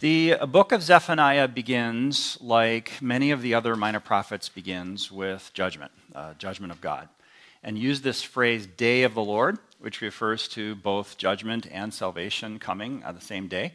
The 0.00 0.34
book 0.48 0.72
of 0.72 0.82
Zephaniah 0.82 1.46
begins, 1.46 2.36
like 2.40 3.00
many 3.00 3.30
of 3.30 3.42
the 3.42 3.54
other 3.54 3.76
minor 3.76 4.00
prophets, 4.00 4.48
begins 4.48 5.12
with 5.12 5.52
judgment, 5.54 5.92
uh, 6.16 6.34
judgment 6.34 6.72
of 6.72 6.80
God. 6.80 7.08
And 7.62 7.78
use 7.78 8.00
this 8.00 8.20
phrase, 8.20 8.66
day 8.66 9.04
of 9.04 9.14
the 9.14 9.22
Lord, 9.22 9.58
which 9.78 10.00
refers 10.00 10.48
to 10.48 10.74
both 10.74 11.16
judgment 11.16 11.68
and 11.70 11.94
salvation 11.94 12.58
coming 12.58 13.04
on 13.04 13.14
the 13.14 13.20
same 13.20 13.46
day. 13.46 13.74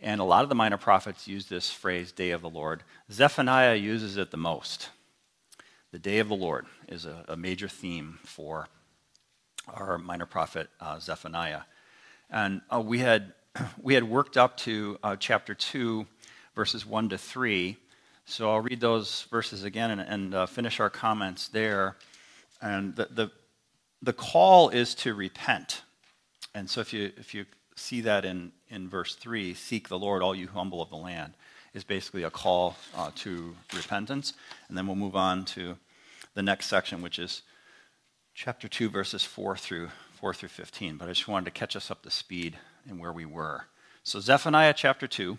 And 0.00 0.18
a 0.18 0.24
lot 0.24 0.44
of 0.44 0.48
the 0.48 0.54
minor 0.54 0.78
prophets 0.78 1.28
use 1.28 1.44
this 1.44 1.70
phrase, 1.70 2.10
day 2.10 2.30
of 2.30 2.40
the 2.40 2.48
Lord. 2.48 2.82
Zephaniah 3.12 3.74
uses 3.74 4.16
it 4.16 4.30
the 4.30 4.38
most. 4.38 4.88
The 5.92 5.98
day 5.98 6.20
of 6.20 6.28
the 6.28 6.34
Lord 6.36 6.64
is 6.88 7.04
a, 7.04 7.26
a 7.28 7.36
major 7.36 7.68
theme 7.68 8.18
for 8.24 8.66
our 9.68 9.98
minor 9.98 10.26
prophet 10.26 10.70
uh, 10.80 10.98
Zephaniah. 11.00 11.62
And 12.30 12.62
uh, 12.72 12.80
we 12.80 13.00
had 13.00 13.34
we 13.82 13.94
had 13.94 14.04
worked 14.04 14.36
up 14.36 14.56
to 14.58 14.98
uh, 15.02 15.16
chapter 15.16 15.54
2, 15.54 16.06
verses 16.54 16.86
1 16.86 17.10
to 17.10 17.18
3. 17.18 17.76
So 18.24 18.50
I'll 18.50 18.60
read 18.60 18.80
those 18.80 19.26
verses 19.30 19.64
again 19.64 19.90
and, 19.90 20.00
and 20.00 20.34
uh, 20.34 20.46
finish 20.46 20.80
our 20.80 20.90
comments 20.90 21.48
there. 21.48 21.96
And 22.60 22.94
the, 22.94 23.08
the, 23.10 23.30
the 24.02 24.12
call 24.12 24.68
is 24.68 24.94
to 24.96 25.14
repent. 25.14 25.82
And 26.54 26.68
so 26.68 26.80
if 26.80 26.92
you, 26.92 27.12
if 27.16 27.34
you 27.34 27.46
see 27.76 28.02
that 28.02 28.24
in, 28.24 28.52
in 28.68 28.88
verse 28.88 29.14
3, 29.14 29.54
seek 29.54 29.88
the 29.88 29.98
Lord, 29.98 30.22
all 30.22 30.34
you 30.34 30.48
humble 30.48 30.82
of 30.82 30.90
the 30.90 30.96
land, 30.96 31.34
is 31.74 31.84
basically 31.84 32.24
a 32.24 32.30
call 32.30 32.76
uh, 32.96 33.10
to 33.16 33.54
repentance. 33.74 34.34
And 34.68 34.76
then 34.76 34.86
we'll 34.86 34.96
move 34.96 35.16
on 35.16 35.44
to 35.46 35.76
the 36.34 36.42
next 36.42 36.66
section, 36.66 37.02
which 37.02 37.18
is 37.18 37.42
chapter 38.34 38.68
2, 38.68 38.90
verses 38.90 39.24
4 39.24 39.56
through, 39.56 39.88
4 40.20 40.34
through 40.34 40.48
15. 40.50 40.96
But 40.96 41.08
I 41.08 41.12
just 41.12 41.28
wanted 41.28 41.46
to 41.46 41.50
catch 41.52 41.74
us 41.74 41.90
up 41.90 42.02
to 42.02 42.10
speed 42.10 42.58
and 42.88 42.98
where 42.98 43.12
we 43.12 43.24
were. 43.24 43.66
So, 44.02 44.20
Zephaniah 44.20 44.74
chapter 44.74 45.06
2. 45.06 45.38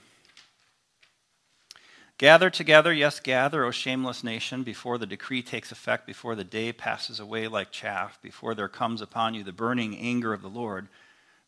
Gather 2.21 2.51
together, 2.51 2.93
yes, 2.93 3.19
gather, 3.19 3.65
O 3.65 3.71
shameless 3.71 4.23
nation, 4.23 4.61
before 4.61 4.99
the 4.99 5.07
decree 5.07 5.41
takes 5.41 5.71
effect, 5.71 6.05
before 6.05 6.35
the 6.35 6.43
day 6.43 6.71
passes 6.71 7.19
away 7.19 7.47
like 7.47 7.71
chaff, 7.71 8.21
before 8.21 8.53
there 8.53 8.67
comes 8.67 9.01
upon 9.01 9.33
you 9.33 9.43
the 9.43 9.51
burning 9.51 9.97
anger 9.97 10.31
of 10.31 10.43
the 10.43 10.47
Lord, 10.47 10.87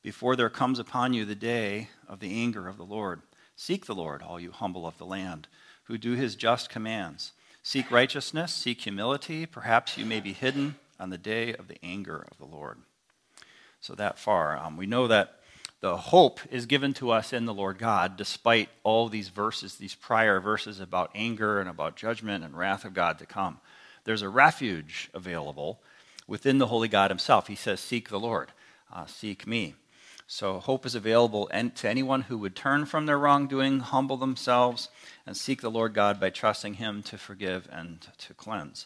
before 0.02 0.36
there 0.36 0.50
comes 0.50 0.80
upon 0.80 1.14
you 1.14 1.26
the 1.26 1.36
day 1.36 1.90
of 2.08 2.20
the 2.20 2.42
anger 2.42 2.68
of 2.68 2.78
the 2.78 2.86
Lord. 2.86 3.22
Seek 3.56 3.86
the 3.86 3.94
Lord, 3.94 4.24
all 4.24 4.40
you 4.40 4.52
humble 4.52 4.88
of 4.88 4.98
the 4.98 5.06
land, 5.06 5.48
who 5.84 6.00
do 6.00 6.14
his 6.14 6.36
just 6.36 6.72
commands. 6.72 7.34
Seek 7.62 7.92
righteousness, 7.92 8.52
seek 8.52 8.82
humility, 8.82 9.46
perhaps 9.46 9.96
you 9.96 10.06
may 10.06 10.20
be 10.20 10.34
hidden 10.34 10.76
on 11.00 11.12
the 11.12 11.20
day 11.20 11.54
of 11.54 11.68
the 11.68 11.78
anger 11.84 12.26
of 12.32 12.40
the 12.40 12.46
Lord. 12.46 12.80
So, 13.80 13.94
that 13.94 14.18
far, 14.18 14.58
um, 14.58 14.76
we 14.76 14.88
know 14.88 15.08
that 15.08 15.40
the 15.84 15.98
hope 15.98 16.40
is 16.50 16.66
given 16.66 16.94
to 16.94 17.12
us 17.12 17.34
in 17.34 17.44
the 17.44 17.54
Lord 17.54 17.78
God, 17.78 18.16
despite 18.16 18.70
all 18.84 19.10
these 19.10 19.28
verses, 19.28 19.76
these 19.76 19.96
prior 19.96 20.40
verses 20.40 20.80
about 20.80 21.12
anger 21.14 21.60
and 21.60 21.70
about 21.70 21.98
judgment 21.98 22.42
and 22.42 22.58
wrath 22.58 22.86
of 22.86 22.94
God 22.94 23.20
to 23.20 23.26
come. 23.26 23.60
There's 24.06 24.22
a 24.22 24.30
refuge 24.30 25.10
available 25.14 25.82
within 26.26 26.58
the 26.58 26.68
Holy 26.68 26.88
God 26.88 27.12
Himself. 27.12 27.48
He 27.48 27.56
says, 27.56 27.82
Seek 27.82 28.08
the 28.08 28.20
Lord, 28.20 28.54
uh, 28.94 29.08
seek 29.08 29.46
me. 29.46 29.76
So 30.26 30.60
hope 30.60 30.86
is 30.86 30.96
available 30.96 31.48
to 31.48 31.90
anyone 31.90 32.22
who 32.22 32.38
would 32.38 32.56
turn 32.56 32.86
from 32.86 33.06
their 33.06 33.20
wrongdoing, 33.20 33.82
humble 33.82 34.16
themselves, 34.16 34.88
and 35.26 35.36
seek 35.36 35.60
the 35.60 35.70
Lord 35.70 35.94
God 35.94 36.18
by 36.18 36.30
trusting 36.30 36.76
Him 36.76 37.04
to 37.04 37.18
forgive 37.18 37.68
and 37.70 38.08
to 38.20 38.34
cleanse. 38.34 38.86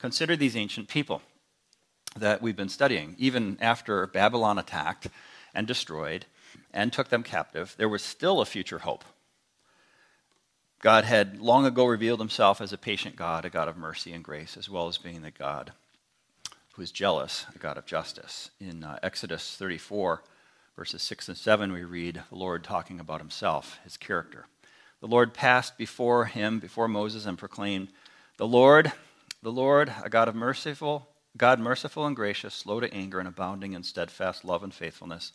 Consider 0.00 0.34
these 0.34 0.56
ancient 0.56 0.88
people 0.88 1.22
that 2.16 2.42
we've 2.42 2.56
been 2.56 2.68
studying. 2.68 3.14
Even 3.16 3.58
after 3.60 4.08
Babylon 4.08 4.58
attacked 4.58 5.06
and 5.54 5.68
destroyed, 5.68 6.26
and 6.72 6.92
took 6.92 7.08
them 7.08 7.22
captive, 7.22 7.74
there 7.76 7.88
was 7.88 8.02
still 8.02 8.40
a 8.40 8.46
future 8.46 8.80
hope. 8.80 9.04
God 10.80 11.04
had 11.04 11.40
long 11.40 11.64
ago 11.64 11.84
revealed 11.84 12.18
himself 12.18 12.60
as 12.60 12.72
a 12.72 12.78
patient 12.78 13.14
God, 13.14 13.44
a 13.44 13.50
God 13.50 13.68
of 13.68 13.76
mercy 13.76 14.12
and 14.12 14.24
grace, 14.24 14.56
as 14.56 14.68
well 14.68 14.88
as 14.88 14.98
being 14.98 15.22
the 15.22 15.30
God 15.30 15.72
who 16.72 16.82
is 16.82 16.90
jealous, 16.90 17.46
a 17.54 17.58
God 17.58 17.76
of 17.76 17.86
justice. 17.86 18.50
In 18.58 18.82
uh, 18.82 18.98
Exodus 19.02 19.56
34, 19.56 20.22
verses 20.74 21.02
6 21.02 21.28
and 21.28 21.36
7, 21.36 21.70
we 21.70 21.84
read 21.84 22.22
the 22.30 22.36
Lord 22.36 22.64
talking 22.64 22.98
about 22.98 23.20
himself, 23.20 23.78
his 23.84 23.96
character. 23.96 24.46
The 25.00 25.06
Lord 25.06 25.34
passed 25.34 25.76
before 25.76 26.24
him, 26.24 26.58
before 26.58 26.88
Moses, 26.88 27.26
and 27.26 27.36
proclaimed, 27.36 27.88
The 28.38 28.46
Lord, 28.46 28.92
the 29.42 29.52
Lord, 29.52 29.92
a 30.02 30.08
God 30.08 30.28
of 30.28 30.34
merciful, 30.34 31.08
God 31.36 31.60
merciful 31.60 32.06
and 32.06 32.16
gracious, 32.16 32.54
slow 32.54 32.80
to 32.80 32.92
anger 32.92 33.18
and 33.18 33.28
abounding 33.28 33.72
in 33.74 33.82
steadfast 33.82 34.44
love 34.44 34.62
and 34.62 34.72
faithfulness 34.72 35.32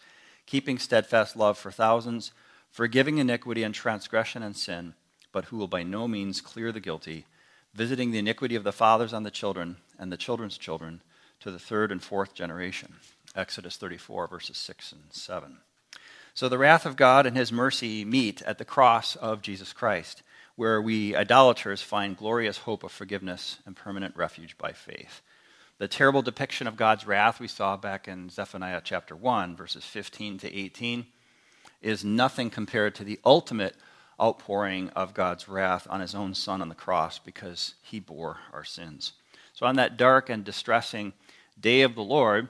keeping 0.47 0.79
steadfast 0.79 1.35
love 1.35 1.59
for 1.59 1.69
thousands, 1.69 2.31
forgiving 2.71 3.19
iniquity 3.19 3.61
and 3.61 3.75
transgression 3.75 4.41
and 4.41 4.55
sin, 4.55 4.95
but 5.31 5.45
who 5.45 5.57
will 5.57 5.67
by 5.67 5.83
no 5.83 6.07
means 6.07 6.41
clear 6.41 6.71
the 6.71 6.79
guilty, 6.79 7.27
visiting 7.75 8.09
the 8.09 8.17
iniquity 8.17 8.55
of 8.55 8.63
the 8.63 8.71
fathers 8.71 9.13
on 9.13 9.21
the 9.21 9.29
children 9.29 9.77
and 9.99 10.11
the 10.11 10.17
children's 10.17 10.57
children 10.57 11.01
to 11.39 11.51
the 11.51 11.59
third 11.59 11.91
and 11.91 12.01
fourth 12.01 12.33
generation. 12.33 12.95
Exodus 13.35 13.77
34, 13.77 14.27
verses 14.27 14.57
6 14.57 14.93
and 14.93 15.03
7. 15.11 15.57
So 16.33 16.49
the 16.49 16.57
wrath 16.57 16.85
of 16.85 16.95
God 16.95 17.25
and 17.25 17.35
his 17.35 17.51
mercy 17.51 18.05
meet 18.05 18.41
at 18.43 18.57
the 18.57 18.65
cross 18.65 19.15
of 19.15 19.41
Jesus 19.41 19.73
Christ, 19.73 20.23
where 20.55 20.81
we 20.81 21.15
idolaters 21.15 21.81
find 21.81 22.17
glorious 22.17 22.59
hope 22.59 22.83
of 22.83 22.91
forgiveness 22.91 23.57
and 23.65 23.75
permanent 23.75 24.15
refuge 24.15 24.57
by 24.57 24.71
faith. 24.71 25.21
The 25.79 25.87
terrible 25.87 26.23
depiction 26.23 26.65
of 26.65 26.75
God's 26.75 27.05
wrath 27.05 27.39
we 27.39 27.47
saw 27.47 27.77
back 27.77 28.07
in 28.07 28.29
Zephaniah 28.29 28.81
chapter 28.83 29.15
1, 29.15 29.55
verses 29.55 29.85
15 29.85 30.39
to 30.39 30.51
18, 30.51 31.05
is 31.83 32.03
nothing 32.03 32.49
compared 32.49 32.95
to 32.95 33.03
the 33.03 33.19
ultimate 33.23 33.75
outpouring 34.19 34.89
of 34.95 35.13
God's 35.13 35.47
wrath 35.47 35.85
on 35.87 35.99
his 35.99 36.15
own 36.15 36.33
Son 36.33 36.63
on 36.63 36.69
the 36.69 36.73
cross 36.73 37.19
because 37.19 37.75
he 37.83 37.99
bore 37.99 38.37
our 38.51 38.63
sins. 38.63 39.13
So, 39.53 39.67
on 39.67 39.75
that 39.75 39.97
dark 39.97 40.31
and 40.31 40.43
distressing 40.43 41.13
day 41.59 41.83
of 41.83 41.93
the 41.93 42.01
Lord, 42.01 42.49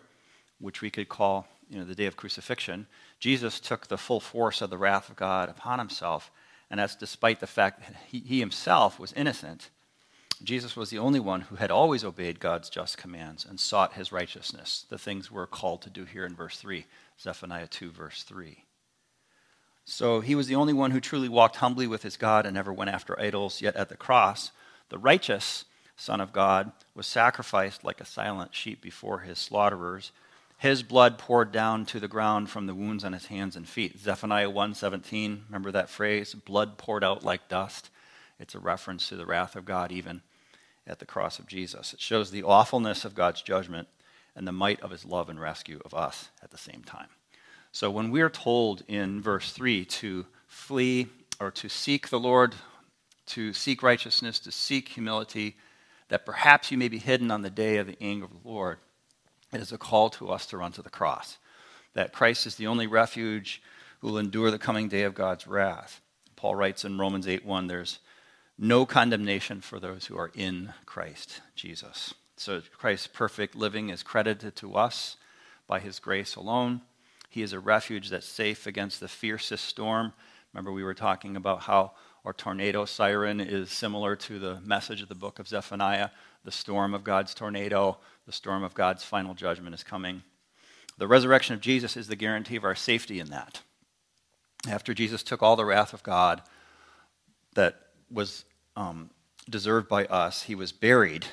which 0.60 0.82
we 0.82 0.90
could 0.90 1.10
call 1.10 1.48
you 1.70 1.80
know, 1.80 1.86
the 1.86 1.96
day 1.96 2.06
of 2.06 2.16
crucifixion, 2.16 2.88
Jesus 3.20 3.60
took 3.60 3.88
the 3.88 3.98
full 3.98 4.22
force 4.22 4.62
of 4.62 4.70
the 4.70 4.78
wrath 4.78 5.10
of 5.10 5.18
God 5.18 5.50
upon 5.50 5.80
himself, 5.80 6.32
and 6.72 6.80
that's 6.80 6.96
despite 6.96 7.42
the 7.42 7.48
fact 7.48 7.82
that 7.82 7.98
he, 8.08 8.20
he 8.20 8.40
himself 8.40 8.98
was 8.98 9.12
innocent 9.12 9.70
Jesus 10.44 10.76
was 10.76 10.90
the 10.90 11.00
only 11.00 11.20
one 11.20 11.42
who 11.42 11.56
had 11.56 11.72
always 11.72 12.04
obeyed 12.04 12.40
God's 12.40 12.70
just 12.70 12.98
commands 12.98 13.46
and 13.46 13.60
sought 13.60 13.94
his 13.94 14.12
righteousness, 14.12 14.86
the 14.90 14.98
things 14.98 15.32
we're 15.32 15.48
called 15.48 15.82
to 15.84 15.90
do 15.90 16.06
here 16.06 16.26
in 16.26 16.36
verse 16.36 16.58
3, 16.58 16.86
Zephaniah 17.20 17.68
2, 17.68 17.92
verse 17.92 18.24
3. 18.24 18.64
So 19.86 20.20
he 20.20 20.36
was 20.36 20.48
the 20.48 20.56
only 20.56 20.74
one 20.74 20.92
who 20.92 21.00
truly 21.00 21.30
walked 21.30 21.56
humbly 21.56 21.88
with 21.88 22.04
his 22.04 22.18
God 22.18 22.46
and 22.46 22.54
never 22.54 22.74
went 22.74 22.92
after 22.92 23.20
idols, 23.20 23.62
yet 23.62 23.76
at 23.76 23.90
the 23.90 23.96
cross, 23.96 24.52
the 24.90 24.98
righteous 24.98 25.66
Son 25.96 26.22
of 26.22 26.34
God 26.34 26.72
was 26.94 27.08
sacrificed 27.08 27.84
like 27.84 28.00
a 28.00 28.06
silent 28.06 28.54
sheep 28.54 28.82
before 28.82 29.20
his 29.20 29.40
slaughterers. 29.40 30.12
His 30.58 30.84
blood 30.84 31.18
poured 31.18 31.52
down 31.52 31.86
to 31.88 32.00
the 32.00 32.08
ground 32.08 32.50
from 32.50 32.68
the 32.68 32.76
wounds 32.76 33.04
on 33.04 33.14
his 33.14 33.28
hands 33.28 33.56
and 33.56 33.68
feet. 33.68 34.00
Zephaniah 34.00 34.50
1:17, 34.50 35.46
remember 35.48 35.72
that 35.72 35.90
phrase, 35.90 36.34
blood 36.34 36.78
poured 36.78 37.04
out 37.04 37.24
like 37.24 37.48
dust. 37.48 37.90
It's 38.40 38.56
a 38.56 38.60
reference 38.60 39.10
to 39.10 39.16
the 39.16 39.26
wrath 39.26 39.56
of 39.56 39.66
God 39.66 39.92
even 39.92 40.22
at 40.88 41.00
the 41.00 41.06
cross 41.06 41.38
of 41.38 41.48
Jesus. 41.48 41.94
It 41.94 42.00
shows 42.00 42.32
the 42.32 42.44
awfulness 42.44 43.06
of 43.06 43.14
God's 43.16 43.42
judgment 43.42 43.88
and 44.36 44.48
the 44.48 44.52
might 44.52 44.80
of 44.82 44.92
his 44.92 45.06
love 45.06 45.30
and 45.30 45.40
rescue 45.40 45.82
of 45.84 45.94
us 45.94 46.30
at 46.42 46.52
the 46.52 46.58
same 46.58 46.84
time. 46.84 47.08
So 47.72 47.92
when 47.92 48.12
we're 48.12 48.30
told 48.30 48.84
in 48.88 49.22
verse 49.22 49.52
3 49.52 49.86
to 49.86 50.26
flee 50.48 51.08
or 51.40 51.52
to 51.52 51.70
seek 51.70 52.10
the 52.10 52.20
Lord, 52.20 52.56
to 53.28 53.54
seek 53.54 53.84
righteousness, 53.84 54.40
to 54.40 54.52
seek 54.52 54.90
humility, 54.90 55.58
that 56.10 56.26
perhaps 56.26 56.72
you 56.72 56.78
may 56.78 56.88
be 56.88 56.98
hidden 56.98 57.30
on 57.30 57.42
the 57.42 57.50
day 57.50 57.78
of 57.78 57.88
the 57.88 57.98
anger 58.02 58.26
of 58.26 58.32
the 58.32 58.48
Lord, 58.48 58.78
it 59.54 59.62
is 59.62 59.72
a 59.72 59.78
call 59.78 60.10
to 60.12 60.30
us 60.30 60.46
to 60.48 60.58
run 60.58 60.72
to 60.74 60.82
the 60.82 60.90
cross. 60.90 61.38
That 61.94 62.14
Christ 62.14 62.46
is 62.46 62.56
the 62.56 62.68
only 62.68 62.88
refuge 62.88 63.62
who 64.00 64.08
will 64.08 64.18
endure 64.18 64.52
the 64.52 64.60
coming 64.60 64.88
day 64.88 65.04
of 65.04 65.16
God's 65.16 65.48
wrath. 65.48 66.02
Paul 66.36 66.56
writes 66.56 66.86
in 66.86 66.98
Romans 66.98 67.28
8 67.28 67.46
1, 67.46 67.68
there's 67.68 68.00
no 68.58 68.86
condemnation 68.86 69.62
for 69.62 69.80
those 69.80 70.06
who 70.06 70.18
are 70.18 70.32
in 70.34 70.74
Christ 70.86 71.42
Jesus. 71.56 72.14
So 72.38 72.62
Christ's 72.78 73.08
perfect 73.08 73.56
living 73.56 73.90
is 73.90 74.04
credited 74.04 74.56
to 74.58 74.76
us 74.76 75.18
by 75.68 75.80
his 75.80 76.00
grace 76.00 76.36
alone. 76.36 76.82
He 77.30 77.42
is 77.42 77.54
a 77.54 77.60
refuge 77.60 78.10
that's 78.10 78.28
safe 78.28 78.66
against 78.66 79.00
the 79.00 79.08
fiercest 79.08 79.66
storm. 79.66 80.14
Remember, 80.54 80.72
we 80.72 80.84
were 80.84 80.94
talking 80.94 81.36
about 81.36 81.62
how 81.62 81.92
our 82.26 82.34
tornado 82.34 82.86
siren 82.86 83.40
is 83.40 83.72
similar 83.72 84.16
to 84.16 84.40
the 84.40 84.60
message 84.62 85.02
of 85.02 85.10
the 85.10 85.16
book 85.16 85.40
of 85.40 85.48
Zephaniah. 85.48 86.10
The 86.44 86.52
storm 86.52 86.94
of 86.94 87.04
God's 87.04 87.34
tornado, 87.34 87.98
the 88.26 88.32
storm 88.32 88.64
of 88.64 88.74
God's 88.74 89.04
final 89.04 89.34
judgment 89.34 89.76
is 89.76 89.84
coming. 89.84 90.24
The 90.98 91.08
resurrection 91.08 91.54
of 91.54 91.62
Jesus 91.62 91.96
is 91.96 92.08
the 92.08 92.16
guarantee 92.16 92.56
of 92.56 92.64
our 92.64 92.76
safety 92.76 93.20
in 93.20 93.28
that. 93.28 93.62
After 94.68 94.94
Jesus 94.94 95.24
took 95.24 95.44
all 95.44 95.56
the 95.56 95.66
wrath 95.66 95.94
of 95.94 96.04
God 96.04 96.42
that 97.54 97.87
was 98.12 98.46
um, 98.76 99.10
deserved 99.50 99.88
by 99.88 100.06
us, 100.06 100.44
he 100.44 100.56
was 100.56 100.72
buried, 100.72 101.26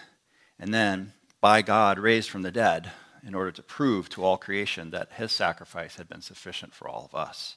and 0.59 0.73
then 0.73 1.13
by 1.41 1.63
God 1.63 1.99
raised 1.99 2.31
from 2.31 2.43
the 2.43 2.51
dead 2.51 2.91
in 3.27 3.35
order 3.35 3.51
to 3.53 3.63
prove 3.63 4.09
to 4.11 4.25
all 4.25 4.37
creation 4.37 4.91
that 4.91 5.13
his 5.13 5.33
sacrifice 5.33 5.97
had 5.97 6.09
been 6.09 6.21
sufficient 6.21 6.75
for 6.75 6.89
all 6.89 7.05
of 7.05 7.19
us. 7.19 7.57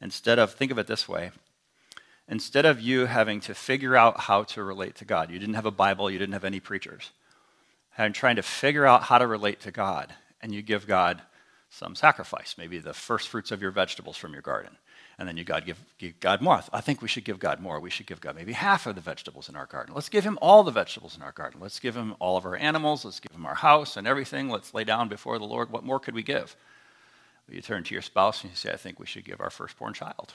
Instead 0.00 0.38
of, 0.38 0.52
think 0.52 0.70
of 0.70 0.78
it 0.78 0.86
this 0.86 1.08
way 1.08 1.30
instead 2.28 2.64
of 2.64 2.80
you 2.80 3.06
having 3.06 3.40
to 3.40 3.52
figure 3.52 3.96
out 3.96 4.20
how 4.20 4.44
to 4.44 4.62
relate 4.62 4.94
to 4.94 5.04
God, 5.04 5.30
you 5.30 5.38
didn't 5.38 5.56
have 5.56 5.66
a 5.66 5.70
Bible, 5.70 6.08
you 6.08 6.18
didn't 6.18 6.32
have 6.32 6.44
any 6.44 6.60
preachers, 6.60 7.10
and 7.98 8.14
trying 8.14 8.36
to 8.36 8.42
figure 8.42 8.86
out 8.86 9.02
how 9.02 9.18
to 9.18 9.26
relate 9.26 9.60
to 9.60 9.72
God, 9.72 10.14
and 10.40 10.54
you 10.54 10.62
give 10.62 10.86
God 10.86 11.20
some 11.70 11.96
sacrifice, 11.96 12.54
maybe 12.56 12.78
the 12.78 12.94
first 12.94 13.28
fruits 13.28 13.50
of 13.50 13.60
your 13.60 13.72
vegetables 13.72 14.16
from 14.16 14.32
your 14.32 14.42
garden. 14.42 14.76
And 15.20 15.28
then 15.28 15.36
you 15.36 15.44
God 15.44 15.66
give, 15.66 15.78
give 15.98 16.18
God 16.18 16.40
more. 16.40 16.62
I 16.72 16.80
think 16.80 17.02
we 17.02 17.08
should 17.08 17.24
give 17.24 17.38
God 17.38 17.60
more. 17.60 17.78
We 17.78 17.90
should 17.90 18.06
give 18.06 18.22
God 18.22 18.34
maybe 18.34 18.54
half 18.54 18.86
of 18.86 18.94
the 18.94 19.02
vegetables 19.02 19.50
in 19.50 19.54
our 19.54 19.66
garden. 19.66 19.94
Let's 19.94 20.08
give 20.08 20.24
him 20.24 20.38
all 20.40 20.62
the 20.62 20.70
vegetables 20.70 21.14
in 21.14 21.22
our 21.22 21.32
garden. 21.32 21.60
Let's 21.60 21.78
give 21.78 21.94
him 21.94 22.14
all 22.18 22.38
of 22.38 22.46
our 22.46 22.56
animals. 22.56 23.04
Let's 23.04 23.20
give 23.20 23.36
him 23.36 23.44
our 23.44 23.54
house 23.54 23.98
and 23.98 24.06
everything. 24.06 24.48
Let's 24.48 24.72
lay 24.72 24.82
down 24.82 25.10
before 25.10 25.38
the 25.38 25.44
Lord. 25.44 25.70
What 25.70 25.84
more 25.84 26.00
could 26.00 26.14
we 26.14 26.22
give? 26.22 26.56
You 27.50 27.60
turn 27.60 27.84
to 27.84 27.94
your 27.94 28.00
spouse 28.00 28.42
and 28.42 28.50
you 28.50 28.56
say, 28.56 28.72
I 28.72 28.76
think 28.76 28.98
we 28.98 29.04
should 29.04 29.26
give 29.26 29.42
our 29.42 29.50
firstborn 29.50 29.92
child. 29.92 30.32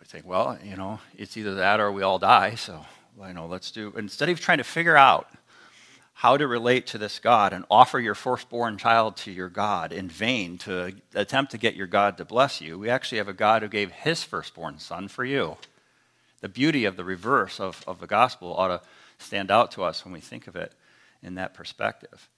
I 0.00 0.04
think, 0.04 0.26
well, 0.26 0.58
you 0.64 0.76
know, 0.76 1.00
it's 1.18 1.36
either 1.36 1.54
that 1.56 1.80
or 1.80 1.92
we 1.92 2.02
all 2.02 2.18
die. 2.18 2.54
So, 2.54 2.86
you 3.26 3.34
know, 3.34 3.44
let's 3.44 3.72
do, 3.72 3.92
instead 3.98 4.30
of 4.30 4.40
trying 4.40 4.58
to 4.58 4.64
figure 4.64 4.96
out 4.96 5.28
how 6.20 6.38
to 6.38 6.46
relate 6.46 6.86
to 6.86 6.96
this 6.96 7.18
God 7.18 7.52
and 7.52 7.66
offer 7.70 8.00
your 8.00 8.14
firstborn 8.14 8.78
child 8.78 9.18
to 9.18 9.30
your 9.30 9.50
God 9.50 9.92
in 9.92 10.08
vain 10.08 10.56
to 10.58 10.94
attempt 11.14 11.50
to 11.50 11.58
get 11.58 11.74
your 11.74 11.86
God 11.86 12.16
to 12.16 12.24
bless 12.24 12.58
you, 12.58 12.78
we 12.78 12.88
actually 12.88 13.18
have 13.18 13.28
a 13.28 13.34
God 13.34 13.60
who 13.60 13.68
gave 13.68 13.90
his 13.90 14.24
firstborn 14.24 14.78
son 14.78 15.08
for 15.08 15.26
you. 15.26 15.58
The 16.40 16.48
beauty 16.48 16.86
of 16.86 16.96
the 16.96 17.04
reverse 17.04 17.60
of, 17.60 17.84
of 17.86 18.00
the 18.00 18.06
gospel 18.06 18.54
ought 18.56 18.68
to 18.68 18.80
stand 19.18 19.50
out 19.50 19.70
to 19.72 19.84
us 19.84 20.06
when 20.06 20.14
we 20.14 20.20
think 20.20 20.46
of 20.46 20.56
it 20.56 20.72
in 21.22 21.34
that 21.34 21.52
perspective. 21.52 22.30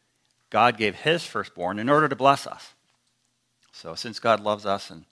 God 0.50 0.76
gave 0.76 0.96
his 0.96 1.24
firstborn 1.24 1.78
in 1.78 1.88
order 1.88 2.08
to 2.08 2.16
bless 2.16 2.48
us. 2.48 2.74
So, 3.70 3.94
since 3.94 4.18
God 4.18 4.40
loves 4.40 4.66
us 4.66 4.90
and 4.90 5.04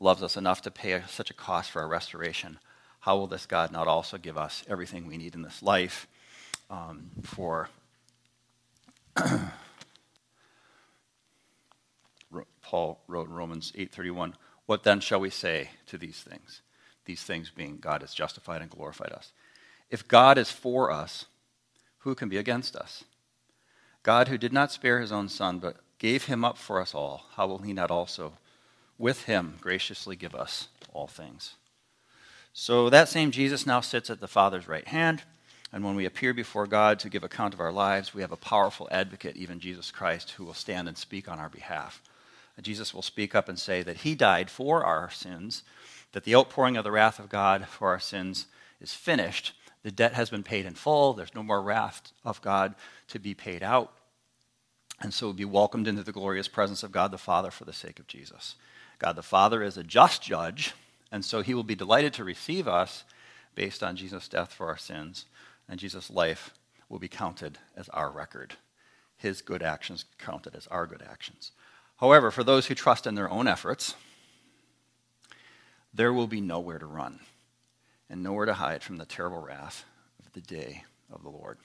loves 0.00 0.22
us 0.22 0.38
enough 0.38 0.62
to 0.62 0.70
pay 0.70 1.02
such 1.08 1.30
a 1.30 1.34
cost 1.34 1.70
for 1.70 1.82
our 1.82 1.88
restoration, 1.88 2.58
how 3.00 3.18
will 3.18 3.26
this 3.26 3.44
God 3.44 3.70
not 3.70 3.86
also 3.86 4.16
give 4.16 4.38
us 4.38 4.64
everything 4.66 5.06
we 5.06 5.18
need 5.18 5.34
in 5.34 5.42
this 5.42 5.62
life 5.62 6.06
um, 6.70 7.10
for 7.22 7.68
Paul 12.62 13.02
wrote 13.06 13.28
in 13.28 13.34
Romans 13.34 13.72
8:31, 13.74 14.36
"What 14.66 14.82
then 14.82 15.00
shall 15.00 15.20
we 15.20 15.30
say 15.30 15.70
to 15.86 15.98
these 15.98 16.20
things? 16.22 16.62
These 17.04 17.22
things 17.22 17.50
being 17.50 17.78
God 17.78 18.00
has 18.00 18.14
justified 18.14 18.62
and 18.62 18.70
glorified 18.70 19.12
us. 19.12 19.32
If 19.90 20.08
God 20.08 20.38
is 20.38 20.50
for 20.50 20.90
us, 20.90 21.26
who 21.98 22.14
can 22.14 22.28
be 22.28 22.38
against 22.38 22.76
us? 22.76 23.04
God 24.02 24.28
who 24.28 24.38
did 24.38 24.52
not 24.52 24.72
spare 24.72 25.00
his 25.00 25.12
own 25.12 25.28
son 25.28 25.58
but 25.58 25.76
gave 25.98 26.24
him 26.24 26.44
up 26.44 26.58
for 26.58 26.80
us 26.80 26.94
all, 26.94 27.26
how 27.34 27.46
will 27.46 27.58
he 27.58 27.72
not 27.72 27.90
also 27.90 28.38
with 28.98 29.24
him 29.24 29.58
graciously 29.60 30.16
give 30.16 30.34
us 30.34 30.68
all 30.92 31.06
things. 31.06 31.54
So 32.52 32.90
that 32.90 33.08
same 33.08 33.30
Jesus 33.30 33.66
now 33.66 33.80
sits 33.80 34.10
at 34.10 34.20
the 34.20 34.28
Father's 34.28 34.68
right 34.68 34.86
hand. 34.86 35.22
And 35.72 35.82
when 35.84 35.94
we 35.94 36.04
appear 36.04 36.34
before 36.34 36.66
God 36.66 36.98
to 36.98 37.08
give 37.08 37.24
account 37.24 37.54
of 37.54 37.60
our 37.60 37.72
lives, 37.72 38.12
we 38.12 38.20
have 38.20 38.32
a 38.32 38.36
powerful 38.36 38.88
advocate, 38.90 39.36
even 39.36 39.58
Jesus 39.58 39.90
Christ, 39.90 40.32
who 40.32 40.44
will 40.44 40.54
stand 40.54 40.86
and 40.86 40.98
speak 40.98 41.28
on 41.28 41.38
our 41.38 41.48
behalf. 41.48 42.02
Jesus 42.60 42.92
will 42.92 43.02
speak 43.02 43.34
up 43.34 43.48
and 43.48 43.58
say 43.58 43.82
that 43.82 43.98
he 43.98 44.14
died 44.14 44.50
for 44.50 44.84
our 44.84 45.10
sins, 45.10 45.62
that 46.12 46.24
the 46.24 46.34
outpouring 46.36 46.76
of 46.76 46.84
the 46.84 46.90
wrath 46.90 47.18
of 47.18 47.30
God 47.30 47.66
for 47.66 47.88
our 47.88 47.98
sins 47.98 48.46
is 48.80 48.92
finished. 48.92 49.54
The 49.82 49.90
debt 49.90 50.12
has 50.12 50.30
been 50.30 50.42
paid 50.42 50.66
in 50.66 50.74
full. 50.74 51.14
There's 51.14 51.34
no 51.34 51.42
more 51.42 51.62
wrath 51.62 52.12
of 52.24 52.42
God 52.42 52.74
to 53.08 53.18
be 53.18 53.34
paid 53.34 53.62
out. 53.62 53.92
And 55.00 55.12
so 55.12 55.26
we'll 55.26 55.34
be 55.34 55.44
welcomed 55.44 55.88
into 55.88 56.04
the 56.04 56.12
glorious 56.12 56.46
presence 56.46 56.82
of 56.82 56.92
God 56.92 57.10
the 57.10 57.18
Father 57.18 57.50
for 57.50 57.64
the 57.64 57.72
sake 57.72 57.98
of 57.98 58.06
Jesus. 58.06 58.54
God 58.98 59.16
the 59.16 59.22
Father 59.22 59.62
is 59.62 59.76
a 59.76 59.82
just 59.82 60.22
judge, 60.22 60.74
and 61.10 61.24
so 61.24 61.40
he 61.40 61.54
will 61.54 61.64
be 61.64 61.74
delighted 61.74 62.12
to 62.14 62.24
receive 62.24 62.68
us 62.68 63.04
based 63.54 63.82
on 63.82 63.96
Jesus' 63.96 64.28
death 64.28 64.52
for 64.52 64.68
our 64.68 64.78
sins, 64.78 65.24
and 65.72 65.80
Jesus' 65.80 66.10
life 66.10 66.52
will 66.90 66.98
be 66.98 67.08
counted 67.08 67.58
as 67.78 67.88
our 67.88 68.10
record. 68.10 68.56
His 69.16 69.40
good 69.40 69.62
actions 69.62 70.04
counted 70.18 70.54
as 70.54 70.66
our 70.66 70.86
good 70.86 71.02
actions. 71.02 71.52
However, 71.96 72.30
for 72.30 72.44
those 72.44 72.66
who 72.66 72.74
trust 72.74 73.06
in 73.06 73.14
their 73.14 73.30
own 73.30 73.48
efforts, 73.48 73.94
there 75.94 76.12
will 76.12 76.26
be 76.26 76.42
nowhere 76.42 76.78
to 76.78 76.84
run 76.84 77.20
and 78.10 78.22
nowhere 78.22 78.44
to 78.44 78.52
hide 78.52 78.82
from 78.82 78.98
the 78.98 79.06
terrible 79.06 79.40
wrath 79.40 79.86
of 80.20 80.30
the 80.34 80.42
day 80.42 80.84
of 81.10 81.22
the 81.22 81.30
Lord. 81.30 81.56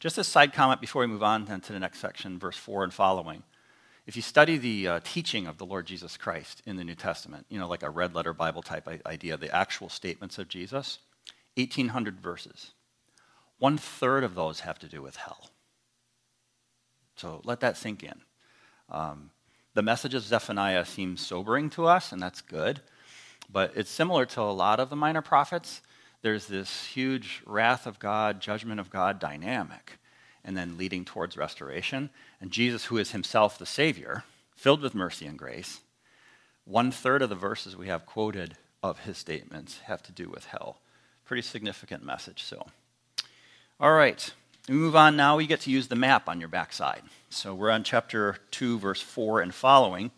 Just 0.00 0.18
a 0.18 0.24
side 0.24 0.52
comment 0.52 0.82
before 0.82 1.00
we 1.00 1.06
move 1.06 1.22
on 1.22 1.46
to 1.46 1.72
the 1.72 1.80
next 1.80 1.98
section, 1.98 2.38
verse 2.38 2.58
4 2.58 2.84
and 2.84 2.92
following. 2.92 3.42
If 4.06 4.16
you 4.16 4.22
study 4.22 4.58
the 4.58 4.86
uh, 4.86 5.00
teaching 5.02 5.46
of 5.46 5.56
the 5.56 5.64
Lord 5.64 5.86
Jesus 5.86 6.18
Christ 6.18 6.60
in 6.66 6.76
the 6.76 6.84
New 6.84 6.94
Testament, 6.94 7.46
you 7.48 7.58
know, 7.58 7.68
like 7.68 7.84
a 7.84 7.88
red 7.88 8.14
letter 8.14 8.34
Bible 8.34 8.60
type 8.60 8.86
idea, 9.06 9.38
the 9.38 9.54
actual 9.56 9.88
statements 9.88 10.36
of 10.36 10.48
Jesus, 10.48 10.98
1,800 11.56 12.20
verses. 12.20 12.72
One 13.60 13.78
third 13.78 14.24
of 14.24 14.34
those 14.34 14.60
have 14.60 14.80
to 14.80 14.88
do 14.88 15.00
with 15.00 15.14
hell. 15.14 15.50
So 17.14 17.40
let 17.44 17.60
that 17.60 17.76
sink 17.76 18.02
in. 18.02 18.20
Um, 18.88 19.30
the 19.74 19.82
message 19.82 20.14
of 20.14 20.22
Zephaniah 20.22 20.84
seems 20.84 21.24
sobering 21.24 21.70
to 21.70 21.86
us, 21.86 22.10
and 22.10 22.20
that's 22.20 22.40
good. 22.40 22.80
But 23.52 23.72
it's 23.76 23.90
similar 23.90 24.26
to 24.26 24.40
a 24.40 24.50
lot 24.50 24.80
of 24.80 24.90
the 24.90 24.96
minor 24.96 25.22
prophets. 25.22 25.82
There's 26.22 26.46
this 26.46 26.86
huge 26.86 27.42
wrath 27.46 27.86
of 27.86 27.98
God, 27.98 28.40
judgment 28.40 28.80
of 28.80 28.90
God 28.90 29.20
dynamic 29.20 29.98
and 30.44 30.56
then 30.56 30.78
leading 30.78 31.04
towards 31.04 31.36
restoration. 31.36 32.10
And 32.40 32.50
Jesus, 32.50 32.86
who 32.86 32.96
is 32.96 33.12
himself 33.12 33.58
the 33.58 33.66
Savior, 33.66 34.24
filled 34.56 34.80
with 34.80 34.94
mercy 34.94 35.26
and 35.26 35.38
grace, 35.38 35.80
one 36.64 36.90
third 36.90 37.22
of 37.22 37.28
the 37.28 37.34
verses 37.34 37.76
we 37.76 37.88
have 37.88 38.06
quoted 38.06 38.56
of 38.82 39.00
his 39.00 39.18
statements 39.18 39.80
have 39.80 40.02
to 40.04 40.12
do 40.12 40.30
with 40.30 40.46
hell. 40.46 40.80
Pretty 41.24 41.42
significant 41.42 42.04
message, 42.04 42.42
so. 42.42 42.66
All 43.82 43.92
right, 43.92 44.30
we 44.68 44.74
move 44.74 44.94
on 44.94 45.16
now. 45.16 45.38
We 45.38 45.46
get 45.46 45.62
to 45.62 45.70
use 45.70 45.88
the 45.88 45.96
map 45.96 46.28
on 46.28 46.38
your 46.38 46.50
backside. 46.50 47.00
So 47.30 47.54
we're 47.54 47.70
on 47.70 47.82
chapter 47.82 48.36
2, 48.50 48.78
verse 48.78 49.00
4 49.00 49.40
and 49.40 49.54
following. 49.54 50.10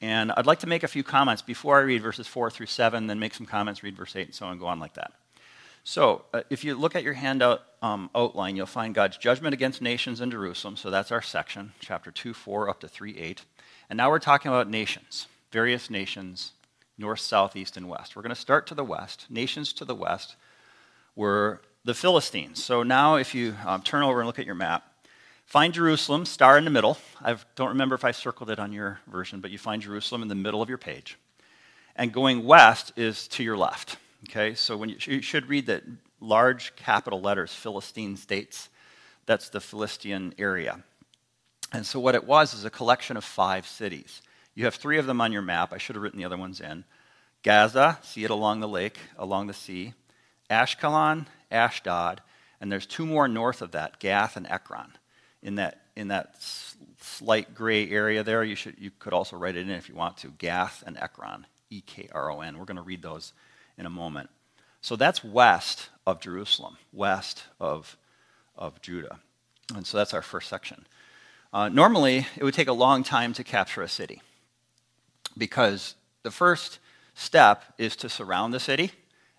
And 0.00 0.32
I'd 0.32 0.46
like 0.46 0.60
to 0.60 0.66
make 0.66 0.82
a 0.82 0.88
few 0.88 1.02
comments 1.02 1.42
before 1.42 1.76
I 1.76 1.82
read 1.82 2.00
verses 2.00 2.26
4 2.26 2.50
through 2.50 2.64
7, 2.64 3.08
then 3.08 3.18
make 3.18 3.34
some 3.34 3.44
comments, 3.44 3.82
read 3.82 3.94
verse 3.94 4.16
8, 4.16 4.28
and 4.28 4.34
so 4.34 4.46
on, 4.46 4.58
go 4.58 4.64
on 4.68 4.80
like 4.80 4.94
that. 4.94 5.12
So, 5.84 6.24
uh, 6.32 6.44
if 6.48 6.64
you 6.64 6.74
look 6.74 6.96
at 6.96 7.02
your 7.02 7.12
handout 7.12 7.60
um, 7.82 8.08
outline, 8.14 8.56
you'll 8.56 8.64
find 8.64 8.94
God's 8.94 9.18
judgment 9.18 9.52
against 9.52 9.82
nations 9.82 10.22
in 10.22 10.30
Jerusalem. 10.30 10.78
So, 10.78 10.88
that's 10.88 11.12
our 11.12 11.20
section, 11.20 11.72
chapter 11.78 12.10
2, 12.10 12.32
4 12.32 12.70
up 12.70 12.80
to 12.80 12.88
3, 12.88 13.18
8. 13.18 13.42
And 13.90 13.98
now 13.98 14.08
we're 14.08 14.18
talking 14.18 14.50
about 14.50 14.70
nations, 14.70 15.26
various 15.50 15.90
nations, 15.90 16.52
north, 16.96 17.20
south, 17.20 17.54
east, 17.54 17.76
and 17.76 17.90
west. 17.90 18.16
We're 18.16 18.22
going 18.22 18.34
to 18.34 18.40
start 18.40 18.66
to 18.68 18.74
the 18.74 18.82
west. 18.82 19.26
Nations 19.28 19.74
to 19.74 19.84
the 19.84 19.94
west 19.94 20.36
were 21.14 21.60
the 21.84 21.94
Philistines. 21.94 22.62
So, 22.62 22.82
now 22.82 23.16
if 23.16 23.34
you 23.34 23.54
um, 23.66 23.82
turn 23.82 24.02
over 24.02 24.20
and 24.20 24.26
look 24.26 24.38
at 24.38 24.46
your 24.46 24.54
map, 24.54 24.84
find 25.46 25.74
Jerusalem, 25.74 26.24
star 26.24 26.56
in 26.56 26.64
the 26.64 26.70
middle. 26.70 26.98
I 27.20 27.36
don't 27.56 27.68
remember 27.68 27.94
if 27.94 28.04
I 28.04 28.12
circled 28.12 28.50
it 28.50 28.58
on 28.58 28.72
your 28.72 29.00
version, 29.06 29.40
but 29.40 29.50
you 29.50 29.58
find 29.58 29.82
Jerusalem 29.82 30.22
in 30.22 30.28
the 30.28 30.34
middle 30.34 30.62
of 30.62 30.68
your 30.68 30.78
page. 30.78 31.18
And 31.96 32.12
going 32.12 32.44
west 32.44 32.92
is 32.96 33.28
to 33.28 33.42
your 33.42 33.56
left. 33.56 33.96
Okay, 34.28 34.54
so 34.54 34.76
when 34.76 34.88
you, 34.88 34.96
you 35.00 35.20
should 35.20 35.48
read 35.48 35.66
that 35.66 35.82
large 36.20 36.74
capital 36.76 37.20
letters, 37.20 37.52
Philistine 37.52 38.16
states. 38.16 38.68
That's 39.26 39.48
the 39.48 39.60
Philistine 39.60 40.34
area. 40.38 40.82
And 41.72 41.84
so 41.84 41.98
what 41.98 42.14
it 42.14 42.24
was 42.24 42.54
is 42.54 42.64
a 42.64 42.70
collection 42.70 43.16
of 43.16 43.24
five 43.24 43.66
cities. 43.66 44.22
You 44.54 44.64
have 44.66 44.74
three 44.74 44.98
of 44.98 45.06
them 45.06 45.20
on 45.20 45.32
your 45.32 45.42
map. 45.42 45.72
I 45.72 45.78
should 45.78 45.96
have 45.96 46.02
written 46.02 46.18
the 46.18 46.24
other 46.24 46.36
ones 46.36 46.60
in. 46.60 46.84
Gaza, 47.42 47.98
see 48.02 48.24
it 48.24 48.30
along 48.30 48.60
the 48.60 48.68
lake, 48.68 48.98
along 49.18 49.46
the 49.46 49.54
sea. 49.54 49.94
Ashkelon, 50.52 51.26
Ashdod, 51.50 52.20
and 52.60 52.70
there's 52.70 52.86
two 52.86 53.06
more 53.06 53.26
north 53.26 53.62
of 53.62 53.72
that, 53.72 53.98
Gath 53.98 54.36
and 54.36 54.46
Ekron. 54.46 54.92
In 55.42 55.56
that, 55.56 55.80
in 55.96 56.08
that 56.08 56.36
slight 57.00 57.54
gray 57.54 57.90
area 57.90 58.22
there, 58.22 58.44
you, 58.44 58.54
should, 58.54 58.76
you 58.78 58.92
could 58.98 59.12
also 59.12 59.36
write 59.36 59.56
it 59.56 59.62
in 59.62 59.70
if 59.70 59.88
you 59.88 59.96
want 59.96 60.18
to, 60.18 60.28
Gath 60.28 60.84
and 60.86 60.96
Ekron, 60.98 61.46
E 61.70 61.80
K 61.80 62.08
R 62.12 62.30
O 62.30 62.40
N. 62.40 62.58
We're 62.58 62.66
going 62.66 62.76
to 62.76 62.82
read 62.82 63.02
those 63.02 63.32
in 63.76 63.86
a 63.86 63.90
moment. 63.90 64.30
So 64.82 64.94
that's 64.94 65.24
west 65.24 65.88
of 66.06 66.20
Jerusalem, 66.20 66.76
west 66.92 67.44
of, 67.58 67.96
of 68.56 68.80
Judah. 68.80 69.18
And 69.74 69.86
so 69.86 69.96
that's 69.96 70.14
our 70.14 70.22
first 70.22 70.48
section. 70.48 70.86
Uh, 71.52 71.68
normally, 71.68 72.26
it 72.36 72.44
would 72.44 72.54
take 72.54 72.68
a 72.68 72.72
long 72.72 73.02
time 73.02 73.32
to 73.34 73.44
capture 73.44 73.82
a 73.82 73.88
city 73.88 74.22
because 75.36 75.94
the 76.22 76.30
first 76.30 76.78
step 77.14 77.64
is 77.78 77.96
to 77.96 78.08
surround 78.08 78.54
the 78.54 78.60
city 78.60 78.92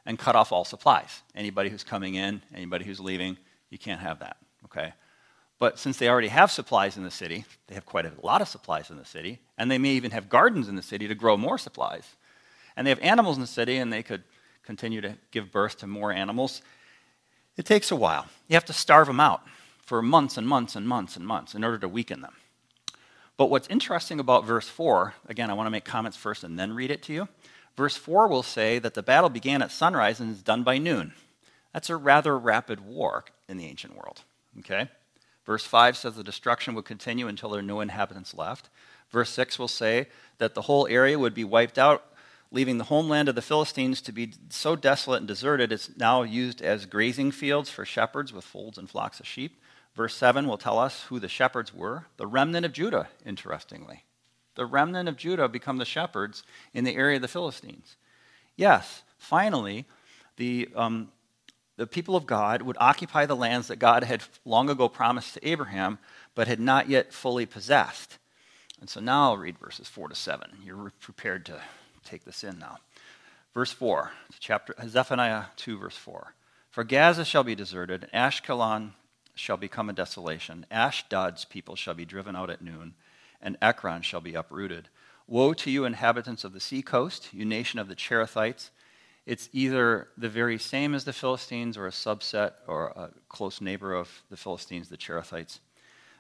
and 0.06 0.20
cut 0.20 0.36
off 0.36 0.52
all 0.52 0.66
supplies. 0.66 1.22
Anybody 1.36 1.70
who's 1.70 1.84
coming 1.84 2.16
in, 2.16 2.42
anybody 2.54 2.86
who's 2.86 3.00
leaving, 3.00 3.38
you 3.70 3.78
can't 3.78 4.02
have 4.02 4.20
that, 4.20 4.38
okay? 4.66 4.94
But 5.60 5.80
since 5.80 5.98
they 5.98 6.10
already 6.10 6.28
have 6.28 6.52
supplies 6.52 6.98
in 6.98 7.04
the 7.04 7.12
city, 7.12 7.46
they 7.68 7.76
have 7.76 7.86
quite 7.86 8.06
a 8.06 8.12
lot 8.22 8.42
of 8.42 8.48
supplies 8.48 8.90
in 8.90 8.98
the 8.98 9.06
city, 9.06 9.40
and 9.58 9.72
they 9.72 9.78
may 9.78 9.92
even 9.92 10.12
have 10.12 10.30
gardens 10.30 10.68
in 10.68 10.76
the 10.76 10.82
city 10.82 11.08
to 11.08 11.16
grow 11.16 11.38
more 11.38 11.58
supplies. 11.58 12.16
And 12.76 12.86
they 12.86 12.90
have 12.90 13.00
animals 13.00 13.38
in 13.38 13.42
the 13.42 13.48
city, 13.48 13.78
and 13.78 13.94
they 13.94 14.04
could 14.04 14.24
continue 14.64 15.02
to 15.02 15.16
give 15.32 15.52
birth 15.52 15.78
to 15.78 15.88
more 15.88 16.12
animals. 16.12 16.62
It 17.56 17.66
takes 17.66 17.92
a 17.92 17.96
while. 17.96 18.26
You 18.48 18.56
have 18.56 18.66
to 18.66 18.74
starve 18.74 19.08
them 19.08 19.20
out 19.20 19.44
for 19.80 20.02
months 20.02 20.38
and 20.38 20.48
months 20.48 20.76
and 20.76 20.88
months 20.88 21.16
and 21.16 21.26
months 21.26 21.56
in 21.56 21.64
order 21.64 21.78
to 21.78 21.88
weaken 21.88 22.22
them. 22.22 22.34
But 23.38 23.50
what's 23.50 23.68
interesting 23.68 24.20
about 24.20 24.46
verse 24.46 24.68
4, 24.68 25.14
again, 25.28 25.50
I 25.50 25.54
want 25.54 25.68
to 25.68 25.72
make 25.72 25.86
comments 25.86 26.18
first 26.18 26.44
and 26.44 26.58
then 26.58 26.74
read 26.74 26.92
it 26.92 27.02
to 27.04 27.14
you. 27.14 27.28
Verse 27.76 27.98
4 27.98 28.28
will 28.28 28.44
say 28.44 28.80
that 28.80 28.94
the 28.94 29.04
battle 29.04 29.30
began 29.30 29.62
at 29.62 29.72
sunrise 29.72 30.20
and 30.20 30.32
is 30.32 30.44
done 30.44 30.64
by 30.64 30.78
noon. 30.78 31.14
That's 31.74 31.90
a 31.90 31.96
rather 31.96 32.38
rapid 32.38 32.82
war 32.82 33.26
in 33.50 33.58
the 33.58 33.66
ancient 33.66 33.96
world. 33.96 34.22
Okay? 34.60 34.90
Verse 35.46 35.66
5 35.66 35.98
says 35.98 36.16
the 36.16 36.24
destruction 36.24 36.76
would 36.76 36.86
continue 36.86 37.28
until 37.28 37.50
there 37.50 37.60
are 37.60 37.64
no 37.64 37.82
inhabitants 37.82 38.34
left. 38.34 38.70
Verse 39.10 39.30
6 39.32 39.60
will 39.60 39.68
say 39.68 40.08
that 40.38 40.54
the 40.54 40.64
whole 40.64 40.88
area 40.88 41.20
would 41.20 41.34
be 41.34 41.44
wiped 41.44 41.78
out, 41.78 42.06
leaving 42.52 42.78
the 42.78 42.86
homeland 42.86 43.28
of 43.28 43.36
the 43.36 43.42
Philistines 43.42 44.02
to 44.02 44.12
be 44.12 44.34
so 44.50 44.76
desolate 44.76 45.20
and 45.20 45.28
deserted 45.28 45.72
it's 45.72 45.90
now 45.98 46.22
used 46.22 46.62
as 46.62 46.86
grazing 46.86 47.32
fields 47.32 47.70
for 47.70 47.86
shepherds 47.86 48.32
with 48.32 48.46
folds 48.46 48.78
and 48.78 48.90
flocks 48.90 49.20
of 49.20 49.28
sheep. 49.28 49.60
Verse 49.96 50.16
7 50.16 50.48
will 50.48 50.58
tell 50.58 50.80
us 50.80 51.04
who 51.04 51.20
the 51.20 51.28
shepherds 51.28 51.74
were 51.74 52.06
the 52.18 52.28
remnant 52.28 52.66
of 52.66 52.74
Judah, 52.74 53.10
interestingly. 53.26 54.04
The 54.56 54.66
remnant 54.66 55.10
of 55.10 55.18
Judah 55.18 55.48
become 55.48 55.78
the 55.78 55.86
shepherds 55.86 56.44
in 56.74 56.84
the 56.84 56.96
area 56.96 57.16
of 57.16 57.22
the 57.22 57.28
Philistines. 57.28 57.96
Yes, 58.56 59.04
finally, 59.18 59.86
the, 60.38 60.70
um, 60.76 61.10
the 61.78 61.88
people 61.88 62.16
of 62.16 62.26
God 62.26 62.62
would 62.62 62.78
occupy 62.80 63.26
the 63.26 63.36
lands 63.36 63.68
that 63.68 63.78
God 63.78 64.04
had 64.04 64.24
long 64.46 64.70
ago 64.70 64.88
promised 64.88 65.34
to 65.34 65.48
Abraham, 65.48 65.98
but 66.36 66.48
had 66.48 66.60
not 66.60 66.90
yet 66.90 67.14
fully 67.14 67.46
possessed. 67.46 68.18
And 68.80 68.90
so 68.90 69.00
now 69.00 69.30
I'll 69.30 69.38
read 69.38 69.58
verses 69.58 69.88
4 69.88 70.10
to 70.10 70.16
7. 70.16 70.50
You're 70.64 70.92
prepared 71.00 71.46
to 71.48 71.62
take 72.04 72.26
this 72.26 72.44
in 72.44 72.60
now. 72.60 72.78
Verse 73.54 73.72
4, 73.72 74.12
chapter, 74.40 74.76
Zephaniah 74.88 75.46
2, 75.58 75.78
verse 75.78 75.96
4. 75.96 76.34
For 76.72 76.84
Gaza 76.84 77.24
shall 77.24 77.44
be 77.44 77.54
deserted, 77.54 78.10
and 78.12 78.12
Ashkelon 78.12 78.94
shall 79.36 79.58
become 79.58 79.90
a 79.90 79.94
desolation. 79.94 80.66
Ashdod's 80.72 81.46
people 81.46 81.76
shall 81.76 81.94
be 81.94 82.06
driven 82.06 82.36
out 82.36 82.50
at 82.50 82.64
noon, 82.64 82.96
and 83.44 83.58
Ekron 83.62 84.02
shall 84.02 84.22
be 84.22 84.34
uprooted. 84.34 84.90
Woe 85.28 85.54
to 85.54 85.70
you, 85.70 85.86
inhabitants 85.86 86.44
of 86.44 86.54
the 86.54 86.60
seacoast, 86.60 87.32
you 87.32 87.46
nation 87.46 87.78
of 87.78 87.88
the 87.88 87.96
Cherethites. 87.96 88.72
It's 89.26 89.50
either 89.54 90.08
the 90.18 90.30
very 90.30 90.58
same 90.58 90.96
as 90.96 91.06
the 91.06 91.14
Philistines 91.14 91.78
or 91.78 91.86
a 91.86 91.92
subset 91.92 92.54
or 92.68 92.88
a 92.88 93.12
close 93.30 93.62
neighbor 93.62 93.94
of 93.94 94.24
the 94.30 94.38
Philistines, 94.38 94.90
the 94.90 94.98
Cherethites. 94.98 95.60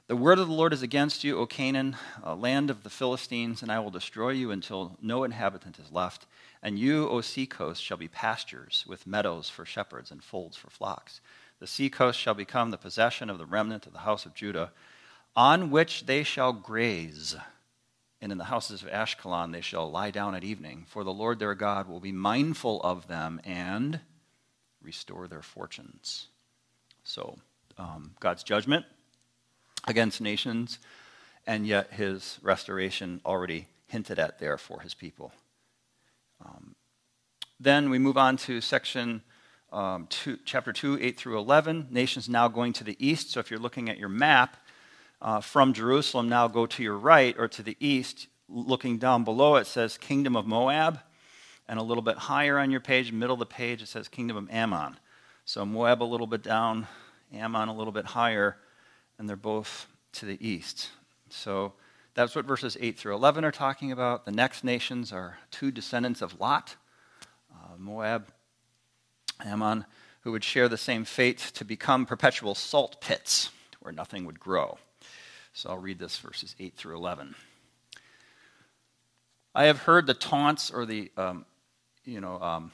The 0.07 0.15
word 0.17 0.37
of 0.37 0.47
the 0.47 0.53
Lord 0.53 0.73
is 0.73 0.81
against 0.81 1.23
you, 1.23 1.37
O 1.37 1.45
Canaan, 1.45 1.95
land 2.25 2.69
of 2.69 2.83
the 2.83 2.89
Philistines, 2.89 3.61
and 3.61 3.71
I 3.71 3.79
will 3.79 3.89
destroy 3.89 4.31
you 4.31 4.51
until 4.51 4.97
no 5.01 5.23
inhabitant 5.23 5.79
is 5.79 5.93
left. 5.93 6.25
And 6.61 6.77
you, 6.77 7.07
O 7.09 7.21
seacoast, 7.21 7.81
shall 7.81 7.97
be 7.97 8.09
pastures 8.09 8.83
with 8.87 9.07
meadows 9.07 9.49
for 9.49 9.65
shepherds 9.65 10.11
and 10.11 10.21
folds 10.21 10.57
for 10.57 10.69
flocks. 10.69 11.21
The 11.59 11.67
seacoast 11.67 12.19
shall 12.19 12.33
become 12.33 12.71
the 12.71 12.77
possession 12.77 13.29
of 13.29 13.37
the 13.37 13.45
remnant 13.45 13.87
of 13.87 13.93
the 13.93 13.99
house 13.99 14.25
of 14.25 14.33
Judah, 14.33 14.71
on 15.35 15.71
which 15.71 16.05
they 16.05 16.23
shall 16.23 16.53
graze. 16.53 17.35
And 18.21 18.31
in 18.31 18.37
the 18.37 18.45
houses 18.45 18.83
of 18.83 18.89
Ashkelon 18.89 19.51
they 19.51 19.61
shall 19.61 19.89
lie 19.89 20.11
down 20.11 20.35
at 20.35 20.43
evening, 20.43 20.85
for 20.87 21.03
the 21.03 21.13
Lord 21.13 21.39
their 21.39 21.55
God 21.55 21.87
will 21.87 21.99
be 21.99 22.11
mindful 22.11 22.81
of 22.81 23.07
them 23.07 23.41
and 23.43 23.99
restore 24.81 25.27
their 25.27 25.41
fortunes. 25.41 26.27
So, 27.03 27.37
um, 27.77 28.11
God's 28.19 28.43
judgment 28.43 28.85
against 29.85 30.21
nations, 30.21 30.79
and 31.45 31.67
yet 31.67 31.91
his 31.91 32.39
restoration 32.41 33.19
already 33.25 33.67
hinted 33.87 34.19
at 34.19 34.39
there 34.39 34.57
for 34.57 34.79
his 34.79 34.93
people. 34.93 35.33
Um, 36.45 36.75
then 37.59 37.89
we 37.89 37.99
move 37.99 38.17
on 38.17 38.37
to 38.37 38.61
section 38.61 39.21
um, 39.71 40.07
two, 40.09 40.37
chapter 40.45 40.71
2, 40.71 40.99
8 41.01 41.17
through 41.17 41.39
11. 41.39 41.87
Nations 41.89 42.29
now 42.29 42.47
going 42.47 42.73
to 42.73 42.83
the 42.83 42.95
east. 42.99 43.31
So 43.31 43.39
if 43.39 43.49
you're 43.49 43.59
looking 43.59 43.89
at 43.89 43.97
your 43.97 44.09
map 44.09 44.57
uh, 45.23 45.39
from 45.39 45.71
Jerusalem, 45.71 46.27
now 46.27 46.49
go 46.49 46.65
to 46.65 46.83
your 46.83 46.97
right 46.97 47.33
or 47.39 47.47
to 47.47 47.63
the 47.63 47.77
east. 47.79 48.27
Looking 48.49 48.97
down 48.97 49.23
below, 49.23 49.55
it 49.55 49.65
says 49.65 49.97
Kingdom 49.97 50.35
of 50.35 50.45
Moab. 50.45 50.99
And 51.67 51.79
a 51.79 51.83
little 51.83 52.03
bit 52.03 52.17
higher 52.17 52.59
on 52.59 52.71
your 52.71 52.81
page, 52.81 53.13
middle 53.13 53.35
of 53.35 53.39
the 53.39 53.45
page, 53.45 53.81
it 53.81 53.87
says 53.87 54.09
Kingdom 54.09 54.35
of 54.35 54.49
Ammon. 54.51 54.97
So 55.45 55.65
Moab 55.65 56.03
a 56.03 56.05
little 56.05 56.27
bit 56.27 56.43
down, 56.43 56.87
Ammon 57.33 57.69
a 57.69 57.75
little 57.75 57.93
bit 57.93 58.05
higher, 58.05 58.57
and 59.17 59.29
they're 59.29 59.37
both 59.37 59.87
to 60.13 60.25
the 60.25 60.45
east. 60.45 60.89
So 61.29 61.71
that's 62.15 62.35
what 62.35 62.43
verses 62.43 62.75
8 62.79 62.99
through 62.99 63.15
11 63.15 63.45
are 63.45 63.51
talking 63.51 63.93
about. 63.93 64.25
The 64.25 64.31
next 64.31 64.65
nations 64.65 65.13
are 65.13 65.37
two 65.51 65.71
descendants 65.71 66.21
of 66.21 66.37
Lot, 66.37 66.75
uh, 67.49 67.77
Moab 67.77 68.27
Ammon, 69.43 69.85
who 70.21 70.33
would 70.33 70.43
share 70.43 70.67
the 70.67 70.77
same 70.77 71.05
fate 71.05 71.39
to 71.53 71.63
become 71.63 72.05
perpetual 72.05 72.55
salt 72.55 72.99
pits 72.99 73.51
where 73.79 73.93
nothing 73.93 74.25
would 74.25 74.39
grow. 74.39 74.77
So 75.53 75.69
I'll 75.69 75.77
read 75.77 75.99
this 75.99 76.17
verses 76.17 76.55
8 76.59 76.73
through 76.75 76.97
11. 76.97 77.35
I 79.55 79.65
have 79.65 79.79
heard 79.79 80.07
the 80.07 80.15
taunts 80.15 80.71
or 80.71 80.85
the 80.85 81.11
um, 81.15 81.45
you 82.05 82.19
know, 82.19 82.41
um, 82.41 82.71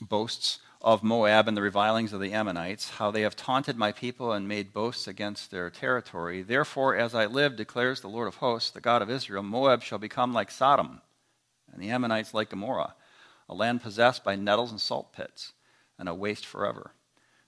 boasts 0.00 0.58
of 0.80 1.02
Moab 1.02 1.48
and 1.48 1.56
the 1.56 1.62
revilings 1.62 2.12
of 2.12 2.20
the 2.20 2.32
Ammonites, 2.32 2.90
how 2.90 3.10
they 3.10 3.22
have 3.22 3.34
taunted 3.34 3.76
my 3.76 3.90
people 3.90 4.32
and 4.32 4.46
made 4.46 4.72
boasts 4.72 5.08
against 5.08 5.50
their 5.50 5.70
territory. 5.70 6.42
Therefore, 6.42 6.94
as 6.94 7.14
I 7.14 7.26
live, 7.26 7.56
declares 7.56 8.00
the 8.00 8.08
Lord 8.08 8.28
of 8.28 8.36
hosts, 8.36 8.70
the 8.70 8.80
God 8.80 9.02
of 9.02 9.10
Israel, 9.10 9.42
Moab 9.42 9.82
shall 9.82 9.98
become 9.98 10.32
like 10.32 10.50
Sodom, 10.50 11.00
and 11.72 11.82
the 11.82 11.90
Ammonites 11.90 12.32
like 12.32 12.50
Gomorrah, 12.50 12.94
a 13.48 13.54
land 13.54 13.82
possessed 13.82 14.22
by 14.22 14.36
nettles 14.36 14.70
and 14.70 14.80
salt 14.80 15.12
pits 15.12 15.52
and 15.98 16.08
a 16.08 16.14
waste 16.14 16.46
forever. 16.46 16.92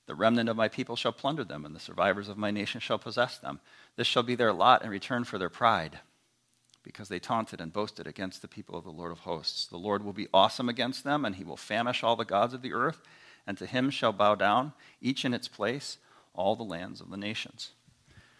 The 0.06 0.14
remnant 0.16 0.48
of 0.48 0.56
my 0.56 0.66
people 0.66 0.96
shall 0.96 1.12
plunder 1.12 1.44
them, 1.44 1.64
and 1.64 1.76
the 1.76 1.80
survivors 1.80 2.28
of 2.28 2.36
my 2.36 2.50
nation 2.50 2.80
shall 2.80 2.98
possess 2.98 3.38
them. 3.38 3.60
This 4.00 4.06
shall 4.06 4.22
be 4.22 4.34
their 4.34 4.54
lot 4.54 4.82
in 4.82 4.88
return 4.88 5.24
for 5.24 5.36
their 5.36 5.50
pride, 5.50 5.98
because 6.82 7.10
they 7.10 7.18
taunted 7.18 7.60
and 7.60 7.70
boasted 7.70 8.06
against 8.06 8.40
the 8.40 8.48
people 8.48 8.78
of 8.78 8.84
the 8.84 8.90
Lord 8.90 9.12
of 9.12 9.18
hosts. 9.18 9.66
The 9.66 9.76
Lord 9.76 10.02
will 10.02 10.14
be 10.14 10.26
awesome 10.32 10.70
against 10.70 11.04
them, 11.04 11.26
and 11.26 11.36
he 11.36 11.44
will 11.44 11.58
famish 11.58 12.02
all 12.02 12.16
the 12.16 12.24
gods 12.24 12.54
of 12.54 12.62
the 12.62 12.72
earth, 12.72 13.02
and 13.46 13.58
to 13.58 13.66
him 13.66 13.90
shall 13.90 14.14
bow 14.14 14.36
down, 14.36 14.72
each 15.02 15.26
in 15.26 15.34
its 15.34 15.48
place, 15.48 15.98
all 16.32 16.56
the 16.56 16.62
lands 16.62 17.02
of 17.02 17.10
the 17.10 17.18
nations. 17.18 17.72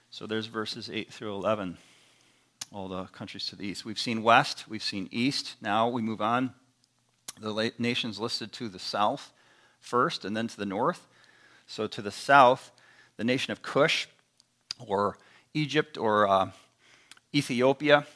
So 0.09 0.27
there's 0.27 0.47
verses 0.47 0.89
8 0.91 1.13
through 1.13 1.35
11, 1.35 1.77
all 2.73 2.89
the 2.89 3.05
countries 3.09 3.45
to 3.49 3.57
the 3.57 3.67
east. 3.67 3.85
We've 3.85 3.99
seen 3.99 4.23
west, 4.23 4.65
we've 4.67 4.83
seen 4.83 5.11
east. 5.11 5.57
Now 5.61 5.91
we 5.91 6.01
move 6.01 6.23
on. 6.23 6.55
The 7.39 7.75
nations 7.79 8.19
listed 8.19 8.51
to 8.53 8.71
the 8.71 8.79
south 8.79 9.31
first 9.79 10.25
and 10.25 10.35
then 10.35 10.49
to 10.49 10.57
the 10.57 10.65
north. 10.65 11.07
So 11.67 11.87
to 11.87 12.01
the 12.01 12.11
south, 12.11 12.73
the 13.19 13.25
nation 13.25 13.53
of 13.53 13.61
Cush, 13.61 14.09
or 14.79 15.19
Egypt, 15.55 15.99
or 15.99 16.29
uh, 16.29 16.51
Ethiopia. 17.35 18.07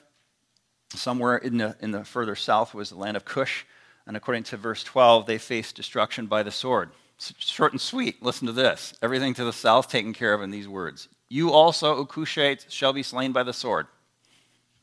Somewhere 0.90 1.36
in 1.36 1.58
the, 1.58 1.76
in 1.80 1.90
the 1.90 2.04
further 2.04 2.36
south 2.36 2.74
was 2.74 2.90
the 2.90 2.96
land 2.96 3.16
of 3.16 3.24
Cush. 3.24 3.64
And 4.06 4.16
according 4.16 4.44
to 4.44 4.56
verse 4.56 4.84
12, 4.84 5.26
they 5.26 5.38
faced 5.38 5.76
destruction 5.76 6.26
by 6.26 6.42
the 6.42 6.50
sword. 6.50 6.90
Short 7.18 7.72
and 7.72 7.80
sweet. 7.80 8.22
Listen 8.22 8.46
to 8.46 8.52
this. 8.52 8.94
Everything 9.02 9.34
to 9.34 9.44
the 9.44 9.52
south 9.52 9.88
taken 9.88 10.12
care 10.12 10.34
of 10.34 10.42
in 10.42 10.50
these 10.50 10.68
words. 10.68 11.08
You 11.28 11.50
also, 11.50 11.96
O 11.96 12.06
Cushites, 12.06 12.70
shall 12.70 12.92
be 12.92 13.02
slain 13.02 13.32
by 13.32 13.42
the 13.42 13.52
sword. 13.52 13.86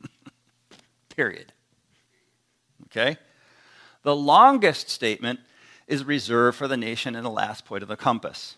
Period. 1.16 1.52
Okay? 2.86 3.16
The 4.02 4.16
longest 4.16 4.90
statement 4.90 5.40
is 5.86 6.04
reserved 6.04 6.56
for 6.56 6.68
the 6.68 6.76
nation 6.76 7.14
in 7.14 7.22
the 7.22 7.30
last 7.30 7.64
point 7.64 7.82
of 7.82 7.88
the 7.88 7.96
compass. 7.96 8.56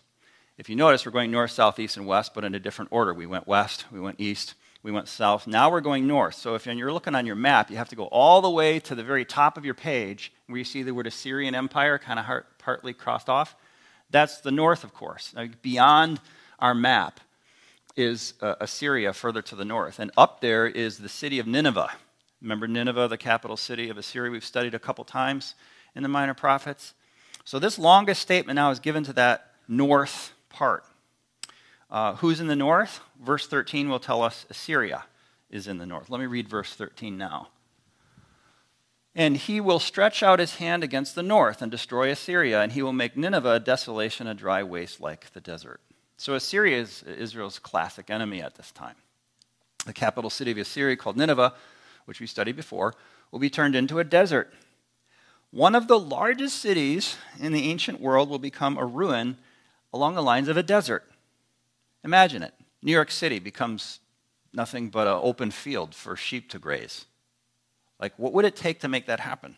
If 0.57 0.69
you 0.69 0.75
notice, 0.75 1.05
we're 1.05 1.11
going 1.11 1.31
north, 1.31 1.51
south, 1.51 1.79
east, 1.79 1.97
and 1.97 2.07
west, 2.07 2.33
but 2.33 2.45
in 2.45 2.55
a 2.55 2.59
different 2.59 2.91
order. 2.93 3.13
We 3.13 3.25
went 3.25 3.45
west, 3.45 3.85
we 3.91 3.99
went 3.99 4.21
east, 4.21 4.53
we 4.83 4.91
went 4.91 5.09
south. 5.09 5.47
Now 5.47 5.69
we're 5.69 5.81
going 5.81 6.07
north. 6.07 6.35
So 6.35 6.55
if 6.55 6.65
you're 6.65 6.93
looking 6.93 7.13
on 7.13 7.25
your 7.25 7.35
map, 7.35 7.69
you 7.69 7.75
have 7.75 7.89
to 7.89 7.95
go 7.95 8.05
all 8.05 8.41
the 8.41 8.49
way 8.49 8.79
to 8.81 8.95
the 8.95 9.03
very 9.03 9.25
top 9.25 9.57
of 9.57 9.65
your 9.65 9.73
page 9.73 10.31
where 10.47 10.57
you 10.57 10.63
see 10.63 10.81
the 10.83 10.93
word 10.93 11.07
Assyrian 11.07 11.55
Empire 11.55 11.97
kind 11.97 12.19
of 12.19 12.43
partly 12.57 12.93
crossed 12.93 13.27
off. 13.27 13.55
That's 14.11 14.39
the 14.39 14.51
north, 14.51 14.83
of 14.83 14.93
course. 14.93 15.33
Now, 15.35 15.47
beyond 15.61 16.21
our 16.59 16.73
map 16.73 17.19
is 17.97 18.35
uh, 18.41 18.55
Assyria 18.61 19.11
further 19.11 19.41
to 19.41 19.55
the 19.55 19.65
north. 19.65 19.99
And 19.99 20.11
up 20.15 20.39
there 20.39 20.67
is 20.67 20.99
the 20.99 21.09
city 21.09 21.39
of 21.39 21.47
Nineveh. 21.47 21.91
Remember 22.41 22.67
Nineveh, 22.67 23.07
the 23.07 23.17
capital 23.17 23.57
city 23.57 23.89
of 23.89 23.97
Assyria? 23.97 24.31
We've 24.31 24.45
studied 24.45 24.75
a 24.75 24.79
couple 24.79 25.03
times 25.03 25.55
in 25.95 26.03
the 26.03 26.09
Minor 26.09 26.33
Prophets. 26.33 26.93
So 27.43 27.59
this 27.59 27.79
longest 27.79 28.21
statement 28.21 28.55
now 28.55 28.69
is 28.69 28.79
given 28.79 29.03
to 29.05 29.13
that 29.13 29.51
north 29.67 30.33
part. 30.55 30.85
Uh, 31.91 32.15
who's 32.15 32.39
in 32.39 32.47
the 32.47 32.55
north? 32.55 33.01
Verse 33.21 33.45
13 33.45 33.89
will 33.89 33.99
tell 33.99 34.23
us 34.23 34.45
Assyria 34.49 35.03
is 35.51 35.67
in 35.67 35.77
the 35.77 35.85
north. 35.85 36.09
Let 36.09 36.19
me 36.19 36.25
read 36.25 36.47
verse 36.47 36.73
13 36.73 37.17
now. 37.17 37.49
And 39.13 39.37
he 39.37 39.61
will 39.61 39.79
stretch 39.79 40.23
out 40.23 40.39
his 40.39 40.55
hand 40.55 40.83
against 40.83 41.13
the 41.15 41.23
north 41.23 41.61
and 41.61 41.69
destroy 41.69 42.09
Assyria, 42.09 42.61
and 42.61 42.71
he 42.71 42.81
will 42.81 42.93
make 42.93 43.15
Nineveh 43.15 43.53
a 43.55 43.59
desolation, 43.59 44.27
a 44.27 44.33
dry 44.33 44.63
waste 44.63 44.99
like 44.99 45.31
the 45.33 45.41
desert. 45.41 45.79
So 46.17 46.33
Assyria 46.33 46.79
is 46.79 47.03
Israel's 47.03 47.59
classic 47.59 48.09
enemy 48.09 48.41
at 48.41 48.55
this 48.55 48.71
time. 48.71 48.95
The 49.85 49.93
capital 49.93 50.29
city 50.29 50.51
of 50.51 50.57
Assyria, 50.57 50.95
called 50.95 51.17
Nineveh, 51.17 51.53
which 52.05 52.19
we 52.19 52.27
studied 52.27 52.55
before, 52.55 52.93
will 53.31 53.39
be 53.39 53.49
turned 53.49 53.75
into 53.75 53.99
a 53.99 54.03
desert 54.03 54.53
one 55.55 55.73
of 55.73 55.87
the 55.87 55.97
largest 55.97 56.59
cities 56.59 57.15
in 57.39 57.53
the 57.53 57.69
ancient 57.69 58.01
world 58.01 58.29
will 58.29 58.39
become 58.39 58.77
a 58.77 58.85
ruin 58.85 59.37
along 59.95 60.13
the 60.13 60.21
lines 60.21 60.49
of 60.49 60.57
a 60.57 60.63
desert. 60.63 61.05
Imagine 62.03 62.43
it. 62.43 62.53
New 62.83 62.91
York 62.91 63.09
City 63.09 63.39
becomes 63.39 63.99
nothing 64.53 64.89
but 64.89 65.07
an 65.07 65.19
open 65.23 65.51
field 65.51 65.95
for 65.95 66.17
sheep 66.17 66.49
to 66.49 66.59
graze. 66.59 67.05
Like, 67.97 68.13
what 68.17 68.33
would 68.33 68.43
it 68.43 68.57
take 68.57 68.81
to 68.81 68.89
make 68.89 69.05
that 69.05 69.21
happen? 69.21 69.55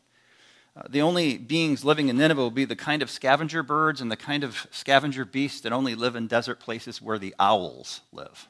Uh, 0.75 0.83
the 0.87 1.01
only 1.01 1.39
beings 1.39 1.83
living 1.83 2.07
in 2.07 2.17
Nineveh 2.17 2.39
will 2.39 2.51
be 2.51 2.65
the 2.65 2.75
kind 2.75 3.01
of 3.01 3.09
scavenger 3.09 3.63
birds 3.63 3.99
and 3.99 4.11
the 4.11 4.15
kind 4.15 4.43
of 4.43 4.67
scavenger 4.69 5.25
beasts 5.25 5.61
that 5.61 5.73
only 5.73 5.95
live 5.95 6.15
in 6.15 6.27
desert 6.27 6.59
places 6.59 7.01
where 7.01 7.17
the 7.17 7.33
owls 7.39 8.01
live. 8.13 8.47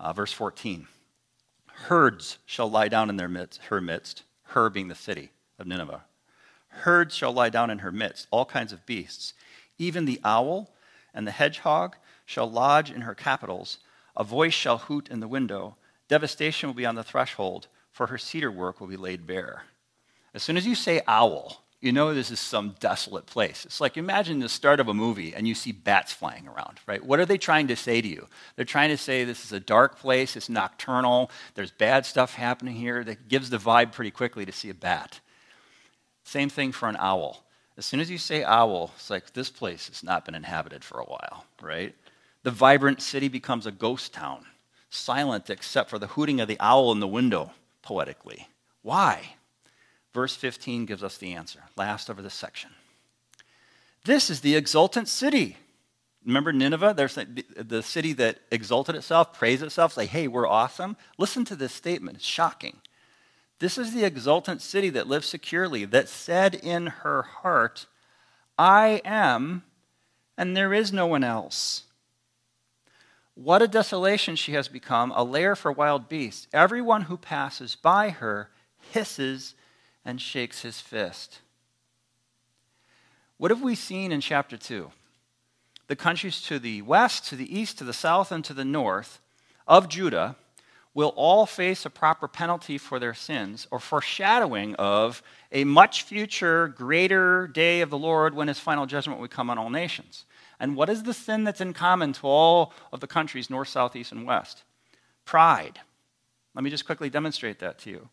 Uh, 0.00 0.14
verse 0.14 0.32
14 0.32 0.88
Herds 1.88 2.38
shall 2.46 2.70
lie 2.70 2.88
down 2.88 3.10
in 3.10 3.18
their 3.18 3.28
midst, 3.28 3.60
her 3.64 3.82
midst, 3.82 4.22
her 4.44 4.70
being 4.70 4.88
the 4.88 4.94
city 4.94 5.30
of 5.58 5.66
Nineveh. 5.66 6.04
Herds 6.68 7.14
shall 7.14 7.32
lie 7.32 7.50
down 7.50 7.68
in 7.68 7.80
her 7.80 7.92
midst, 7.92 8.28
all 8.30 8.46
kinds 8.46 8.72
of 8.72 8.86
beasts. 8.86 9.34
Even 9.78 10.06
the 10.06 10.20
owl 10.24 10.70
and 11.14 11.26
the 11.26 11.32
hedgehog 11.32 11.96
shall 12.24 12.50
lodge 12.50 12.90
in 12.90 13.02
her 13.02 13.14
capitals. 13.14 13.78
A 14.16 14.24
voice 14.24 14.54
shall 14.54 14.78
hoot 14.78 15.08
in 15.08 15.20
the 15.20 15.28
window. 15.28 15.76
Devastation 16.08 16.68
will 16.68 16.74
be 16.74 16.86
on 16.86 16.94
the 16.94 17.04
threshold, 17.04 17.68
for 17.90 18.08
her 18.08 18.18
cedar 18.18 18.50
work 18.50 18.80
will 18.80 18.88
be 18.88 18.96
laid 18.96 19.26
bare. 19.26 19.64
As 20.34 20.42
soon 20.42 20.56
as 20.56 20.66
you 20.66 20.74
say 20.74 21.02
owl, 21.06 21.62
you 21.82 21.90
know 21.90 22.14
this 22.14 22.30
is 22.30 22.38
some 22.38 22.76
desolate 22.78 23.26
place. 23.26 23.64
It's 23.64 23.80
like 23.80 23.96
imagine 23.96 24.38
the 24.38 24.48
start 24.48 24.78
of 24.78 24.88
a 24.88 24.94
movie 24.94 25.34
and 25.34 25.48
you 25.48 25.54
see 25.54 25.72
bats 25.72 26.12
flying 26.12 26.46
around, 26.46 26.78
right? 26.86 27.04
What 27.04 27.18
are 27.18 27.26
they 27.26 27.38
trying 27.38 27.66
to 27.68 27.76
say 27.76 28.00
to 28.00 28.06
you? 28.06 28.28
They're 28.54 28.64
trying 28.64 28.90
to 28.90 28.96
say 28.96 29.24
this 29.24 29.44
is 29.44 29.52
a 29.52 29.58
dark 29.58 29.98
place, 29.98 30.36
it's 30.36 30.48
nocturnal, 30.48 31.30
there's 31.54 31.72
bad 31.72 32.06
stuff 32.06 32.34
happening 32.34 32.76
here. 32.76 33.02
That 33.02 33.26
gives 33.26 33.50
the 33.50 33.58
vibe 33.58 33.90
pretty 33.90 34.12
quickly 34.12 34.46
to 34.46 34.52
see 34.52 34.70
a 34.70 34.74
bat. 34.74 35.18
Same 36.22 36.48
thing 36.48 36.70
for 36.70 36.88
an 36.88 36.96
owl. 37.00 37.41
As 37.78 37.86
soon 37.86 38.00
as 38.00 38.10
you 38.10 38.18
say 38.18 38.44
owl, 38.44 38.92
it's 38.96 39.10
like 39.10 39.32
this 39.32 39.50
place 39.50 39.88
has 39.88 40.02
not 40.02 40.24
been 40.24 40.34
inhabited 40.34 40.84
for 40.84 41.00
a 41.00 41.04
while, 41.04 41.46
right? 41.60 41.94
The 42.42 42.50
vibrant 42.50 43.00
city 43.00 43.28
becomes 43.28 43.66
a 43.66 43.72
ghost 43.72 44.12
town, 44.12 44.44
silent 44.90 45.48
except 45.48 45.88
for 45.88 45.98
the 45.98 46.08
hooting 46.08 46.40
of 46.40 46.48
the 46.48 46.60
owl 46.60 46.92
in 46.92 47.00
the 47.00 47.08
window, 47.08 47.52
poetically. 47.80 48.48
Why? 48.82 49.36
Verse 50.12 50.36
15 50.36 50.84
gives 50.84 51.02
us 51.02 51.16
the 51.16 51.32
answer, 51.32 51.60
last 51.76 52.10
over 52.10 52.20
this 52.20 52.34
section. 52.34 52.70
This 54.04 54.28
is 54.28 54.40
the 54.40 54.56
exultant 54.56 55.08
city. 55.08 55.56
Remember 56.26 56.52
Nineveh? 56.52 56.94
There's 56.94 57.18
the 57.56 57.82
city 57.82 58.12
that 58.14 58.40
exalted 58.50 58.94
itself, 58.94 59.32
praised 59.32 59.62
itself, 59.62 59.94
say, 59.94 60.06
hey, 60.06 60.28
we're 60.28 60.46
awesome. 60.46 60.96
Listen 61.18 61.44
to 61.46 61.56
this 61.56 61.72
statement. 61.72 62.18
It's 62.18 62.26
shocking. 62.26 62.80
This 63.62 63.78
is 63.78 63.94
the 63.94 64.02
exultant 64.02 64.60
city 64.60 64.88
that 64.88 65.06
lives 65.06 65.28
securely, 65.28 65.84
that 65.84 66.08
said 66.08 66.56
in 66.56 66.88
her 66.88 67.22
heart, 67.22 67.86
I 68.58 69.00
am, 69.04 69.62
and 70.36 70.56
there 70.56 70.74
is 70.74 70.92
no 70.92 71.06
one 71.06 71.22
else. 71.22 71.84
What 73.36 73.62
a 73.62 73.68
desolation 73.68 74.34
she 74.34 74.54
has 74.54 74.66
become, 74.66 75.12
a 75.14 75.22
lair 75.22 75.54
for 75.54 75.70
wild 75.70 76.08
beasts. 76.08 76.48
Everyone 76.52 77.02
who 77.02 77.16
passes 77.16 77.76
by 77.76 78.10
her 78.10 78.50
hisses 78.90 79.54
and 80.04 80.20
shakes 80.20 80.62
his 80.62 80.80
fist. 80.80 81.38
What 83.36 83.52
have 83.52 83.62
we 83.62 83.76
seen 83.76 84.10
in 84.10 84.20
chapter 84.20 84.56
2? 84.56 84.90
The 85.86 85.94
countries 85.94 86.42
to 86.42 86.58
the 86.58 86.82
west, 86.82 87.28
to 87.28 87.36
the 87.36 87.56
east, 87.56 87.78
to 87.78 87.84
the 87.84 87.92
south, 87.92 88.32
and 88.32 88.44
to 88.44 88.54
the 88.54 88.64
north 88.64 89.20
of 89.68 89.88
Judah 89.88 90.34
will 90.94 91.12
all 91.16 91.46
face 91.46 91.86
a 91.86 91.90
proper 91.90 92.28
penalty 92.28 92.76
for 92.76 92.98
their 92.98 93.14
sins, 93.14 93.66
or 93.70 93.78
foreshadowing 93.78 94.74
of 94.74 95.22
a 95.50 95.64
much 95.64 96.02
future, 96.02 96.68
greater 96.68 97.46
day 97.46 97.80
of 97.80 97.90
the 97.90 97.98
Lord 97.98 98.34
when 98.34 98.48
his 98.48 98.58
final 98.58 98.86
judgment 98.86 99.20
will 99.20 99.28
come 99.28 99.48
on 99.48 99.58
all 99.58 99.70
nations. 99.70 100.26
And 100.60 100.76
what 100.76 100.90
is 100.90 101.02
the 101.02 101.14
sin 101.14 101.44
that's 101.44 101.60
in 101.60 101.72
common 101.72 102.12
to 102.14 102.26
all 102.26 102.72
of 102.92 103.00
the 103.00 103.06
countries, 103.06 103.50
north, 103.50 103.68
south, 103.68 103.96
east, 103.96 104.12
and 104.12 104.26
west? 104.26 104.64
Pride. 105.24 105.80
Let 106.54 106.62
me 106.62 106.70
just 106.70 106.86
quickly 106.86 107.08
demonstrate 107.08 107.58
that 107.60 107.78
to 107.80 107.90
you. 107.90 108.08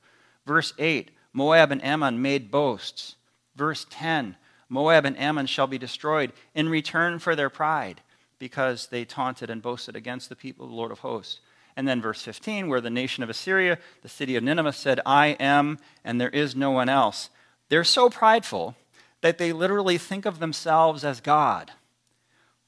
Verse 0.46 0.74
8 0.78 1.12
Moab 1.34 1.72
and 1.72 1.84
Ammon 1.84 2.22
made 2.22 2.50
boasts. 2.50 3.16
Verse 3.56 3.86
10 3.90 4.36
Moab 4.70 5.06
and 5.06 5.20
Ammon 5.20 5.48
shall 5.48 5.68
be 5.68 5.78
destroyed 5.78 6.32
in 6.56 6.70
return 6.70 7.20
for 7.20 7.36
their 7.36 7.50
pride, 7.50 8.02
because 8.38 8.88
they 8.88 9.04
taunted 9.04 9.50
and 9.50 9.62
boasted 9.62 9.96
against 9.96 10.30
the 10.30 10.36
people 10.36 10.66
of 10.66 10.72
the 10.72 10.78
Lord 10.78 10.92
of 10.92 11.00
hosts. 11.00 11.42
And 11.80 11.88
then 11.88 12.02
verse 12.02 12.22
15, 12.24 12.68
where 12.68 12.82
the 12.82 12.90
nation 12.90 13.24
of 13.24 13.30
Assyria, 13.30 13.80
the 14.02 14.10
city 14.10 14.36
of 14.36 14.44
Nineveh, 14.44 14.74
said, 14.74 15.00
I 15.06 15.28
am, 15.40 15.80
and 16.04 16.20
there 16.20 16.28
is 16.30 16.54
no 16.54 16.72
one 16.72 16.90
else. 16.90 17.30
They're 17.70 17.86
so 17.86 18.10
prideful 18.10 18.76
that 19.22 19.38
they 19.38 19.54
literally 19.54 19.98
think 19.98 20.26
of 20.26 20.40
themselves 20.40 21.06
as 21.06 21.22
God. 21.22 21.72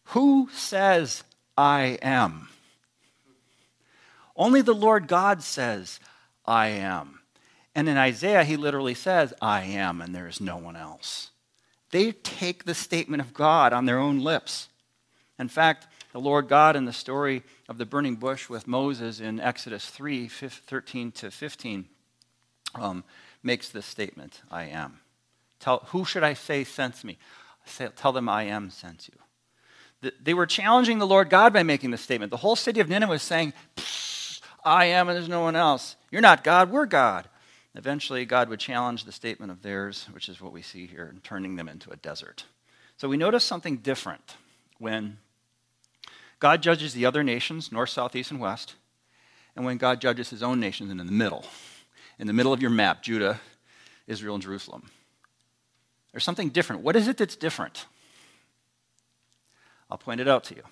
Who 0.06 0.47
says, 0.54 1.26
I 1.58 2.00
am? 2.02 2.47
Only 4.38 4.62
the 4.62 4.74
Lord 4.74 5.10
God 5.10 5.43
says, 5.43 6.00
I 6.45 6.67
am. 6.67 7.19
And 7.76 7.89
in 7.89 7.97
Isaiah, 7.97 8.45
he 8.45 8.56
literally 8.56 8.93
says, 8.93 9.34
I 9.41 9.63
am, 9.63 10.00
and 10.00 10.15
there 10.15 10.30
is 10.30 10.39
no 10.39 10.56
one 10.56 10.78
else. 10.78 11.32
They 11.89 12.13
take 12.13 12.63
the 12.63 12.74
statement 12.74 13.21
of 13.21 13.34
God 13.34 13.74
on 13.74 13.84
their 13.84 14.00
own 14.00 14.21
lips. 14.21 14.69
In 15.38 15.50
fact, 15.50 15.88
the 16.12 16.19
Lord 16.19 16.47
God 16.47 16.76
in 16.76 16.86
the 16.86 16.93
story 16.93 17.43
of 17.69 17.78
the 17.78 17.86
burning 17.86 18.15
bush 18.15 18.50
with 18.50 18.67
Moses 18.67 19.19
in 19.19 19.39
Exodus 19.39 19.86
3 19.88 20.28
13 20.28 21.12
to 21.13 21.32
15 21.32 21.86
um, 22.76 23.04
makes 23.43 23.69
this 23.69 23.86
statement 23.86 24.41
I 24.50 24.65
am. 24.65 25.00
Tell, 25.60 25.80
who 25.88 26.06
should 26.06 26.24
I 26.24 26.34
say 26.34 26.63
sent 26.63 27.04
me? 27.04 27.17
Say, 27.65 27.89
tell 27.95 28.12
them 28.12 28.28
I 28.28 28.43
am 28.43 28.69
sent 28.69 29.08
you. 29.08 30.12
they 30.21 30.34
were 30.34 30.47
challenging 30.47 31.00
the 31.00 31.08
Lord 31.08 31.30
God 31.30 31.54
by 31.54 31.63
making 31.63 31.91
this 31.91 32.02
statement. 32.02 32.32
The 32.32 32.38
whole 32.38 32.56
city 32.56 32.80
of 32.80 32.89
Nineveh 32.89 33.12
was 33.12 33.21
saying, 33.21 33.54
I 34.63 34.86
am 34.86 35.08
and 35.08 35.15
there's 35.15 35.30
no 35.30 35.41
one 35.41 35.56
else. 35.56 35.95
You're 36.10 36.21
not 36.21 36.43
God, 36.43 36.71
we're 36.71 36.86
God. 36.86 37.28
Eventually, 37.74 38.26
God 38.26 38.50
would 38.50 38.60
challenge 38.60 39.06
the 39.06 39.13
statement 39.13 39.52
of 39.52 39.62
theirs, 39.62 40.08
which 40.12 40.28
is 40.28 40.41
what 40.41 40.52
we 40.52 40.62
see 40.62 40.88
here, 40.88 41.06
and 41.06 41.24
turning 41.24 41.56
them 41.56 41.69
into 41.69 41.89
a 41.89 41.95
desert. 41.95 42.43
So 42.97 43.08
we 43.08 43.15
notice 43.15 43.45
something 43.45 43.78
different 43.78 44.36
when 44.78 45.17
God 46.41 46.63
judges 46.63 46.93
the 46.93 47.06
other 47.06 47.23
nations, 47.23 47.71
north, 47.71 47.91
south, 47.91 48.15
east, 48.15 48.32
and 48.32 48.39
west, 48.39 48.73
and 49.56 49.63
when 49.63 49.77
God 49.77 50.01
judges 50.01 50.32
his 50.32 50.41
own 50.41 50.60
nations 50.60 50.89
in 50.89 50.97
the 50.97 51.06
middle, 51.06 51.45
in 52.17 52.25
the 52.25 52.34
middle 52.34 52.51
of 52.51 52.62
your 52.62 52.71
map, 52.71 53.04
Judah, 53.04 53.39
Israel, 54.08 54.34
and 54.34 54.43
Jerusalem. 54.43 54.89
There's 56.12 56.23
something 56.23 56.49
different. 56.49 56.82
What 56.82 56.95
is 56.95 57.08
it 57.08 57.17
that's 57.17 57.36
different? 57.36 57.86
I'll 59.89 59.99
point 59.99 60.19
it 60.19 60.27
out 60.27 60.43
to 60.45 60.56
you. 60.56 60.63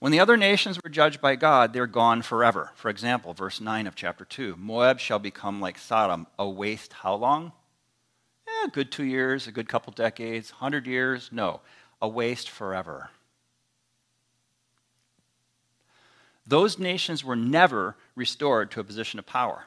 When 0.00 0.12
the 0.12 0.20
other 0.20 0.36
nations 0.36 0.78
were 0.84 0.90
judged 0.90 1.22
by 1.22 1.36
God, 1.36 1.72
they're 1.72 1.86
gone 1.86 2.20
forever. 2.20 2.72
For 2.74 2.90
example, 2.90 3.32
verse 3.32 3.58
9 3.58 3.86
of 3.86 3.94
chapter 3.94 4.26
2 4.26 4.56
Moab 4.58 5.00
shall 5.00 5.18
become 5.18 5.62
like 5.62 5.78
Sodom, 5.78 6.26
a 6.38 6.46
waste 6.46 6.92
how 6.92 7.14
long? 7.14 7.52
Eh, 8.46 8.66
a 8.66 8.70
good 8.70 8.92
two 8.92 9.04
years, 9.04 9.46
a 9.46 9.52
good 9.52 9.66
couple 9.66 9.94
decades, 9.94 10.52
100 10.52 10.86
years? 10.86 11.30
No, 11.32 11.62
a 12.02 12.08
waste 12.08 12.50
forever. 12.50 13.08
Those 16.46 16.78
nations 16.78 17.24
were 17.24 17.36
never 17.36 17.96
restored 18.14 18.70
to 18.72 18.80
a 18.80 18.84
position 18.84 19.18
of 19.18 19.26
power. 19.26 19.66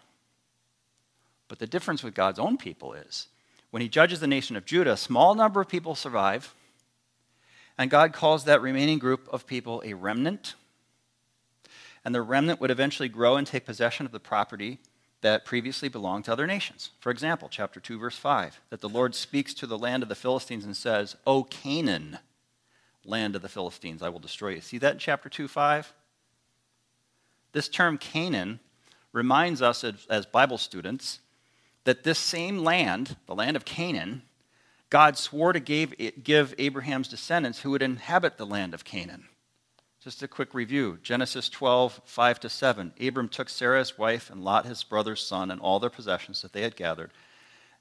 But 1.48 1.60
the 1.60 1.68
difference 1.68 2.04
with 2.04 2.14
God's 2.14 2.40
own 2.40 2.58
people 2.58 2.94
is 2.94 3.28
when 3.72 3.82
he 3.82 3.90
judges 3.90 4.20
the 4.20 4.28
nation 4.28 4.56
of 4.56 4.66
Judah, 4.66 4.94
a 4.94 4.98
small 4.98 5.36
number 5.36 5.62
of 5.62 5.68
people 5.68 5.96
survive 5.96 6.54
and 7.78 7.92
God 7.92 8.12
calls 8.12 8.46
that 8.46 8.62
remaining 8.62 8.98
group 8.98 9.28
of 9.32 9.46
people 9.46 9.84
a 9.86 9.94
remnant. 9.94 10.56
And 12.04 12.16
the 12.16 12.22
remnant 12.22 12.60
would 12.60 12.72
eventually 12.72 13.10
grow 13.10 13.36
and 13.36 13.46
take 13.46 13.66
possession 13.66 14.06
of 14.06 14.12
the 14.12 14.20
property 14.20 14.80
that 15.22 15.46
previously 15.46 15.90
belonged 15.90 16.26
to 16.26 16.32
other 16.32 16.48
nations. 16.48 16.92
For 17.00 17.12
example, 17.12 17.50
chapter 17.50 17.80
2, 17.80 18.00
verse 18.00 18.18
5, 18.18 18.62
that 18.70 18.82
the 18.82 18.90
Lord 18.90 19.14
speaks 19.14 19.54
to 19.56 19.68
the 19.68 19.78
land 19.78 20.04
of 20.04 20.10
the 20.10 20.16
Philistines 20.16 20.64
and 20.64 20.76
says, 20.76 21.16
O 21.26 21.44
Canaan, 21.44 22.20
land 23.04 23.36
of 23.36 23.42
the 23.42 23.50
Philistines, 23.50 24.02
I 24.02 24.10
will 24.10 24.20
destroy 24.20 24.50
you. 24.50 24.62
See 24.62 24.78
that 24.78 24.94
in 24.94 25.00
chapter 25.00 25.30
2, 25.30 25.48
5? 25.48 25.94
This 27.58 27.70
term 27.70 27.98
Canaan 27.98 28.60
reminds 29.14 29.64
us 29.64 29.84
as, 29.84 30.28
Bible 30.28 30.60
students 30.60 31.22
that 31.86 32.04
this 32.04 32.20
same 32.20 32.60
land, 32.60 33.16
the 33.26 33.34
land 33.34 33.58
of 33.58 33.66
Canaan, 33.66 34.22
God 34.92 35.18
swore 35.18 35.54
to 35.54 35.60
give, 35.60 35.92
give 36.22 36.54
Abraham's 36.60 37.08
descendants 37.08 37.62
who 37.62 37.72
would 37.72 37.82
inhabit 37.82 38.38
the 38.38 38.46
land 38.46 38.76
of 38.76 38.84
Canaan. 38.84 39.26
Just 40.00 40.22
a 40.22 40.28
quick 40.28 40.54
review 40.54 41.00
Genesis 41.02 41.50
12, 41.50 42.00
5 42.06 42.40
to 42.42 42.48
7. 42.48 42.94
Abram 43.02 43.28
took 43.28 43.50
Sarah 43.50 43.80
his 43.80 43.98
wife 43.98 44.30
and 44.30 44.44
Lot 44.44 44.68
his 44.68 44.84
brother's 44.84 45.26
son 45.26 45.50
and 45.50 45.60
all 45.60 45.80
their 45.80 45.90
possessions 45.90 46.44
that 46.44 46.54
they 46.54 46.62
had 46.62 46.76
gathered, 46.76 47.10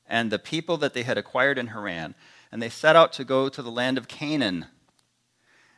and 0.09 0.33
the 0.33 0.39
people 0.39 0.79
that 0.79 0.95
they 0.95 1.03
had 1.03 1.19
acquired 1.19 1.59
in 1.59 1.67
Haran, 1.67 2.15
and 2.51 2.62
they 2.62 2.71
set 2.71 2.97
out 2.97 3.12
to 3.12 3.25
go 3.25 3.51
to 3.51 3.61
the 3.61 3.71
land 3.71 3.99
of 3.99 4.09
Canaan. 4.09 4.69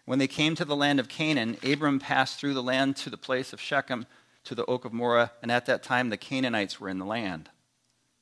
When 0.08 0.18
they 0.18 0.26
came 0.26 0.54
to 0.54 0.64
the 0.64 0.74
land 0.74 1.00
of 1.00 1.08
Canaan, 1.10 1.58
Abram 1.62 1.98
passed 1.98 2.40
through 2.40 2.54
the 2.54 2.62
land 2.62 2.96
to 2.96 3.10
the 3.10 3.18
place 3.18 3.52
of 3.52 3.60
Shechem, 3.60 4.06
to 4.44 4.54
the 4.54 4.64
oak 4.64 4.86
of 4.86 4.92
Moreh, 4.94 5.32
and 5.42 5.52
at 5.52 5.66
that 5.66 5.82
time 5.82 6.08
the 6.08 6.16
Canaanites 6.16 6.80
were 6.80 6.88
in 6.88 6.98
the 6.98 7.04
land. 7.04 7.50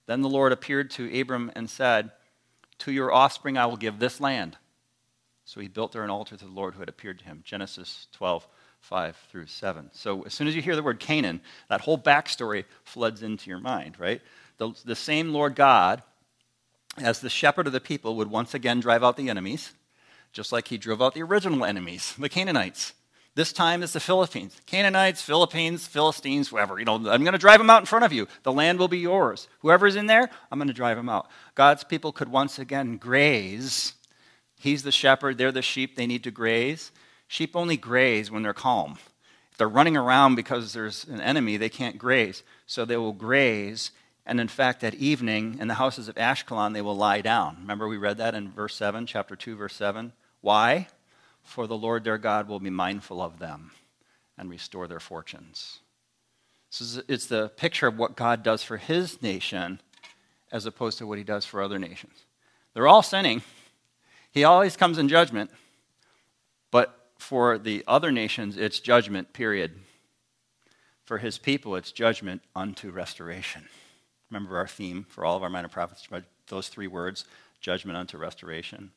Then 0.06 0.20
the 0.20 0.28
Lord 0.28 0.50
appeared 0.50 0.90
to 0.90 1.20
Abram 1.20 1.52
and 1.54 1.70
said, 1.70 2.10
to 2.78 2.90
your 2.90 3.12
offspring 3.12 3.56
I 3.56 3.66
will 3.66 3.76
give 3.76 4.00
this 4.00 4.20
land. 4.20 4.56
So 5.44 5.60
he 5.60 5.68
built 5.68 5.92
there 5.92 6.02
an 6.02 6.10
altar 6.10 6.36
to 6.36 6.44
the 6.44 6.50
Lord 6.50 6.74
who 6.74 6.80
had 6.80 6.88
appeared 6.88 7.20
to 7.20 7.24
him. 7.24 7.42
Genesis 7.44 8.08
12, 8.14 8.48
5 8.80 9.16
through 9.30 9.46
7. 9.46 9.90
So 9.92 10.22
as 10.22 10.34
soon 10.34 10.48
as 10.48 10.56
you 10.56 10.62
hear 10.62 10.74
the 10.74 10.82
word 10.82 10.98
Canaan, 10.98 11.40
that 11.68 11.82
whole 11.82 11.98
backstory 11.98 12.64
floods 12.82 13.22
into 13.22 13.48
your 13.48 13.60
mind, 13.60 14.00
right? 14.00 14.20
The, 14.58 14.72
the 14.84 14.96
same 14.96 15.32
Lord 15.32 15.54
God 15.54 16.02
as 16.98 17.20
the 17.20 17.30
shepherd 17.30 17.66
of 17.66 17.72
the 17.72 17.80
people, 17.80 18.16
would 18.16 18.30
once 18.30 18.54
again 18.54 18.80
drive 18.80 19.04
out 19.04 19.16
the 19.16 19.28
enemies, 19.28 19.72
just 20.36 20.52
like 20.52 20.68
he 20.68 20.76
drove 20.76 21.00
out 21.00 21.14
the 21.14 21.22
original 21.22 21.64
enemies, 21.64 22.14
the 22.18 22.28
Canaanites. 22.28 22.92
This 23.34 23.54
time 23.54 23.82
it's 23.82 23.94
the 23.94 24.00
Philippines. 24.00 24.54
Canaanites, 24.66 25.22
Philippines, 25.22 25.86
Philistines, 25.86 26.48
whoever. 26.48 26.78
You 26.78 26.84
know, 26.84 26.96
I'm 26.96 27.22
going 27.22 27.32
to 27.32 27.38
drive 27.38 27.58
them 27.58 27.70
out 27.70 27.80
in 27.80 27.86
front 27.86 28.04
of 28.04 28.12
you. 28.12 28.28
The 28.42 28.52
land 28.52 28.78
will 28.78 28.86
be 28.86 28.98
yours. 28.98 29.48
Whoever's 29.60 29.96
in 29.96 30.06
there, 30.06 30.28
I'm 30.50 30.58
going 30.58 30.68
to 30.68 30.74
drive 30.74 30.98
them 30.98 31.08
out. 31.08 31.28
God's 31.54 31.84
people 31.84 32.12
could 32.12 32.28
once 32.28 32.58
again 32.58 32.98
graze. 32.98 33.94
He's 34.58 34.82
the 34.82 34.92
shepherd, 34.92 35.38
they're 35.38 35.52
the 35.52 35.62
sheep, 35.62 35.96
they 35.96 36.06
need 36.06 36.24
to 36.24 36.30
graze. 36.30 36.92
Sheep 37.28 37.56
only 37.56 37.78
graze 37.78 38.30
when 38.30 38.42
they're 38.42 38.52
calm. 38.52 38.98
If 39.52 39.56
they're 39.56 39.68
running 39.68 39.96
around 39.96 40.34
because 40.34 40.74
there's 40.74 41.04
an 41.04 41.22
enemy, 41.22 41.56
they 41.56 41.70
can't 41.70 41.96
graze. 41.96 42.42
So 42.66 42.84
they 42.84 42.98
will 42.98 43.14
graze. 43.14 43.90
And 44.26 44.38
in 44.38 44.48
fact, 44.48 44.84
at 44.84 44.94
evening 44.94 45.56
in 45.60 45.68
the 45.68 45.74
houses 45.74 46.08
of 46.08 46.16
Ashkelon, 46.16 46.74
they 46.74 46.82
will 46.82 46.96
lie 46.96 47.22
down. 47.22 47.56
Remember, 47.60 47.88
we 47.88 47.96
read 47.96 48.18
that 48.18 48.34
in 48.34 48.50
verse 48.50 48.74
7, 48.74 49.06
chapter 49.06 49.34
2, 49.34 49.56
verse 49.56 49.74
7. 49.74 50.12
Why? 50.46 50.86
for 51.46 51.66
the 51.66 51.76
Lord 51.76 52.04
their 52.04 52.18
God 52.18 52.48
will 52.48 52.58
be 52.58 52.70
mindful 52.70 53.22
of 53.22 53.38
them 53.38 53.70
and 54.36 54.50
restore 54.50 54.86
their 54.88 55.00
fortunes. 55.00 55.78
So 56.70 57.02
it's 57.08 57.26
the 57.26 57.48
picture 57.50 57.86
of 57.86 57.96
what 57.96 58.16
God 58.16 58.42
does 58.42 58.62
for 58.62 58.76
his 58.76 59.22
nation 59.22 59.80
as 60.52 60.66
opposed 60.66 60.98
to 60.98 61.06
what 61.06 61.18
he 61.18 61.24
does 61.24 61.44
for 61.44 61.62
other 61.62 61.78
nations. 61.78 62.26
They're 62.74 62.88
all 62.88 63.02
sinning. 63.02 63.42
He 64.32 64.44
always 64.44 64.76
comes 64.76 64.98
in 64.98 65.08
judgment. 65.08 65.50
But 66.70 67.10
for 67.16 67.58
the 67.58 67.84
other 67.86 68.10
nations, 68.10 68.56
it's 68.56 68.80
judgment, 68.80 69.32
period. 69.32 69.72
For 71.04 71.18
his 71.18 71.38
people, 71.38 71.76
it's 71.76 71.92
judgment 71.92 72.42
unto 72.54 72.90
restoration. 72.90 73.68
Remember 74.30 74.58
our 74.58 74.66
theme 74.66 75.06
for 75.08 75.24
all 75.24 75.36
of 75.36 75.42
our 75.42 75.48
minor 75.48 75.68
prophets, 75.68 76.06
those 76.48 76.68
three 76.68 76.88
words 76.88 77.24
judgment 77.60 77.96
unto 77.96 78.18
restoration. 78.18 78.90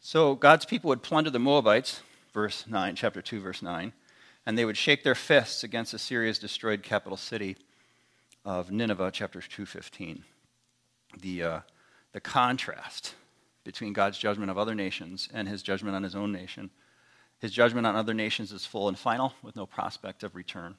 So 0.00 0.36
God's 0.36 0.64
people 0.64 0.88
would 0.88 1.02
plunder 1.02 1.30
the 1.30 1.40
Moabites, 1.40 2.02
verse 2.32 2.66
9, 2.68 2.94
chapter 2.94 3.20
2, 3.20 3.40
verse 3.40 3.62
9, 3.62 3.92
and 4.46 4.56
they 4.56 4.64
would 4.64 4.76
shake 4.76 5.02
their 5.02 5.16
fists 5.16 5.64
against 5.64 5.92
Assyria's 5.92 6.38
destroyed 6.38 6.82
capital 6.82 7.16
city 7.16 7.56
of 8.44 8.70
Nineveh, 8.70 9.10
chapter 9.12 9.40
2:15. 9.40 10.24
The, 11.18 11.42
uh, 11.42 11.60
the 12.12 12.20
contrast 12.20 13.14
between 13.64 13.92
God's 13.92 14.18
judgment 14.18 14.50
of 14.50 14.56
other 14.56 14.74
nations 14.74 15.28
and 15.34 15.48
his 15.48 15.62
judgment 15.62 15.96
on 15.96 16.04
his 16.04 16.14
own 16.14 16.30
nation. 16.30 16.70
His 17.40 17.52
judgment 17.52 17.86
on 17.86 17.96
other 17.96 18.14
nations 18.14 18.52
is 18.52 18.64
full 18.64 18.88
and 18.88 18.98
final, 18.98 19.34
with 19.42 19.56
no 19.56 19.66
prospect 19.66 20.22
of 20.22 20.36
return. 20.36 20.76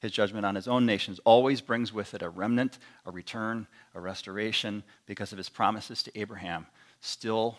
His 0.00 0.12
judgment 0.12 0.44
on 0.44 0.54
his 0.54 0.68
own 0.68 0.84
nations 0.84 1.20
always 1.24 1.60
brings 1.60 1.92
with 1.92 2.12
it 2.12 2.22
a 2.22 2.28
remnant, 2.28 2.78
a 3.06 3.10
return, 3.10 3.66
a 3.94 4.00
restoration, 4.00 4.82
because 5.06 5.32
of 5.32 5.38
his 5.38 5.48
promises 5.48 6.02
to 6.02 6.18
Abraham, 6.18 6.66
still 7.00 7.56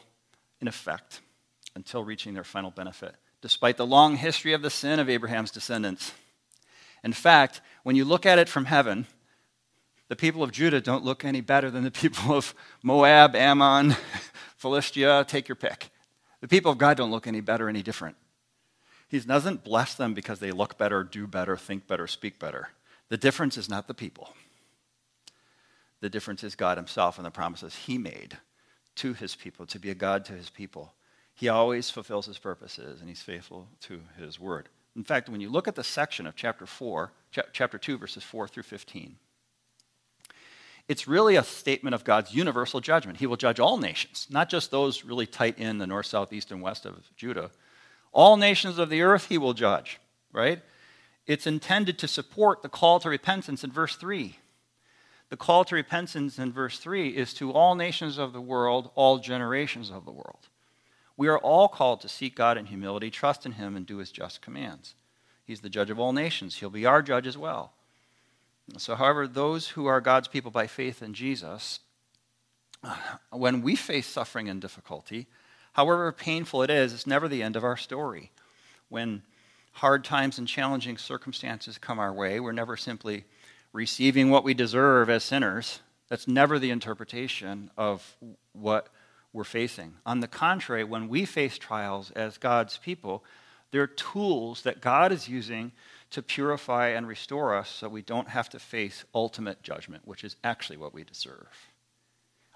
in 0.62 0.67
effect 0.67 1.22
until 1.76 2.04
reaching 2.04 2.34
their 2.34 2.43
final 2.43 2.72
benefit, 2.72 3.15
despite 3.41 3.78
the 3.78 3.86
long 3.86 4.15
history 4.17 4.54
of 4.54 4.62
the 4.62 4.69
sin 4.69 5.00
of 5.00 5.10
Abraham's 5.10 5.52
descendants. 5.52 6.13
In 7.04 7.13
fact, 7.13 7.62
when 7.84 7.95
you 7.95 8.06
look 8.06 8.26
at 8.26 8.39
it 8.39 8.50
from 8.50 8.65
heaven, 8.65 9.08
the 10.10 10.15
people 10.15 10.43
of 10.43 10.52
Judah 10.52 10.82
don't 10.82 11.06
look 11.06 11.24
any 11.24 11.41
better 11.41 11.72
than 11.72 11.84
the 11.84 11.91
people 11.91 12.36
of 12.36 12.54
Moab, 12.84 13.36
Ammon, 13.36 13.95
Philistia, 14.58 15.26
take 15.28 15.48
your 15.48 15.56
pick. 15.56 15.89
The 16.41 16.48
people 16.48 16.72
of 16.72 16.78
God 16.78 16.98
don't 16.98 17.12
look 17.12 17.28
any 17.28 17.41
better, 17.41 17.69
any 17.69 17.82
different. 17.82 18.15
He 19.08 19.19
doesn't 19.19 19.63
bless 19.63 19.95
them 19.95 20.13
because 20.13 20.39
they 20.39 20.52
look 20.52 20.78
better, 20.78 21.04
do 21.04 21.28
better, 21.28 21.58
think 21.58 21.88
better, 21.88 22.08
speak 22.08 22.39
better. 22.39 22.69
The 23.10 23.17
difference 23.17 23.58
is 23.58 23.69
not 23.69 23.88
the 23.88 23.93
people. 23.93 24.34
The 26.02 26.10
difference 26.10 26.43
is 26.43 26.56
God 26.56 26.78
Himself 26.78 27.17
and 27.17 27.26
the 27.26 27.32
promises 27.32 27.76
He 27.76 27.98
made 27.98 28.38
to 28.95 29.13
his 29.13 29.36
people, 29.36 29.65
to 29.67 29.80
be 29.80 29.89
a 29.89 29.95
God 29.95 30.25
to 30.25 30.34
his 30.34 30.49
people. 30.49 30.93
He 31.34 31.47
always 31.47 31.89
fulfills 31.89 32.25
his 32.25 32.38
purposes 32.38 32.99
and 32.99 33.08
he's 33.08 33.21
faithful 33.21 33.69
to 33.82 34.02
his 34.17 34.39
word. 34.39 34.67
In 34.95 35.04
fact, 35.04 35.30
when 35.30 35.39
you 35.39 35.49
look 35.49 35.67
at 35.67 35.75
the 35.75 35.84
section 35.84 36.28
of 36.28 36.36
chapter 36.36 36.65
4, 36.65 37.12
chapter 37.54 37.78
2, 37.78 37.97
verses 37.97 38.23
4 38.23 38.47
through 38.47 38.63
15, 38.63 39.15
it's 40.89 41.08
really 41.08 41.36
a 41.36 41.43
statement 41.43 41.93
of 41.93 42.04
God's 42.04 42.34
universal 42.34 42.82
judgment. 42.82 43.19
He 43.19 43.28
will 43.28 43.38
judge 43.38 43.60
all 43.60 43.78
nations, 43.78 44.28
not 44.30 44.49
just 44.49 44.71
those 44.71 45.06
really 45.06 45.28
tight 45.28 45.60
in 45.60 45.78
the 45.78 45.86
north, 45.86 46.08
south, 46.08 46.34
east, 46.34 46.52
and 46.52 46.62
west 46.62 46.86
of 46.86 47.15
Judah. 47.15 47.52
All 48.12 48.38
nations 48.38 48.80
of 48.80 48.89
the 48.89 49.04
earth 49.04 49.28
he 49.28 49.38
will 49.38 49.54
judge, 49.54 49.99
right? 50.34 50.62
It's 51.28 51.45
intended 51.45 51.99
to 51.99 52.08
support 52.08 52.63
the 52.63 52.69
call 52.69 52.99
to 53.02 53.10
repentance 53.10 53.63
in 53.63 53.71
verse 53.71 53.95
3. 53.95 54.38
The 55.30 55.38
call 55.38 55.63
to 55.65 55.76
repentance 55.76 56.39
in 56.39 56.52
verse 56.52 56.80
3 56.80 57.10
is 57.10 57.34
to 57.36 57.52
all 57.52 57.76
nations 57.76 58.18
of 58.18 58.34
the 58.34 58.42
world, 58.42 58.92
all 58.96 59.20
generations 59.20 59.92
of 59.92 60.06
the 60.06 60.12
world. 60.12 60.48
We 61.15 61.28
are 61.28 61.38
all 61.38 61.68
called 61.68 62.02
to 62.02 62.10
seek 62.10 62.36
God 62.36 62.58
in 62.58 62.65
humility, 62.65 63.12
trust 63.12 63.46
in 63.46 63.54
Him, 63.54 63.76
and 63.76 63.86
do 63.86 63.98
His 63.98 64.12
just 64.12 64.42
commands. 64.42 64.96
He's 65.46 65.62
the 65.62 65.70
judge 65.70 65.89
of 65.89 66.00
all 66.00 66.13
nations. 66.13 66.56
He'll 66.56 66.70
be 66.70 66.86
our 66.86 67.02
judge 67.02 67.28
as 67.28 67.38
well. 67.38 67.74
So, 68.78 68.96
however, 68.96 69.28
those 69.28 69.70
who 69.70 69.86
are 69.88 70.02
God's 70.02 70.28
people 70.28 70.52
by 70.52 70.68
faith 70.68 71.02
in 71.02 71.13
Jesus, 71.13 71.80
when 73.32 73.62
we 73.62 73.76
face 73.76 74.08
suffering 74.08 74.48
and 74.48 74.62
difficulty, 74.62 75.28
however 75.74 76.12
painful 76.12 76.63
it 76.63 76.70
is, 76.70 76.94
it's 76.94 77.08
never 77.08 77.28
the 77.28 77.44
end 77.44 77.56
of 77.56 77.63
our 77.63 77.78
story. 77.78 78.32
When 78.89 79.24
hard 79.74 80.04
times 80.04 80.38
and 80.38 80.48
challenging 80.48 80.98
circumstances 80.98 81.78
come 81.78 82.00
our 82.00 82.13
way, 82.13 82.39
we're 82.39 82.52
never 82.52 82.78
simply 82.78 83.26
receiving 83.73 84.29
what 84.29 84.43
we 84.43 84.53
deserve 84.53 85.10
as 85.10 85.23
sinners. 85.23 85.79
That's 86.10 86.27
never 86.27 86.58
the 86.58 86.71
interpretation 86.71 87.69
of 87.77 88.17
what 88.53 88.89
we're 89.32 89.43
facing. 89.43 89.95
On 90.05 90.21
the 90.21 90.27
contrary, 90.27 90.84
when 90.84 91.08
we 91.08 91.25
face 91.25 91.58
trials 91.58 92.12
as 92.12 92.38
God's 92.38 92.77
people, 92.77 93.23
they're 93.71 93.88
tools 93.88 94.63
that 94.63 94.82
God 94.82 95.12
is 95.12 95.29
using 95.29 95.71
to 96.10 96.23
purify 96.23 96.88
and 96.88 97.08
restore 97.08 97.55
us 97.55 97.69
so 97.69 97.88
we 97.88 98.01
don't 98.01 98.29
have 98.29 98.49
to 98.49 98.60
face 98.60 99.05
ultimate 99.13 99.62
judgment, 99.62 100.08
which 100.08 100.23
is 100.23 100.36
actually 100.43 100.77
what 100.77 100.93
we 100.93 101.03
deserve. 101.03 101.67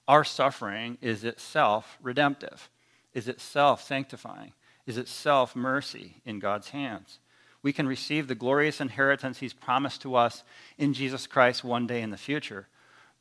Our 0.08 0.24
suffering 0.24 0.98
is 1.02 1.24
itself 1.24 2.00
redemptive, 2.02 2.70
is 3.14 3.28
itself 3.28 3.84
sanctifying, 3.84 4.54
is 4.88 4.98
itself 4.98 5.56
mercy 5.56 6.16
in 6.26 6.40
God's 6.40 6.70
hands 6.70 7.20
we 7.64 7.74
can 7.74 7.88
receive 7.88 8.28
the 8.28 8.36
glorious 8.36 8.82
inheritance 8.82 9.40
he's 9.40 9.54
promised 9.54 10.02
to 10.02 10.16
us 10.16 10.44
in 10.78 10.94
Jesus 10.94 11.26
Christ 11.26 11.64
one 11.64 11.88
day 11.88 12.02
in 12.02 12.12
the 12.12 12.18
future. 12.18 12.68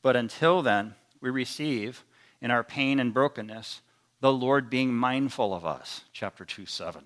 But 0.03 0.17
until 0.17 0.61
then, 0.63 0.95
we 1.21 1.31
receive 1.31 2.05
in 2.41 2.51
our 2.51 2.65
pain 2.65 2.99
and 2.99 3.15
brokenness 3.15 3.81
the 4.21 4.33
Lord 4.33 4.69
being 4.69 4.93
mindful 4.93 5.55
of 5.55 5.65
us. 5.65 6.03
Chapter 6.13 6.45
2 6.45 6.67
7. 6.67 7.05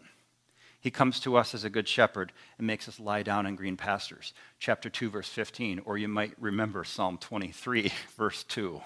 He 0.81 0.91
comes 0.91 1.19
to 1.21 1.37
us 1.37 1.55
as 1.55 1.65
a 1.65 1.71
good 1.71 1.89
shepherd 1.89 2.33
and 2.59 2.67
makes 2.67 2.89
us 2.89 3.01
lie 3.01 3.23
down 3.23 3.45
in 3.45 3.57
green 3.57 3.77
pastures. 3.77 4.33
Chapter 4.61 4.89
2, 4.89 5.11
verse 5.11 5.29
15. 5.29 5.83
Or 5.85 5.99
you 5.99 6.09
might 6.09 6.35
remember 6.39 6.85
Psalm 6.85 7.19
23, 7.19 7.93
verse 8.17 8.45
2. 8.45 8.81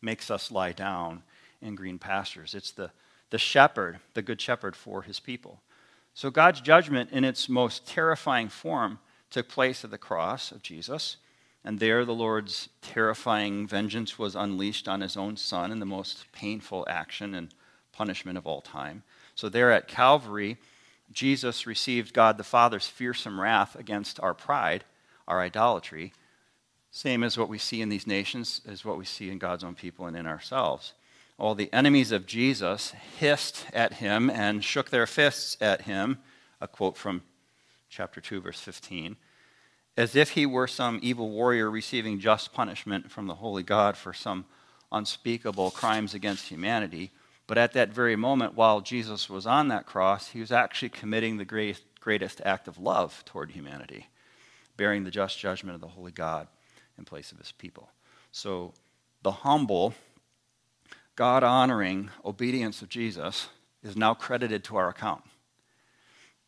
Makes 0.00 0.30
us 0.30 0.50
lie 0.50 0.72
down 0.72 1.22
in 1.60 1.74
green 1.74 1.98
pastures. 1.98 2.54
It's 2.54 2.70
the, 2.70 2.90
the 3.30 3.38
shepherd, 3.38 3.98
the 4.14 4.22
good 4.22 4.40
shepherd 4.40 4.76
for 4.76 5.02
his 5.02 5.18
people. 5.18 5.60
So 6.20 6.30
God's 6.30 6.60
judgment 6.60 7.12
in 7.12 7.24
its 7.24 7.48
most 7.48 7.86
terrifying 7.86 8.50
form 8.50 8.98
took 9.30 9.48
place 9.48 9.84
at 9.84 9.90
the 9.90 9.96
cross 9.96 10.52
of 10.52 10.60
Jesus. 10.62 11.16
And 11.64 11.80
there, 11.80 12.04
the 12.04 12.12
Lord's 12.12 12.68
terrifying 12.82 13.66
vengeance 13.66 14.18
was 14.18 14.36
unleashed 14.36 14.86
on 14.86 15.00
his 15.00 15.16
own 15.16 15.38
son 15.38 15.72
in 15.72 15.80
the 15.80 15.86
most 15.86 16.30
painful 16.32 16.86
action 16.90 17.34
and 17.34 17.54
punishment 17.92 18.36
of 18.36 18.46
all 18.46 18.60
time. 18.60 19.02
So, 19.34 19.48
there 19.48 19.72
at 19.72 19.88
Calvary, 19.88 20.58
Jesus 21.10 21.66
received 21.66 22.12
God 22.12 22.36
the 22.36 22.44
Father's 22.44 22.86
fearsome 22.86 23.40
wrath 23.40 23.74
against 23.74 24.20
our 24.20 24.34
pride, 24.34 24.84
our 25.26 25.40
idolatry, 25.40 26.12
same 26.90 27.24
as 27.24 27.38
what 27.38 27.48
we 27.48 27.56
see 27.56 27.80
in 27.80 27.88
these 27.88 28.06
nations, 28.06 28.60
as 28.68 28.84
what 28.84 28.98
we 28.98 29.06
see 29.06 29.30
in 29.30 29.38
God's 29.38 29.64
own 29.64 29.74
people 29.74 30.04
and 30.04 30.14
in 30.14 30.26
ourselves 30.26 30.92
all 31.40 31.54
the 31.54 31.72
enemies 31.72 32.12
of 32.12 32.26
Jesus 32.26 32.92
hissed 33.18 33.64
at 33.72 33.94
him 33.94 34.28
and 34.28 34.62
shook 34.62 34.90
their 34.90 35.06
fists 35.06 35.56
at 35.60 35.82
him, 35.82 36.18
a 36.60 36.68
quote 36.68 36.98
from 36.98 37.22
chapter 37.88 38.20
2, 38.20 38.42
verse 38.42 38.60
15, 38.60 39.16
as 39.96 40.14
if 40.14 40.30
he 40.30 40.44
were 40.44 40.66
some 40.66 41.00
evil 41.02 41.30
warrior 41.30 41.70
receiving 41.70 42.20
just 42.20 42.52
punishment 42.52 43.10
from 43.10 43.26
the 43.26 43.36
holy 43.36 43.62
God 43.62 43.96
for 43.96 44.12
some 44.12 44.44
unspeakable 44.92 45.70
crimes 45.70 46.12
against 46.12 46.48
humanity. 46.48 47.10
But 47.46 47.58
at 47.58 47.72
that 47.72 47.88
very 47.88 48.16
moment, 48.16 48.54
while 48.54 48.82
Jesus 48.82 49.30
was 49.30 49.46
on 49.46 49.68
that 49.68 49.86
cross, 49.86 50.28
he 50.28 50.40
was 50.40 50.52
actually 50.52 50.90
committing 50.90 51.38
the 51.38 51.44
greatest, 51.46 51.84
greatest 52.00 52.42
act 52.44 52.68
of 52.68 52.78
love 52.78 53.24
toward 53.24 53.50
humanity, 53.50 54.08
bearing 54.76 55.04
the 55.04 55.10
just 55.10 55.38
judgment 55.38 55.74
of 55.74 55.80
the 55.80 55.88
holy 55.88 56.12
God 56.12 56.48
in 56.98 57.04
place 57.04 57.32
of 57.32 57.38
his 57.38 57.52
people. 57.52 57.88
So 58.30 58.74
the 59.22 59.32
humble 59.32 59.94
God 61.20 61.44
honoring 61.44 62.08
obedience 62.24 62.80
of 62.80 62.88
Jesus 62.88 63.48
is 63.82 63.94
now 63.94 64.14
credited 64.14 64.64
to 64.64 64.78
our 64.78 64.88
account. 64.88 65.22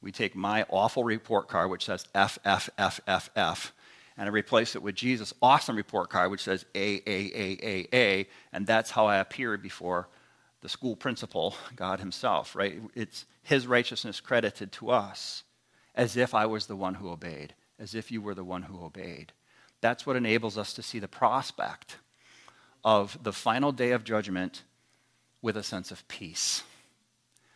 We 0.00 0.10
take 0.12 0.34
my 0.34 0.64
awful 0.70 1.04
report 1.04 1.46
card, 1.46 1.68
which 1.68 1.84
says 1.84 2.06
F, 2.14 2.38
F, 2.42 2.70
F, 2.78 2.98
F, 3.06 3.28
F, 3.36 3.74
and 4.16 4.26
I 4.26 4.32
replace 4.32 4.74
it 4.74 4.82
with 4.82 4.94
Jesus' 4.94 5.34
awesome 5.42 5.76
report 5.76 6.08
card, 6.08 6.30
which 6.30 6.44
says 6.44 6.64
A, 6.74 7.02
A, 7.06 7.30
A, 7.34 7.58
A, 7.62 7.88
A, 7.92 8.28
and 8.50 8.66
that's 8.66 8.92
how 8.92 9.04
I 9.04 9.18
appear 9.18 9.58
before 9.58 10.08
the 10.62 10.70
school 10.70 10.96
principal, 10.96 11.54
God 11.76 12.00
Himself, 12.00 12.56
right? 12.56 12.80
It's 12.94 13.26
His 13.42 13.66
righteousness 13.66 14.20
credited 14.20 14.72
to 14.72 14.88
us 14.88 15.42
as 15.94 16.16
if 16.16 16.34
I 16.34 16.46
was 16.46 16.64
the 16.64 16.76
one 16.76 16.94
who 16.94 17.10
obeyed, 17.10 17.52
as 17.78 17.94
if 17.94 18.10
you 18.10 18.22
were 18.22 18.34
the 18.34 18.42
one 18.42 18.62
who 18.62 18.82
obeyed. 18.82 19.34
That's 19.82 20.06
what 20.06 20.16
enables 20.16 20.56
us 20.56 20.72
to 20.72 20.82
see 20.82 20.98
the 20.98 21.08
prospect 21.08 21.98
of 22.84 23.18
the 23.22 23.32
final 23.32 23.72
day 23.72 23.92
of 23.92 24.04
judgment 24.04 24.62
with 25.40 25.56
a 25.56 25.62
sense 25.62 25.90
of 25.90 26.06
peace. 26.08 26.62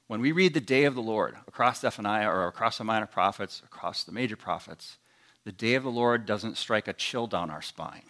When 0.06 0.20
we 0.20 0.32
read 0.32 0.54
the 0.54 0.60
day 0.60 0.84
of 0.84 0.94
the 0.94 1.02
Lord 1.02 1.36
across 1.48 1.80
Zephaniah 1.80 2.30
or 2.30 2.46
across 2.46 2.78
the 2.78 2.84
minor 2.84 3.06
prophets, 3.06 3.62
across 3.64 4.04
the 4.04 4.12
major 4.12 4.36
prophets, 4.36 4.98
the 5.44 5.52
day 5.52 5.74
of 5.74 5.82
the 5.82 5.90
Lord 5.90 6.26
doesn't 6.26 6.56
strike 6.56 6.88
a 6.88 6.92
chill 6.92 7.26
down 7.26 7.50
our 7.50 7.62
spine. 7.62 8.02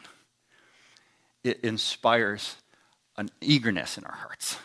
It 1.42 1.60
inspires 1.60 2.56
an 3.16 3.30
eagerness 3.40 3.96
in 3.96 4.04
our 4.04 4.14
hearts. 4.14 4.58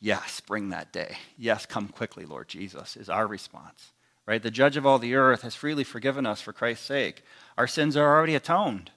Yes, 0.00 0.40
bring 0.40 0.68
that 0.68 0.92
day. 0.92 1.16
Yes, 1.36 1.66
come 1.66 1.88
quickly, 1.88 2.24
Lord 2.24 2.48
Jesus, 2.48 2.96
is 2.96 3.08
our 3.08 3.26
response. 3.26 3.92
Right? 4.26 4.42
The 4.42 4.50
judge 4.50 4.76
of 4.76 4.86
all 4.86 4.98
the 4.98 5.14
earth 5.14 5.42
has 5.42 5.54
freely 5.54 5.84
forgiven 5.84 6.26
us 6.26 6.40
for 6.40 6.52
Christ's 6.52 6.86
sake. 6.86 7.22
Our 7.56 7.66
sins 7.66 7.96
are 7.96 8.16
already 8.16 8.34
atoned. 8.34 8.90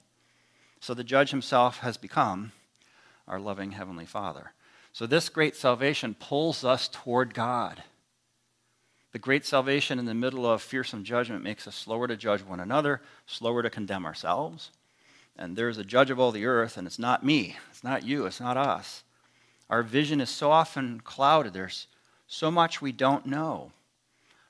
So 0.78 0.94
the 0.94 1.02
judge 1.02 1.30
himself 1.30 1.78
has 1.78 1.96
become 1.96 2.52
our 3.26 3.40
loving 3.40 3.72
heavenly 3.72 4.06
Father. 4.06 4.52
So, 4.92 5.06
this 5.06 5.28
great 5.28 5.56
salvation 5.56 6.14
pulls 6.18 6.64
us 6.64 6.88
toward 6.88 7.34
God. 7.34 7.82
The 9.12 9.18
great 9.18 9.44
salvation 9.44 9.98
in 9.98 10.06
the 10.06 10.14
middle 10.14 10.50
of 10.50 10.62
fearsome 10.62 11.04
judgment 11.04 11.44
makes 11.44 11.66
us 11.66 11.76
slower 11.76 12.08
to 12.08 12.16
judge 12.16 12.42
one 12.42 12.60
another, 12.60 13.02
slower 13.26 13.62
to 13.62 13.70
condemn 13.70 14.06
ourselves. 14.06 14.70
And 15.36 15.56
there's 15.56 15.78
a 15.78 15.84
judge 15.84 16.10
of 16.10 16.18
all 16.18 16.32
the 16.32 16.46
earth, 16.46 16.76
and 16.76 16.86
it's 16.86 16.98
not 16.98 17.24
me, 17.24 17.56
it's 17.70 17.84
not 17.84 18.04
you, 18.04 18.26
it's 18.26 18.40
not 18.40 18.56
us. 18.56 19.02
Our 19.70 19.82
vision 19.82 20.20
is 20.20 20.30
so 20.30 20.50
often 20.50 21.00
clouded, 21.00 21.52
there's 21.52 21.86
so 22.26 22.50
much 22.50 22.82
we 22.82 22.92
don't 22.92 23.26
know. 23.26 23.72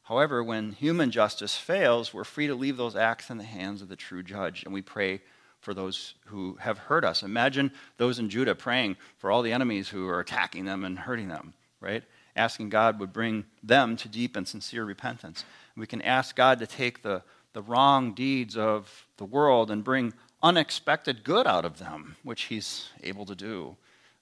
However, 0.05 0.43
when 0.43 0.73
human 0.73 1.11
justice 1.11 1.57
fails, 1.57 2.13
we're 2.13 2.25
free 2.25 2.49
to 2.49 2.55
leave 2.55 2.77
those 2.77 2.97
acts 2.97 3.31
in 3.31 3.39
the 3.39 3.45
hands 3.45 3.83
of 3.83 3.89
the 3.89 3.97
true 3.97 4.23
judge, 4.23 4.65
and 4.65 4.75
we 4.75 4.83
pray 4.83 5.21
for 5.63 5.73
those 5.73 6.15
who 6.27 6.57
have 6.61 6.77
hurt 6.77 7.05
us. 7.05 7.23
Imagine 7.23 7.73
those 7.97 8.19
in 8.19 8.29
Judah 8.29 8.55
praying 8.55 8.97
for 9.17 9.31
all 9.31 9.43
the 9.43 9.53
enemies 9.53 9.89
who 9.89 10.07
are 10.09 10.21
attacking 10.21 10.65
them 10.65 10.85
and 10.85 10.99
hurting 10.99 11.29
them, 11.29 11.55
right? 11.81 12.03
Asking 12.37 12.69
God 12.69 12.99
would 12.99 13.13
bring 13.13 13.45
them 13.63 13.97
to 13.97 14.09
deep 14.09 14.37
and 14.37 14.47
sincere 14.47 14.85
repentance. 14.85 15.45
We 15.77 15.87
can 15.87 16.03
ask 16.03 16.35
God 16.37 16.59
to 16.59 16.67
take 16.67 17.03
the, 17.03 17.23
the 17.53 17.63
wrong 17.63 18.13
deeds 18.13 18.57
of 18.57 19.07
the 19.17 19.25
world 19.25 19.71
and 19.71 19.85
bring 19.85 20.13
unexpected 20.43 21.23
good 21.23 21.47
out 21.47 21.65
of 21.65 21.79
them, 21.79 22.17
which 22.25 22.43
He's 22.43 22.89
able 23.03 23.25
to 23.27 23.37
do. 23.37 23.77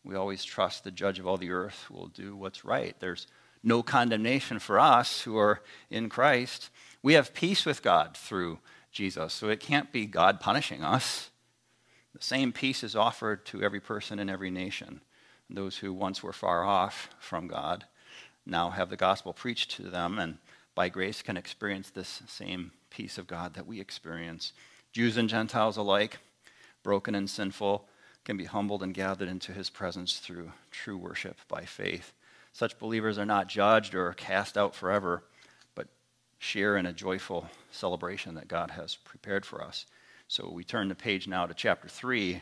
We 0.05 0.17
always 0.17 0.45
trust 0.45 0.85
the 0.85 0.91
judge 0.91 1.19
of 1.19 1.27
all 1.27 1.39
the 1.39 1.51
earth 1.51 1.91
will 1.91 2.09
do 2.09 2.37
what's 2.37 2.65
right. 2.65 2.95
There's 3.01 3.27
no 3.63 3.83
condemnation 3.83 4.59
for 4.59 4.79
us 4.79 5.23
who 5.23 5.39
are 5.39 5.63
in 5.91 6.09
Christ. 6.11 6.71
We 7.03 7.15
have 7.15 7.35
peace 7.35 7.65
with 7.65 7.83
God 7.83 8.17
through 8.17 8.59
Jesus, 8.93 9.33
so 9.33 9.49
it 9.49 9.61
can't 9.61 9.93
be 9.93 10.07
God 10.07 10.41
punishing 10.41 10.83
us. 10.83 11.30
The 12.15 12.23
same 12.23 12.53
peace 12.53 12.83
is 12.83 12.97
offered 12.97 13.45
to 13.47 13.63
every 13.63 13.81
person 13.81 14.19
in 14.19 14.29
every 14.29 14.51
nation. 14.51 15.01
Those 15.49 15.79
who 15.79 15.93
once 15.93 16.23
were 16.23 16.33
far 16.33 16.65
off 16.65 17.11
from 17.19 17.47
God 17.47 17.85
now 18.47 18.71
have 18.71 18.91
the 18.91 18.97
gospel 18.97 19.33
preached 19.33 19.71
to 19.73 19.85
them 19.85 20.19
and 20.19 20.39
by 20.75 20.89
grace 20.89 21.23
can 21.23 21.37
experience 21.37 21.91
this 21.91 22.23
same 22.27 22.73
peace 22.91 23.19
of 23.19 23.27
God 23.27 23.55
that 23.55 23.67
we 23.67 23.81
experience. 23.81 24.53
Jews 24.93 25.17
and 25.17 25.29
Gentiles 25.29 25.77
alike, 25.77 26.19
broken 26.83 27.15
and 27.15 27.29
sinful, 27.29 27.87
can 28.25 28.37
be 28.37 28.45
humbled 28.45 28.83
and 28.83 28.95
gathered 28.95 29.29
into 29.29 29.53
his 29.53 29.71
presence 29.71 30.19
through 30.19 30.53
true 30.71 30.97
worship 30.97 31.37
by 31.49 31.65
faith. 31.65 32.13
Such 32.53 32.79
believers 32.79 33.19
are 33.19 33.27
not 33.27 33.49
judged 33.49 33.95
or 33.95 34.13
cast 34.13 34.59
out 34.59 34.75
forever, 34.75 35.25
but 35.75 35.89
share 36.39 36.77
in 36.77 36.87
a 36.87 36.93
joyful 36.93 37.49
celebration 37.71 38.35
that 38.35 38.49
God 38.49 38.73
has 38.73 38.97
prepared 38.97 39.47
for 39.47 39.63
us. 39.63 39.87
So 40.31 40.49
we 40.49 40.63
turn 40.63 40.87
the 40.87 40.95
page 40.95 41.27
now 41.27 41.47
to 41.47 41.55
chapter 41.55 41.89
3 41.89 42.41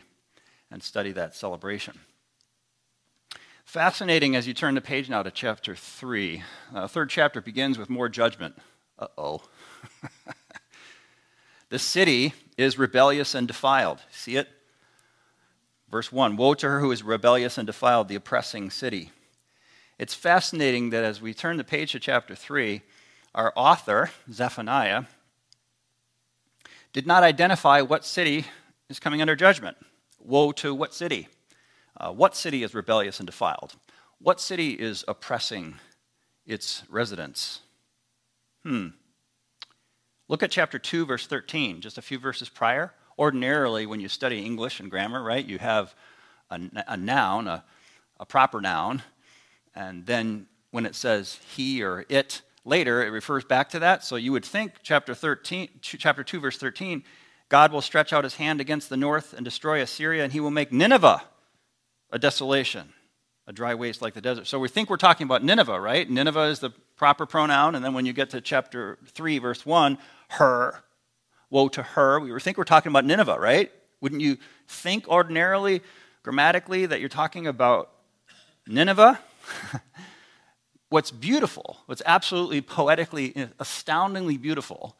and 0.69 0.83
study 0.83 1.11
that 1.13 1.33
celebration. 1.33 1.97
Fascinating 3.65 4.35
as 4.35 4.47
you 4.47 4.53
turn 4.53 4.75
the 4.75 4.79
page 4.79 5.09
now 5.09 5.23
to 5.23 5.31
chapter 5.31 5.75
3. 5.75 6.43
Uh, 6.71 6.87
third 6.87 7.09
chapter 7.09 7.41
begins 7.41 7.79
with 7.79 7.89
more 7.89 8.07
judgment. 8.07 8.55
Uh 8.99 9.07
oh. 9.17 9.41
the 11.69 11.79
city 11.79 12.35
is 12.59 12.77
rebellious 12.77 13.33
and 13.33 13.47
defiled. 13.47 13.97
See 14.11 14.35
it? 14.35 14.49
Verse 15.89 16.11
1 16.11 16.37
Woe 16.37 16.53
to 16.53 16.69
her 16.69 16.81
who 16.81 16.91
is 16.91 17.01
rebellious 17.01 17.57
and 17.57 17.65
defiled, 17.65 18.07
the 18.07 18.13
oppressing 18.13 18.69
city. 18.69 19.09
It's 19.97 20.13
fascinating 20.13 20.91
that 20.91 21.03
as 21.03 21.23
we 21.23 21.33
turn 21.33 21.57
the 21.57 21.63
page 21.63 21.93
to 21.93 21.99
chapter 21.99 22.35
3, 22.35 22.83
our 23.33 23.51
author, 23.55 24.11
Zephaniah, 24.31 25.05
did 26.93 27.05
not 27.05 27.23
identify 27.23 27.81
what 27.81 28.05
city 28.05 28.45
is 28.89 28.99
coming 28.99 29.21
under 29.21 29.35
judgment. 29.35 29.77
Woe 30.19 30.51
to 30.53 30.73
what 30.73 30.93
city? 30.93 31.27
Uh, 31.95 32.11
what 32.11 32.35
city 32.35 32.63
is 32.63 32.73
rebellious 32.73 33.19
and 33.19 33.27
defiled? 33.27 33.75
What 34.19 34.41
city 34.41 34.71
is 34.71 35.05
oppressing 35.07 35.75
its 36.45 36.83
residents? 36.89 37.61
Hmm. 38.63 38.87
Look 40.27 40.43
at 40.43 40.51
chapter 40.51 40.77
2, 40.77 41.05
verse 41.05 41.25
13, 41.25 41.81
just 41.81 41.97
a 41.97 42.01
few 42.01 42.19
verses 42.19 42.49
prior. 42.49 42.93
Ordinarily, 43.17 43.85
when 43.85 43.99
you 43.99 44.07
study 44.07 44.45
English 44.45 44.79
and 44.79 44.89
grammar, 44.89 45.23
right, 45.23 45.45
you 45.45 45.57
have 45.57 45.95
a, 46.49 46.59
a 46.87 46.97
noun, 46.97 47.47
a, 47.47 47.63
a 48.19 48.25
proper 48.25 48.61
noun, 48.61 49.01
and 49.75 50.05
then 50.05 50.47
when 50.71 50.85
it 50.85 50.95
says 50.95 51.39
he 51.55 51.83
or 51.83 52.05
it, 52.09 52.41
later 52.65 53.03
it 53.03 53.09
refers 53.09 53.43
back 53.43 53.69
to 53.69 53.79
that. 53.79 54.03
So 54.03 54.15
you 54.15 54.31
would 54.31 54.45
think 54.45 54.73
chapter 54.83 55.13
13, 55.13 55.69
chapter 55.81 56.23
2, 56.23 56.39
verse 56.39 56.57
13, 56.57 57.03
God 57.49 57.71
will 57.71 57.81
stretch 57.81 58.13
out 58.13 58.23
his 58.23 58.35
hand 58.35 58.61
against 58.61 58.89
the 58.89 58.97
north 58.97 59.33
and 59.33 59.43
destroy 59.43 59.81
Assyria, 59.81 60.23
and 60.23 60.31
he 60.31 60.39
will 60.39 60.51
make 60.51 60.71
Nineveh 60.71 61.23
a 62.11 62.19
desolation, 62.19 62.93
a 63.47 63.53
dry 63.53 63.73
waste 63.73 64.01
like 64.01 64.13
the 64.13 64.21
desert. 64.21 64.47
So 64.47 64.59
we 64.59 64.67
think 64.67 64.89
we're 64.89 64.97
talking 64.97 65.25
about 65.25 65.43
Nineveh, 65.43 65.79
right? 65.79 66.09
Nineveh 66.09 66.45
is 66.45 66.59
the 66.59 66.69
proper 66.95 67.25
pronoun, 67.25 67.75
and 67.75 67.83
then 67.83 67.93
when 67.93 68.05
you 68.05 68.13
get 68.13 68.31
to 68.31 68.41
chapter 68.41 68.99
3, 69.07 69.39
verse 69.39 69.65
1, 69.65 69.97
her, 70.29 70.83
woe 71.49 71.67
to 71.69 71.81
her, 71.81 72.19
we 72.19 72.39
think 72.39 72.57
we're 72.57 72.63
talking 72.63 72.91
about 72.91 73.05
Nineveh, 73.05 73.39
right? 73.39 73.71
Wouldn't 74.01 74.21
you 74.21 74.37
think 74.67 75.07
ordinarily, 75.07 75.81
grammatically, 76.21 76.85
that 76.85 76.99
you're 76.99 77.09
talking 77.09 77.47
about 77.47 77.91
Nineveh? 78.67 79.19
what's 80.89 81.11
beautiful, 81.11 81.77
what's 81.85 82.01
absolutely 82.05 82.61
poetically, 82.61 83.35
eh, 83.35 83.47
astoundingly 83.59 84.37
beautiful 84.37 84.95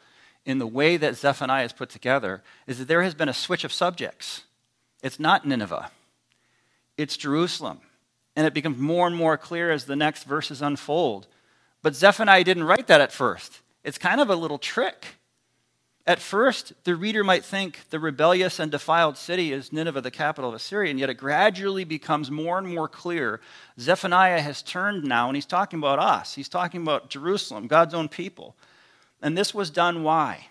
in 0.46 0.60
the 0.60 0.68
way 0.68 0.98
that 0.98 1.16
Zephaniah 1.16 1.66
is 1.66 1.74
put 1.74 1.90
together 1.90 2.42
is 2.66 2.80
that 2.80 2.88
there 2.88 3.04
has 3.04 3.14
been 3.14 3.30
a 3.30 3.34
switch 3.34 3.64
of 3.64 3.74
subjects. 3.74 4.44
It's 5.04 5.20
not 5.20 5.46
Nineveh, 5.46 5.92
it's 6.98 7.18
Jerusalem. 7.18 7.82
And 8.36 8.48
it 8.48 8.54
becomes 8.54 8.78
more 8.78 9.06
and 9.06 9.16
more 9.16 9.38
clear 9.38 9.70
as 9.70 9.84
the 9.84 9.98
next 9.98 10.24
verses 10.24 10.62
unfold. 10.62 11.28
But 11.82 11.94
Zephaniah 11.94 12.44
didn't 12.44 12.64
write 12.64 12.88
that 12.88 13.02
at 13.02 13.12
first. 13.12 13.60
It's 13.84 13.98
kind 13.98 14.22
of 14.22 14.30
a 14.30 14.36
little 14.36 14.58
trick. 14.58 15.19
At 16.10 16.20
first, 16.20 16.74
the 16.86 16.96
reader 16.96 17.24
might 17.24 17.46
think 17.46 17.82
the 17.92 18.00
rebellious 18.00 18.58
and 18.58 18.72
defiled 18.72 19.16
city 19.16 19.54
is 19.54 19.72
Nineveh, 19.72 20.02
the 20.02 20.10
capital 20.10 20.50
of 20.50 20.56
Assyria, 20.56 20.90
and 20.90 21.00
yet 21.00 21.12
it 21.12 21.20
gradually 21.20 21.84
becomes 21.84 22.32
more 22.32 22.58
and 22.58 22.68
more 22.68 22.88
clear. 22.88 23.42
Zephaniah 23.80 24.42
has 24.42 24.64
turned 24.64 25.04
now, 25.04 25.28
and 25.28 25.38
he's 25.38 25.46
talking 25.46 25.78
about 25.78 26.00
us. 26.00 26.34
He's 26.34 26.50
talking 26.50 26.82
about 26.82 27.12
Jerusalem, 27.12 27.68
God's 27.68 27.94
own 27.94 28.10
people. 28.10 28.56
And 29.22 29.38
this 29.38 29.54
was 29.54 29.70
done 29.70 30.02
why? 30.02 30.48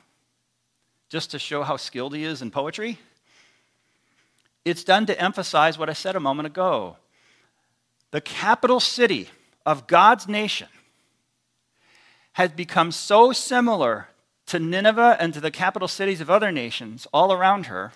Just 1.09 1.33
to 1.33 1.41
show 1.41 1.65
how 1.65 1.77
skilled 1.77 2.15
he 2.15 2.23
is 2.23 2.41
in 2.41 2.53
poetry? 2.53 3.01
It's 4.65 4.85
done 4.85 5.07
to 5.07 5.21
emphasize 5.21 5.77
what 5.77 5.91
I 5.91 5.95
said 5.95 6.15
a 6.15 6.21
moment 6.21 6.47
ago. 6.47 6.99
The 8.13 8.21
capital 8.21 8.79
city 8.79 9.29
of 9.67 9.89
God's 9.89 10.29
nation 10.29 10.69
has 12.35 12.53
become 12.53 12.93
so 12.93 13.33
similar 13.33 14.07
to 14.49 14.59
Nineveh 14.59 15.17
and 15.21 15.33
to 15.35 15.41
the 15.41 15.51
capital 15.51 15.89
cities 15.89 16.21
of 16.21 16.31
other 16.31 16.51
nations 16.51 17.07
all 17.13 17.33
around 17.33 17.67
her 17.67 17.93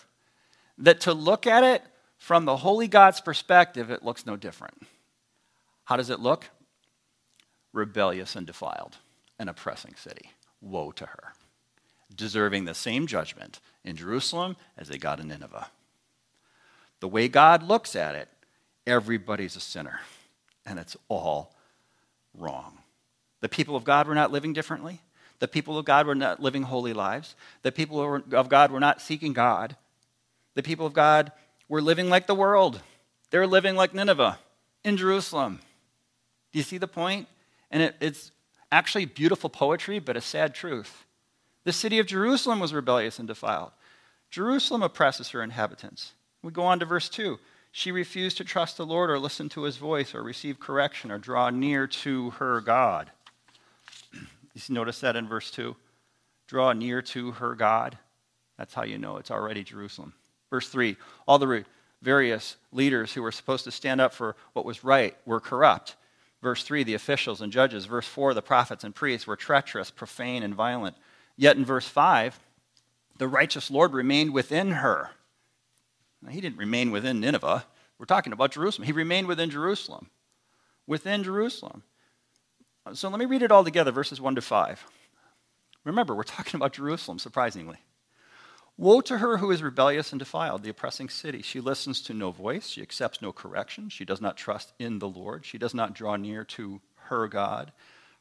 that 0.79 1.01
to 1.01 1.13
look 1.13 1.47
at 1.47 1.65
it 1.65 1.83
from 2.19 2.45
the 2.45 2.59
holy 2.59 2.89
God's 2.89 3.21
perspective, 3.21 3.91
it 3.91 4.05
looks 4.05 4.25
no 4.25 4.37
different. 4.37 4.87
How 5.85 5.97
does 5.97 6.11
it 6.11 6.21
look? 6.21 6.51
Rebellious 7.73 8.37
and 8.37 8.47
defiled, 8.47 8.99
an 9.39 9.49
oppressing 9.49 9.95
city. 9.97 10.31
Woe 10.61 10.93
to 10.93 11.07
her. 11.07 11.33
Deserving 12.15 12.67
the 12.67 12.75
same 12.75 13.07
judgment 13.07 13.61
in 13.85 13.97
Jerusalem 13.97 14.57
as 14.79 14.89
they 14.89 14.99
got 14.99 15.21
in 15.21 15.29
Nineveh. 15.29 15.69
The 17.01 17.09
way 17.09 17.27
God 17.29 17.63
looks 17.63 17.97
at 17.97 18.15
it, 18.15 18.29
everybody's 18.87 19.57
a 19.57 19.61
sinner, 19.61 20.01
and 20.65 20.79
it's 20.79 20.97
all 21.09 21.55
wrong. 22.35 22.79
The 23.41 23.49
people 23.49 23.75
of 23.75 23.85
God 23.85 24.07
were 24.07 24.15
not 24.15 24.31
living 24.31 24.53
differently. 24.53 25.01
The 25.43 25.49
people 25.49 25.77
of 25.77 25.85
God 25.85 26.07
were 26.07 26.15
not 26.15 26.39
living 26.39 26.63
holy 26.63 26.93
lives. 26.93 27.35
The 27.63 27.73
people 27.73 28.23
of 28.33 28.49
God 28.49 28.71
were 28.71 28.79
not 28.79 29.01
seeking 29.01 29.33
God. 29.33 29.75
The 30.55 30.63
people 30.63 30.87
of 30.87 30.93
God 30.93 31.33
were 31.69 31.83
living 31.83 32.09
like 32.09 32.29
the 32.29 32.35
world. 32.37 32.81
They 33.31 33.39
were 33.39 33.49
living 33.49 33.75
like 33.75 33.93
Nineveh 33.93 34.39
in 34.85 34.97
Jerusalem. 34.97 35.59
Do 36.53 36.61
you 36.61 36.63
see 36.63 36.79
the 36.79 36.87
point? 36.87 37.27
And 37.73 37.83
it, 37.83 37.97
it's 38.01 38.31
actually 38.71 39.05
beautiful 39.05 39.51
poetry, 39.51 39.99
but 39.99 40.17
a 40.17 40.21
sad 40.21 40.55
truth. 40.55 41.07
The 41.65 41.73
city 41.73 41.99
of 41.99 42.07
Jerusalem 42.07 42.61
was 42.61 42.73
rebellious 42.73 43.19
and 43.19 43.27
defiled. 43.27 43.73
Jerusalem 44.31 44.85
oppresses 44.85 45.31
her 45.31 45.43
inhabitants. 45.43 46.13
We 46.45 46.53
go 46.53 46.63
on 46.63 46.79
to 46.79 46.87
verse 46.87 47.09
2. 47.09 47.41
She 47.73 47.91
refused 47.91 48.37
to 48.37 48.45
trust 48.45 48.77
the 48.77 48.87
Lord 48.87 49.11
or 49.11 49.19
listen 49.19 49.49
to 49.49 49.65
his 49.65 49.77
voice 49.77 50.15
or 50.15 50.23
receive 50.23 50.61
correction 50.61 51.11
or 51.11 51.19
draw 51.19 51.51
near 51.51 51.89
to 51.89 52.31
her 52.31 52.61
God. 52.61 53.11
You 54.55 54.75
notice 54.75 55.01
that 55.01 55.17
in 55.17 55.27
verse 55.27 55.51
2? 55.51 55.75
Draw 56.47 56.73
near 56.75 57.03
to 57.03 57.33
her 57.33 57.55
God. 57.55 57.99
That's 58.59 58.75
how 58.75 58.83
you 58.83 58.99
know 58.99 59.17
it's 59.17 59.31
already 59.31 59.65
Jerusalem. 59.65 60.13
Verse 60.51 60.69
3 60.69 60.97
All 61.27 61.39
the 61.39 61.65
various 62.03 62.57
leaders 62.73 63.13
who 63.13 63.23
were 63.23 63.33
supposed 63.33 63.65
to 63.65 63.71
stand 63.71 64.01
up 64.01 64.13
for 64.13 64.37
what 64.53 64.65
was 64.65 64.85
right 64.85 65.17
were 65.25 65.41
corrupt. 65.41 65.97
Verse 66.43 66.63
3 66.65 66.83
The 66.83 66.95
officials 66.95 67.41
and 67.41 67.53
judges. 67.53 67.87
Verse 67.87 68.07
4 68.07 68.35
The 68.35 68.43
prophets 68.43 68.85
and 68.85 68.95
priests 68.95 69.27
were 69.27 69.37
treacherous, 69.37 69.91
profane, 69.91 70.43
and 70.43 70.55
violent. 70.55 70.97
Yet 71.37 71.57
in 71.57 71.65
verse 71.65 71.89
5, 71.89 72.39
the 73.19 73.29
righteous 73.29 73.71
Lord 73.71 73.93
remained 73.93 74.33
within 74.33 74.73
her. 74.73 75.11
Now, 76.21 76.31
he 76.31 76.41
didn't 76.41 76.59
remain 76.59 76.91
within 76.91 77.21
Nineveh. 77.21 77.65
We're 77.99 78.07
talking 78.07 78.33
about 78.33 78.53
Jerusalem. 78.53 78.87
He 78.87 78.93
remained 78.93 79.27
within 79.27 79.51
Jerusalem. 79.51 80.11
Within 80.87 81.23
Jerusalem. 81.23 81.83
So 82.95 83.09
let 83.09 83.19
me 83.19 83.27
read 83.27 83.43
it 83.43 83.53
all 83.53 83.65
together, 83.65 83.93
verses 83.93 84.21
1 84.21 84.35
to 84.35 84.41
5. 84.41 84.85
Remember, 85.85 86.15
we're 86.15 86.23
talking 86.25 86.59
about 86.59 86.73
Jerusalem, 86.73 87.19
surprisingly. 87.19 87.79
Woe 88.77 89.01
to 89.03 89.19
her 89.19 89.37
who 89.37 89.51
is 89.51 89.63
rebellious 89.63 90.13
and 90.13 90.19
defiled, 90.19 90.63
the 90.63 90.71
oppressing 90.71 91.09
city. 91.09 91.43
She 91.43 91.61
listens 91.61 92.01
to 92.03 92.15
no 92.15 92.31
voice. 92.31 92.69
She 92.69 92.83
accepts 92.83 93.23
no 93.23 93.33
correction. 93.33 93.89
She 93.89 94.05
does 94.05 94.21
not 94.21 94.37
trust 94.37 94.73
in 94.79 94.99
the 94.99 95.09
Lord. 95.09 95.45
She 95.45 95.59
does 95.59 95.75
not 95.75 95.95
draw 95.95 96.17
near 96.17 96.45
to 96.45 96.81
her 97.09 97.29
God. 97.29 97.73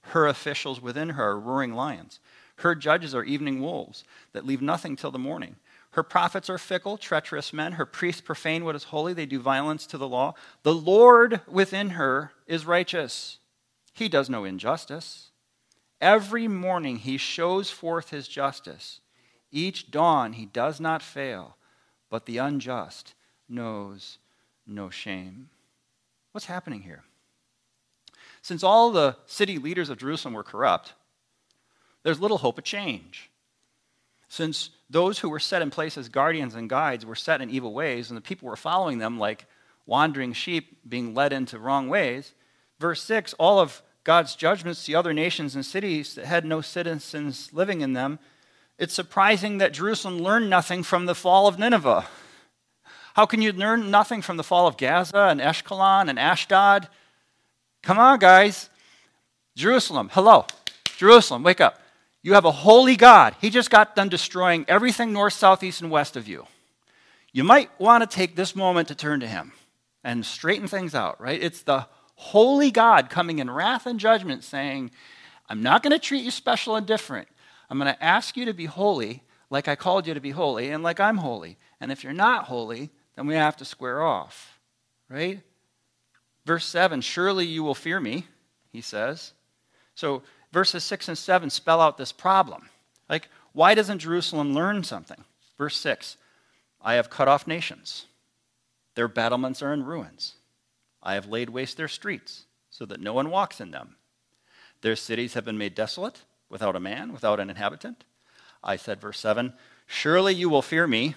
Her 0.01 0.27
officials 0.27 0.81
within 0.81 1.09
her 1.09 1.29
are 1.29 1.39
roaring 1.39 1.73
lions. 1.73 2.19
Her 2.57 2.75
judges 2.75 3.15
are 3.15 3.23
evening 3.23 3.61
wolves 3.61 4.03
that 4.33 4.45
leave 4.45 4.61
nothing 4.61 4.95
till 4.95 5.11
the 5.11 5.17
morning. 5.17 5.55
Her 5.91 6.03
prophets 6.03 6.49
are 6.49 6.57
fickle, 6.57 6.97
treacherous 6.97 7.51
men. 7.51 7.73
Her 7.73 7.85
priests 7.85 8.21
profane 8.21 8.63
what 8.63 8.75
is 8.75 8.85
holy. 8.85 9.13
They 9.13 9.25
do 9.25 9.39
violence 9.39 9.85
to 9.87 9.97
the 9.97 10.07
law. 10.07 10.35
The 10.63 10.73
Lord 10.73 11.41
within 11.47 11.91
her 11.91 12.33
is 12.45 12.65
righteous. 12.65 13.39
He 13.93 14.09
does 14.09 14.29
no 14.29 14.43
injustice. 14.43 15.29
Every 15.99 16.47
morning 16.47 16.97
he 16.97 17.17
shows 17.17 17.69
forth 17.69 18.09
his 18.09 18.27
justice. 18.27 19.01
Each 19.51 19.91
dawn 19.91 20.33
he 20.33 20.45
does 20.45 20.79
not 20.79 21.03
fail, 21.03 21.57
but 22.09 22.25
the 22.25 22.37
unjust 22.37 23.13
knows 23.47 24.17
no 24.65 24.89
shame. 24.89 25.49
What's 26.31 26.45
happening 26.45 26.81
here? 26.81 27.03
Since 28.41 28.63
all 28.63 28.91
the 28.91 29.17
city 29.25 29.57
leaders 29.57 29.89
of 29.89 29.99
Jerusalem 29.99 30.33
were 30.33 30.43
corrupt, 30.43 30.93
there's 32.03 32.19
little 32.19 32.39
hope 32.39 32.57
of 32.57 32.63
change. 32.63 33.29
Since 34.27 34.71
those 34.89 35.19
who 35.19 35.29
were 35.29 35.39
set 35.39 35.61
in 35.61 35.69
place 35.69 35.97
as 35.97 36.09
guardians 36.09 36.55
and 36.55 36.69
guides 36.69 37.05
were 37.05 37.15
set 37.15 37.41
in 37.41 37.49
evil 37.49 37.73
ways, 37.73 38.09
and 38.09 38.17
the 38.17 38.21
people 38.21 38.47
were 38.47 38.55
following 38.55 38.97
them 38.97 39.19
like 39.19 39.45
wandering 39.85 40.33
sheep 40.33 40.77
being 40.87 41.13
led 41.13 41.33
into 41.33 41.59
wrong 41.59 41.89
ways, 41.89 42.33
verse 42.81 43.01
6 43.03 43.33
all 43.33 43.59
of 43.59 43.81
God's 44.03 44.35
judgments 44.35 44.83
to 44.85 44.93
other 44.95 45.13
nations 45.13 45.55
and 45.55 45.65
cities 45.65 46.15
that 46.15 46.25
had 46.25 46.43
no 46.43 46.59
citizens 46.61 47.53
living 47.53 47.81
in 47.81 47.93
them, 47.93 48.19
it's 48.77 48.93
surprising 48.93 49.59
that 49.59 49.73
Jerusalem 49.73 50.17
learned 50.17 50.49
nothing 50.49 50.81
from 50.81 51.05
the 51.05 51.15
fall 51.15 51.47
of 51.47 51.59
Nineveh. 51.59 52.07
How 53.13 53.25
can 53.25 53.41
you 53.41 53.51
learn 53.51 53.91
nothing 53.91 54.21
from 54.21 54.37
the 54.37 54.43
fall 54.43 54.67
of 54.67 54.77
Gaza 54.77 55.27
and 55.29 55.39
Ashkelon 55.39 56.09
and 56.09 56.17
Ashdod? 56.17 56.87
Come 57.83 57.99
on, 57.99 58.19
guys. 58.19 58.69
Jerusalem, 59.55 60.09
hello. 60.13 60.45
Jerusalem, 60.97 61.43
wake 61.43 61.61
up. 61.61 61.79
You 62.23 62.33
have 62.33 62.45
a 62.45 62.51
holy 62.51 62.95
God. 62.95 63.35
He 63.41 63.49
just 63.49 63.69
got 63.69 63.95
done 63.95 64.09
destroying 64.09 64.65
everything 64.67 65.11
north, 65.11 65.33
south, 65.33 65.63
east, 65.63 65.81
and 65.81 65.91
west 65.91 66.15
of 66.15 66.27
you. 66.27 66.47
You 67.33 67.43
might 67.43 67.69
want 67.79 68.01
to 68.01 68.15
take 68.15 68.35
this 68.35 68.55
moment 68.55 68.87
to 68.89 68.95
turn 68.95 69.19
to 69.21 69.27
Him 69.27 69.53
and 70.03 70.25
straighten 70.25 70.67
things 70.67 70.95
out, 70.95 71.19
right? 71.19 71.41
It's 71.41 71.63
the 71.63 71.87
holy 72.21 72.69
God 72.69 73.09
coming 73.09 73.39
in 73.39 73.49
wrath 73.49 73.87
and 73.87 73.99
judgment 73.99 74.43
saying, 74.43 74.91
I'm 75.49 75.63
not 75.63 75.81
going 75.81 75.91
to 75.91 75.99
treat 75.99 76.23
you 76.23 76.29
special 76.29 76.75
and 76.75 76.85
different. 76.85 77.27
I'm 77.67 77.79
going 77.79 77.91
to 77.91 78.03
ask 78.03 78.37
you 78.37 78.45
to 78.45 78.53
be 78.53 78.65
holy 78.65 79.23
like 79.49 79.67
I 79.67 79.75
called 79.75 80.05
you 80.05 80.13
to 80.13 80.21
be 80.21 80.29
holy 80.29 80.69
and 80.69 80.83
like 80.83 80.99
I'm 80.99 81.17
holy. 81.17 81.57
And 81.79 81.91
if 81.91 82.03
you're 82.03 82.13
not 82.13 82.45
holy, 82.45 82.91
then 83.15 83.25
we 83.25 83.33
have 83.33 83.57
to 83.57 83.65
square 83.65 84.03
off, 84.03 84.59
right? 85.09 85.41
Verse 86.45 86.65
7 86.65 87.01
Surely 87.01 87.47
you 87.47 87.63
will 87.63 87.73
fear 87.73 87.99
me, 87.99 88.27
he 88.71 88.81
says. 88.81 89.33
So 89.95 90.21
verses 90.53 90.83
6 90.83 91.07
and 91.07 91.17
7 91.17 91.49
spell 91.49 91.81
out 91.81 91.97
this 91.97 92.11
problem. 92.11 92.69
Like, 93.09 93.29
why 93.51 93.73
doesn't 93.73 93.99
Jerusalem 93.99 94.53
learn 94.53 94.83
something? 94.83 95.23
Verse 95.57 95.75
6 95.77 96.17
I 96.83 96.93
have 96.93 97.09
cut 97.09 97.27
off 97.27 97.47
nations, 97.47 98.05
their 98.93 99.07
battlements 99.07 99.63
are 99.63 99.73
in 99.73 99.83
ruins. 99.83 100.35
I 101.03 101.15
have 101.15 101.27
laid 101.27 101.49
waste 101.49 101.77
their 101.77 101.87
streets, 101.87 102.45
so 102.69 102.85
that 102.85 103.01
no 103.01 103.13
one 103.13 103.29
walks 103.29 103.59
in 103.59 103.71
them. 103.71 103.95
Their 104.81 104.95
cities 104.95 105.33
have 105.33 105.45
been 105.45 105.57
made 105.57 105.75
desolate, 105.75 106.21
without 106.49 106.75
a 106.75 106.79
man, 106.79 107.13
without 107.13 107.39
an 107.39 107.49
inhabitant. 107.49 108.03
I 108.63 108.75
said, 108.75 109.01
verse 109.01 109.19
7 109.19 109.53
Surely 109.87 110.33
you 110.33 110.49
will 110.49 110.61
fear 110.61 110.87
me, 110.87 111.15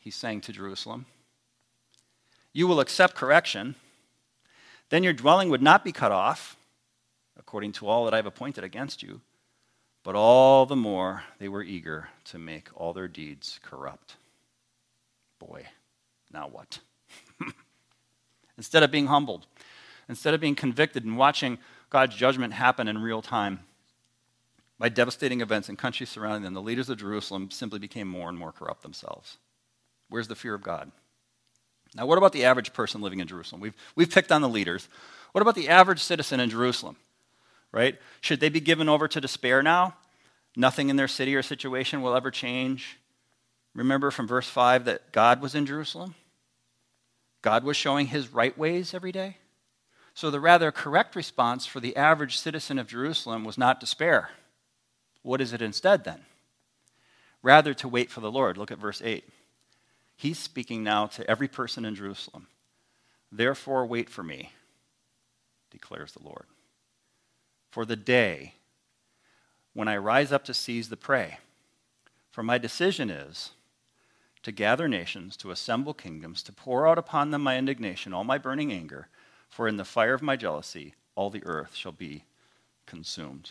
he's 0.00 0.16
saying 0.16 0.40
to 0.42 0.52
Jerusalem. 0.52 1.06
You 2.52 2.66
will 2.66 2.80
accept 2.80 3.14
correction. 3.14 3.76
Then 4.88 5.04
your 5.04 5.12
dwelling 5.12 5.50
would 5.50 5.62
not 5.62 5.84
be 5.84 5.92
cut 5.92 6.10
off 6.10 6.56
according 7.38 7.72
to 7.72 7.86
all 7.86 8.04
that 8.04 8.14
I 8.14 8.18
have 8.18 8.26
appointed 8.26 8.64
against 8.64 9.02
you. 9.02 9.20
But 10.02 10.14
all 10.14 10.66
the 10.66 10.76
more 10.76 11.24
they 11.38 11.48
were 11.48 11.62
eager 11.62 12.08
to 12.26 12.38
make 12.38 12.68
all 12.74 12.92
their 12.92 13.08
deeds 13.08 13.60
corrupt. 13.62 14.16
Boy, 15.38 15.66
now 16.32 16.48
what? 16.48 16.80
Instead 18.60 18.82
of 18.82 18.90
being 18.90 19.06
humbled, 19.06 19.46
instead 20.08 20.34
of 20.34 20.40
being 20.40 20.54
convicted 20.54 21.04
and 21.04 21.16
watching 21.16 21.58
God's 21.88 22.14
judgment 22.14 22.52
happen 22.52 22.86
in 22.86 22.98
real 22.98 23.22
time, 23.22 23.60
by 24.78 24.88
devastating 24.88 25.40
events 25.40 25.68
in 25.68 25.76
countries 25.76 26.08
surrounding 26.08 26.42
them, 26.42 26.54
the 26.54 26.62
leaders 26.62 26.88
of 26.90 26.98
Jerusalem 26.98 27.50
simply 27.50 27.78
became 27.78 28.08
more 28.08 28.28
and 28.28 28.38
more 28.38 28.52
corrupt 28.52 28.82
themselves. 28.82 29.38
Where's 30.08 30.28
the 30.28 30.34
fear 30.34 30.54
of 30.54 30.62
God? 30.62 30.92
Now, 31.94 32.06
what 32.06 32.18
about 32.18 32.32
the 32.32 32.44
average 32.44 32.72
person 32.72 33.00
living 33.00 33.20
in 33.20 33.26
Jerusalem? 33.26 33.60
We've, 33.60 33.74
we've 33.96 34.10
picked 34.10 34.30
on 34.30 34.42
the 34.42 34.48
leaders. 34.48 34.88
What 35.32 35.42
about 35.42 35.54
the 35.54 35.68
average 35.68 36.02
citizen 36.02 36.40
in 36.40 36.50
Jerusalem? 36.50 36.96
right? 37.72 37.98
Should 38.20 38.40
they 38.40 38.48
be 38.48 38.60
given 38.60 38.88
over 38.88 39.08
to 39.08 39.20
despair 39.20 39.62
now? 39.62 39.94
Nothing 40.56 40.88
in 40.88 40.96
their 40.96 41.08
city 41.08 41.34
or 41.34 41.42
situation 41.42 42.02
will 42.02 42.14
ever 42.14 42.30
change. 42.30 42.98
Remember 43.74 44.10
from 44.10 44.26
verse 44.26 44.48
5 44.48 44.84
that 44.86 45.12
God 45.12 45.40
was 45.40 45.54
in 45.54 45.66
Jerusalem? 45.66 46.14
God 47.42 47.64
was 47.64 47.76
showing 47.76 48.08
his 48.08 48.32
right 48.32 48.56
ways 48.56 48.94
every 48.94 49.12
day? 49.12 49.38
So 50.14 50.30
the 50.30 50.40
rather 50.40 50.70
correct 50.72 51.16
response 51.16 51.66
for 51.66 51.80
the 51.80 51.96
average 51.96 52.38
citizen 52.38 52.78
of 52.78 52.86
Jerusalem 52.86 53.44
was 53.44 53.56
not 53.56 53.80
despair. 53.80 54.30
What 55.22 55.40
is 55.40 55.52
it 55.52 55.62
instead 55.62 56.04
then? 56.04 56.20
Rather 57.42 57.72
to 57.74 57.88
wait 57.88 58.10
for 58.10 58.20
the 58.20 58.30
Lord. 58.30 58.58
Look 58.58 58.70
at 58.70 58.78
verse 58.78 59.00
8. 59.02 59.24
He's 60.16 60.38
speaking 60.38 60.82
now 60.82 61.06
to 61.06 61.28
every 61.30 61.48
person 61.48 61.84
in 61.84 61.94
Jerusalem. 61.94 62.48
Therefore, 63.32 63.86
wait 63.86 64.10
for 64.10 64.22
me, 64.22 64.52
declares 65.70 66.12
the 66.12 66.22
Lord 66.22 66.46
for 67.70 67.84
the 67.84 67.96
day 67.96 68.54
when 69.72 69.88
I 69.88 69.96
rise 69.96 70.32
up 70.32 70.44
to 70.44 70.54
seize 70.54 70.88
the 70.88 70.96
prey. 70.96 71.38
For 72.30 72.42
my 72.42 72.58
decision 72.58 73.10
is 73.10 73.50
to 74.42 74.52
gather 74.52 74.88
nations, 74.88 75.36
to 75.38 75.50
assemble 75.50 75.94
kingdoms, 75.94 76.42
to 76.44 76.52
pour 76.52 76.86
out 76.86 76.98
upon 76.98 77.30
them 77.30 77.42
my 77.42 77.58
indignation, 77.58 78.12
all 78.12 78.24
my 78.24 78.38
burning 78.38 78.72
anger, 78.72 79.08
for 79.48 79.68
in 79.68 79.76
the 79.76 79.84
fire 79.84 80.14
of 80.14 80.22
my 80.22 80.36
jealousy 80.36 80.94
all 81.14 81.30
the 81.30 81.44
earth 81.44 81.74
shall 81.74 81.92
be 81.92 82.24
consumed. 82.86 83.50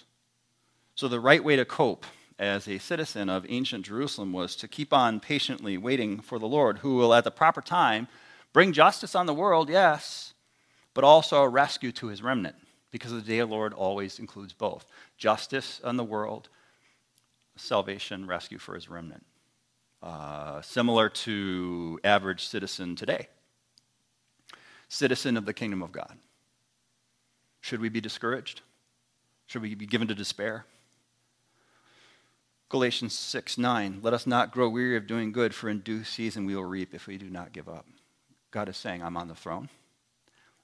So, 0.95 1.07
the 1.07 1.19
right 1.19 1.43
way 1.43 1.55
to 1.55 1.65
cope 1.65 2.05
as 2.39 2.67
a 2.67 2.77
citizen 2.77 3.29
of 3.29 3.45
ancient 3.49 3.85
Jerusalem 3.85 4.33
was 4.33 4.55
to 4.55 4.67
keep 4.67 4.93
on 4.93 5.19
patiently 5.19 5.77
waiting 5.77 6.19
for 6.19 6.39
the 6.39 6.47
Lord, 6.47 6.79
who 6.79 6.95
will 6.95 7.13
at 7.13 7.25
the 7.25 7.31
proper 7.31 7.61
time 7.61 8.07
bring 8.53 8.73
justice 8.73 9.13
on 9.13 9.25
the 9.25 9.33
world, 9.33 9.69
yes, 9.69 10.33
but 10.93 11.03
also 11.03 11.43
a 11.43 11.49
rescue 11.49 11.91
to 11.93 12.07
his 12.07 12.23
remnant 12.23 12.55
because 12.91 13.11
the 13.11 13.21
day 13.21 13.39
of 13.39 13.49
the 13.49 13.55
Lord 13.55 13.73
always 13.73 14.19
includes 14.19 14.53
both 14.53 14.85
justice 15.17 15.79
on 15.83 15.97
the 15.97 16.03
world, 16.03 16.49
salvation, 17.55 18.25
rescue 18.25 18.57
for 18.57 18.75
his 18.75 18.89
remnant. 18.89 19.25
Uh, 20.01 20.61
similar 20.61 21.09
to 21.09 21.99
average 22.03 22.47
citizen 22.47 22.95
today, 22.95 23.27
citizen 24.87 25.35
of 25.35 25.45
the 25.45 25.53
kingdom 25.53 25.81
of 25.81 25.91
God. 25.91 26.17
Should 27.59 27.81
we 27.81 27.89
be 27.89 27.99
discouraged? 27.99 28.61
Should 29.47 29.61
we 29.61 29.75
be 29.75 29.85
given 29.85 30.07
to 30.07 30.15
despair? 30.15 30.65
Galatians 32.69 33.17
6 33.17 33.57
9, 33.57 33.99
let 34.01 34.13
us 34.13 34.27
not 34.27 34.51
grow 34.51 34.69
weary 34.69 34.95
of 34.95 35.07
doing 35.07 35.31
good, 35.31 35.55
for 35.55 35.69
in 35.69 35.79
due 35.79 36.03
season 36.03 36.45
we 36.45 36.55
will 36.55 36.63
reap 36.63 36.93
if 36.93 37.07
we 37.07 37.17
do 37.17 37.29
not 37.29 37.51
give 37.51 37.67
up. 37.67 37.85
God 38.51 38.69
is 38.69 38.77
saying, 38.77 39.01
I'm 39.01 39.17
on 39.17 39.27
the 39.27 39.35
throne. 39.35 39.69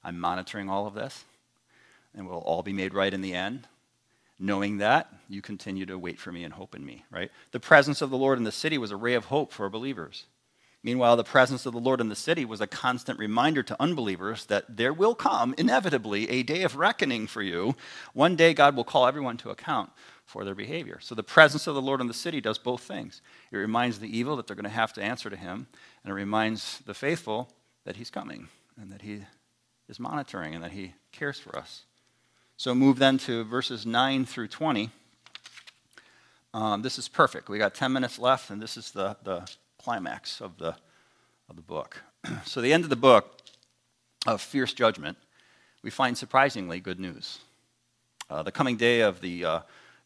I'm 0.04 0.20
monitoring 0.20 0.70
all 0.70 0.86
of 0.86 0.94
this, 0.94 1.26
and 2.14 2.28
we'll 2.28 2.38
all 2.38 2.62
be 2.62 2.74
made 2.74 2.94
right 2.94 3.14
in 3.14 3.22
the 3.22 3.34
end. 3.34 3.68
Knowing 4.38 4.78
that, 4.78 5.14
you 5.30 5.42
continue 5.42 5.86
to 5.86 5.98
wait 5.98 6.20
for 6.20 6.32
me 6.32 6.44
and 6.44 6.54
hope 6.54 6.76
in 6.76 6.86
me, 6.86 7.06
right? 7.10 7.32
The 7.52 7.60
presence 7.60 8.02
of 8.02 8.10
the 8.10 8.18
Lord 8.18 8.38
in 8.38 8.44
the 8.44 8.52
city 8.52 8.78
was 8.78 8.92
a 8.92 8.98
ray 8.98 9.14
of 9.14 9.26
hope 9.26 9.54
for 9.54 9.70
believers. 9.70 10.26
Meanwhile, 10.86 11.16
the 11.16 11.24
presence 11.24 11.66
of 11.66 11.74
the 11.74 11.80
Lord 11.80 12.00
in 12.00 12.10
the 12.10 12.16
city 12.16 12.46
was 12.46 12.62
a 12.62 12.68
constant 12.68 13.18
reminder 13.18 13.64
to 13.64 13.82
unbelievers 13.82 14.46
that 14.46 14.78
there 14.78 14.94
will 14.94 15.16
come, 15.16 15.56
inevitably, 15.58 16.30
a 16.30 16.44
day 16.44 16.62
of 16.62 16.76
reckoning 16.76 17.26
for 17.26 17.42
you. 17.42 17.76
One 18.14 18.36
day, 18.36 18.54
God 18.54 18.76
will 18.76 18.84
call 18.84 19.08
everyone 19.08 19.38
to 19.38 19.50
account 19.50 19.90
for 20.26 20.46
their 20.46 20.54
behavior. 20.54 21.00
So, 21.02 21.16
the 21.16 21.24
presence 21.24 21.66
of 21.66 21.74
the 21.74 21.82
Lord 21.82 22.02
in 22.02 22.08
the 22.08 22.14
city 22.14 22.40
does 22.40 22.60
both 22.60 22.84
things 22.84 23.24
it 23.52 23.58
reminds 23.58 23.98
the 23.98 24.16
evil 24.16 24.36
that 24.36 24.46
they're 24.46 24.56
going 24.56 24.66
to 24.66 24.70
have 24.70 24.94
to 24.94 25.02
answer 25.02 25.28
to 25.28 25.36
him, 25.36 25.66
and 26.04 26.12
it 26.12 26.16
reminds 26.16 26.80
the 26.86 26.94
faithful 26.94 27.50
that 27.86 27.96
he's 27.96 28.12
coming 28.12 28.48
and 28.80 28.92
that 28.92 29.02
he 29.02 29.22
is 29.90 30.00
monitoring 30.00 30.54
and 30.54 30.64
that 30.64 30.74
he 30.74 30.94
cares 31.12 31.40
for 31.40 31.58
us. 31.58 31.86
So, 32.58 32.74
move 32.74 33.00
then 33.00 33.18
to 33.20 33.44
verses 33.44 33.86
9 33.86 34.26
through 34.26 34.48
20. 34.48 34.90
Um, 36.54 36.82
this 36.84 36.98
is 36.98 37.10
perfect. 37.10 37.50
We 37.50 37.58
got 37.58 37.76
10 37.76 37.92
minutes 37.92 38.18
left, 38.18 38.50
and 38.50 38.62
this 38.62 38.78
is 38.78 38.92
the, 38.92 39.18
the 39.26 39.46
climax 39.78 40.40
of 40.40 40.58
the, 40.58 40.74
of 41.50 41.58
the 41.58 41.62
book. 41.62 42.02
so, 42.46 42.62
the 42.62 42.72
end 42.72 42.86
of 42.86 42.90
the 42.90 42.96
book 42.96 43.42
of 44.26 44.42
fierce 44.42 44.72
judgment, 44.72 45.18
we 45.84 45.90
find 45.90 46.18
surprisingly 46.18 46.80
good 46.80 46.98
news. 46.98 47.40
Uh, 48.30 48.42
the 48.42 48.54
coming 48.54 48.78
day 48.78 49.02
of 49.02 49.20
the 49.20 49.44
uh, 49.44 49.60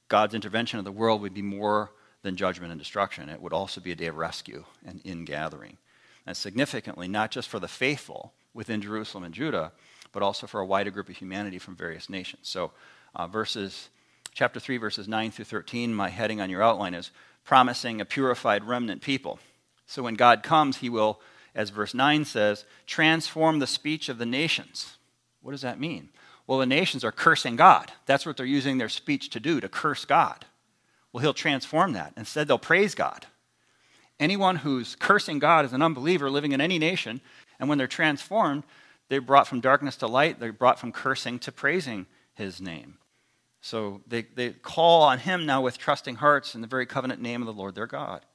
God's 0.07 0.33
intervention 0.33 0.79
of 0.79 0.85
the 0.85 0.91
world 0.91 1.21
would 1.21 1.35
be 1.35 1.43
more 1.43 1.91
than 2.23 2.35
judgment 2.35 2.71
and 2.71 2.81
destruction. 2.81 3.29
It 3.29 3.39
would 3.39 3.53
also 3.53 3.79
be 3.79 3.91
a 3.91 3.95
day 3.95 4.07
of 4.07 4.17
rescue 4.17 4.65
and 4.83 5.01
ingathering. 5.05 5.77
And 6.25 6.35
significantly, 6.35 7.07
not 7.07 7.29
just 7.29 7.47
for 7.47 7.59
the 7.59 7.67
faithful 7.67 8.33
within 8.55 8.81
Jerusalem 8.81 9.23
and 9.23 9.35
Judah, 9.35 9.71
but 10.11 10.23
also 10.23 10.47
for 10.47 10.59
a 10.59 10.65
wider 10.65 10.91
group 10.91 11.09
of 11.09 11.17
humanity 11.17 11.59
from 11.59 11.75
various 11.75 12.09
nations. 12.09 12.47
So, 12.47 12.71
uh, 13.15 13.27
verses, 13.27 13.89
chapter 14.33 14.59
3, 14.59 14.77
verses 14.77 15.07
9 15.07 15.31
through 15.31 15.45
13, 15.45 15.93
my 15.93 16.09
heading 16.09 16.41
on 16.41 16.49
your 16.49 16.63
outline 16.63 16.93
is 16.93 17.11
promising 17.43 17.99
a 17.99 18.05
purified 18.05 18.63
remnant 18.63 19.01
people. 19.01 19.39
So 19.85 20.03
when 20.03 20.13
God 20.13 20.43
comes, 20.43 20.77
he 20.77 20.89
will, 20.89 21.19
as 21.55 21.71
verse 21.71 21.93
9 21.93 22.25
says, 22.25 22.65
transform 22.85 23.59
the 23.59 23.67
speech 23.67 24.07
of 24.07 24.19
the 24.19 24.25
nations. 24.25 24.97
What 25.41 25.51
does 25.51 25.61
that 25.61 25.79
mean? 25.79 26.09
Well, 26.45 26.59
the 26.59 26.65
nations 26.65 27.03
are 27.03 27.11
cursing 27.11 27.55
God. 27.55 27.91
That's 28.05 28.25
what 28.25 28.37
they're 28.37 28.45
using 28.45 28.77
their 28.77 28.89
speech 28.89 29.29
to 29.31 29.39
do, 29.39 29.59
to 29.59 29.69
curse 29.69 30.05
God. 30.05 30.45
Well, 31.11 31.21
he'll 31.21 31.33
transform 31.33 31.93
that. 31.93 32.13
Instead, 32.17 32.47
they'll 32.47 32.59
praise 32.59 32.93
God. 32.93 33.25
Anyone 34.19 34.57
who's 34.57 34.95
cursing 34.95 35.39
God 35.39 35.65
is 35.65 35.73
an 35.73 35.81
unbeliever 35.81 36.29
living 36.29 36.51
in 36.51 36.61
any 36.61 36.77
nation, 36.77 37.21
and 37.59 37.69
when 37.69 37.77
they're 37.77 37.87
transformed, 37.87 38.63
they're 39.09 39.21
brought 39.21 39.47
from 39.47 39.59
darkness 39.59 39.97
to 39.97 40.07
light, 40.07 40.39
they're 40.39 40.53
brought 40.53 40.79
from 40.79 40.91
cursing 40.91 41.39
to 41.39 41.51
praising 41.51 42.05
his 42.33 42.61
name. 42.61 42.97
So 43.61 44.01
they, 44.07 44.21
they 44.21 44.51
call 44.51 45.01
on 45.03 45.19
him 45.19 45.45
now 45.45 45.61
with 45.61 45.77
trusting 45.77 46.15
hearts 46.15 46.55
in 46.55 46.61
the 46.61 46.67
very 46.67 46.85
covenant 46.85 47.21
name 47.21 47.41
of 47.41 47.45
the 47.45 47.53
Lord 47.53 47.75
their 47.75 47.87
God 47.87 48.25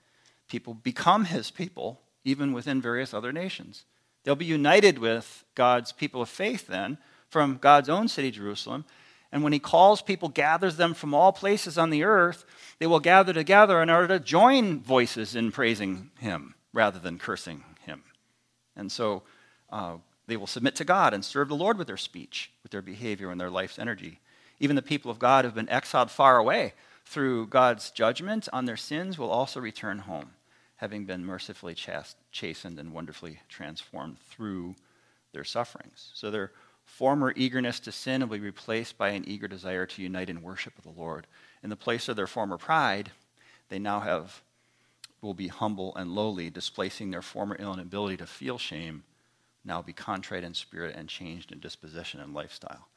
people 0.48 0.74
become 0.74 1.24
his 1.24 1.50
people, 1.50 2.00
even 2.24 2.52
within 2.52 2.80
various 2.80 3.14
other 3.14 3.32
nations. 3.32 3.84
They'll 4.22 4.36
be 4.36 4.44
united 4.44 4.98
with 4.98 5.44
God's 5.54 5.92
people 5.92 6.22
of 6.22 6.28
faith 6.28 6.66
then 6.66 6.98
from 7.28 7.58
God's 7.58 7.88
own 7.88 8.08
city, 8.08 8.30
Jerusalem. 8.30 8.84
And 9.32 9.42
when 9.42 9.52
he 9.52 9.58
calls 9.58 10.00
people, 10.00 10.28
gathers 10.28 10.76
them 10.76 10.94
from 10.94 11.12
all 11.12 11.32
places 11.32 11.76
on 11.76 11.90
the 11.90 12.04
earth, 12.04 12.44
they 12.78 12.86
will 12.86 13.00
gather 13.00 13.32
together 13.32 13.82
in 13.82 13.90
order 13.90 14.08
to 14.08 14.20
join 14.20 14.80
voices 14.80 15.34
in 15.34 15.50
praising 15.50 16.10
him 16.20 16.54
rather 16.72 16.98
than 16.98 17.18
cursing 17.18 17.64
him. 17.80 18.04
And 18.76 18.92
so 18.92 19.24
uh, 19.70 19.96
they 20.26 20.36
will 20.36 20.46
submit 20.46 20.74
to 20.76 20.84
God 20.84 21.12
and 21.12 21.24
serve 21.24 21.48
the 21.48 21.56
Lord 21.56 21.78
with 21.78 21.86
their 21.86 21.96
speech, 21.96 22.50
with 22.62 22.72
their 22.72 22.82
behavior, 22.82 23.30
and 23.30 23.40
their 23.40 23.50
life's 23.50 23.78
energy. 23.78 24.20
Even 24.60 24.76
the 24.76 24.82
people 24.82 25.10
of 25.10 25.18
God 25.18 25.44
who've 25.44 25.54
been 25.54 25.68
exiled 25.68 26.10
far 26.10 26.38
away 26.38 26.74
through 27.04 27.48
God's 27.48 27.90
judgment 27.90 28.48
on 28.52 28.64
their 28.64 28.76
sins 28.76 29.18
will 29.18 29.30
also 29.30 29.60
return 29.60 29.98
home, 30.00 30.30
having 30.76 31.04
been 31.04 31.26
mercifully 31.26 31.74
chastened 31.74 32.78
and 32.78 32.92
wonderfully 32.92 33.40
transformed 33.48 34.18
through 34.30 34.74
their 35.32 35.44
sufferings. 35.44 36.10
So 36.14 36.30
their 36.30 36.52
former 36.84 37.32
eagerness 37.36 37.80
to 37.80 37.92
sin 37.92 38.20
will 38.20 38.38
be 38.38 38.40
replaced 38.40 38.96
by 38.96 39.10
an 39.10 39.24
eager 39.26 39.48
desire 39.48 39.86
to 39.86 40.02
unite 40.02 40.30
in 40.30 40.42
worship 40.42 40.78
of 40.78 40.84
the 40.84 41.00
Lord. 41.00 41.26
In 41.62 41.70
the 41.70 41.76
place 41.76 42.08
of 42.08 42.16
their 42.16 42.26
former 42.26 42.56
pride, 42.56 43.10
they 43.68 43.78
now 43.78 44.00
have 44.00 44.42
will 45.20 45.34
be 45.34 45.48
humble 45.48 45.96
and 45.96 46.14
lowly, 46.14 46.50
displacing 46.50 47.10
their 47.10 47.22
former 47.22 47.56
inability 47.56 48.18
to 48.18 48.26
feel 48.26 48.58
shame, 48.58 49.02
now 49.64 49.82
be 49.82 49.92
contrite 49.92 50.44
in 50.44 50.54
spirit 50.54 50.94
and 50.96 51.08
changed 51.08 51.52
in 51.52 51.58
disposition 51.58 52.20
and 52.20 52.34
lifestyle. 52.34 52.88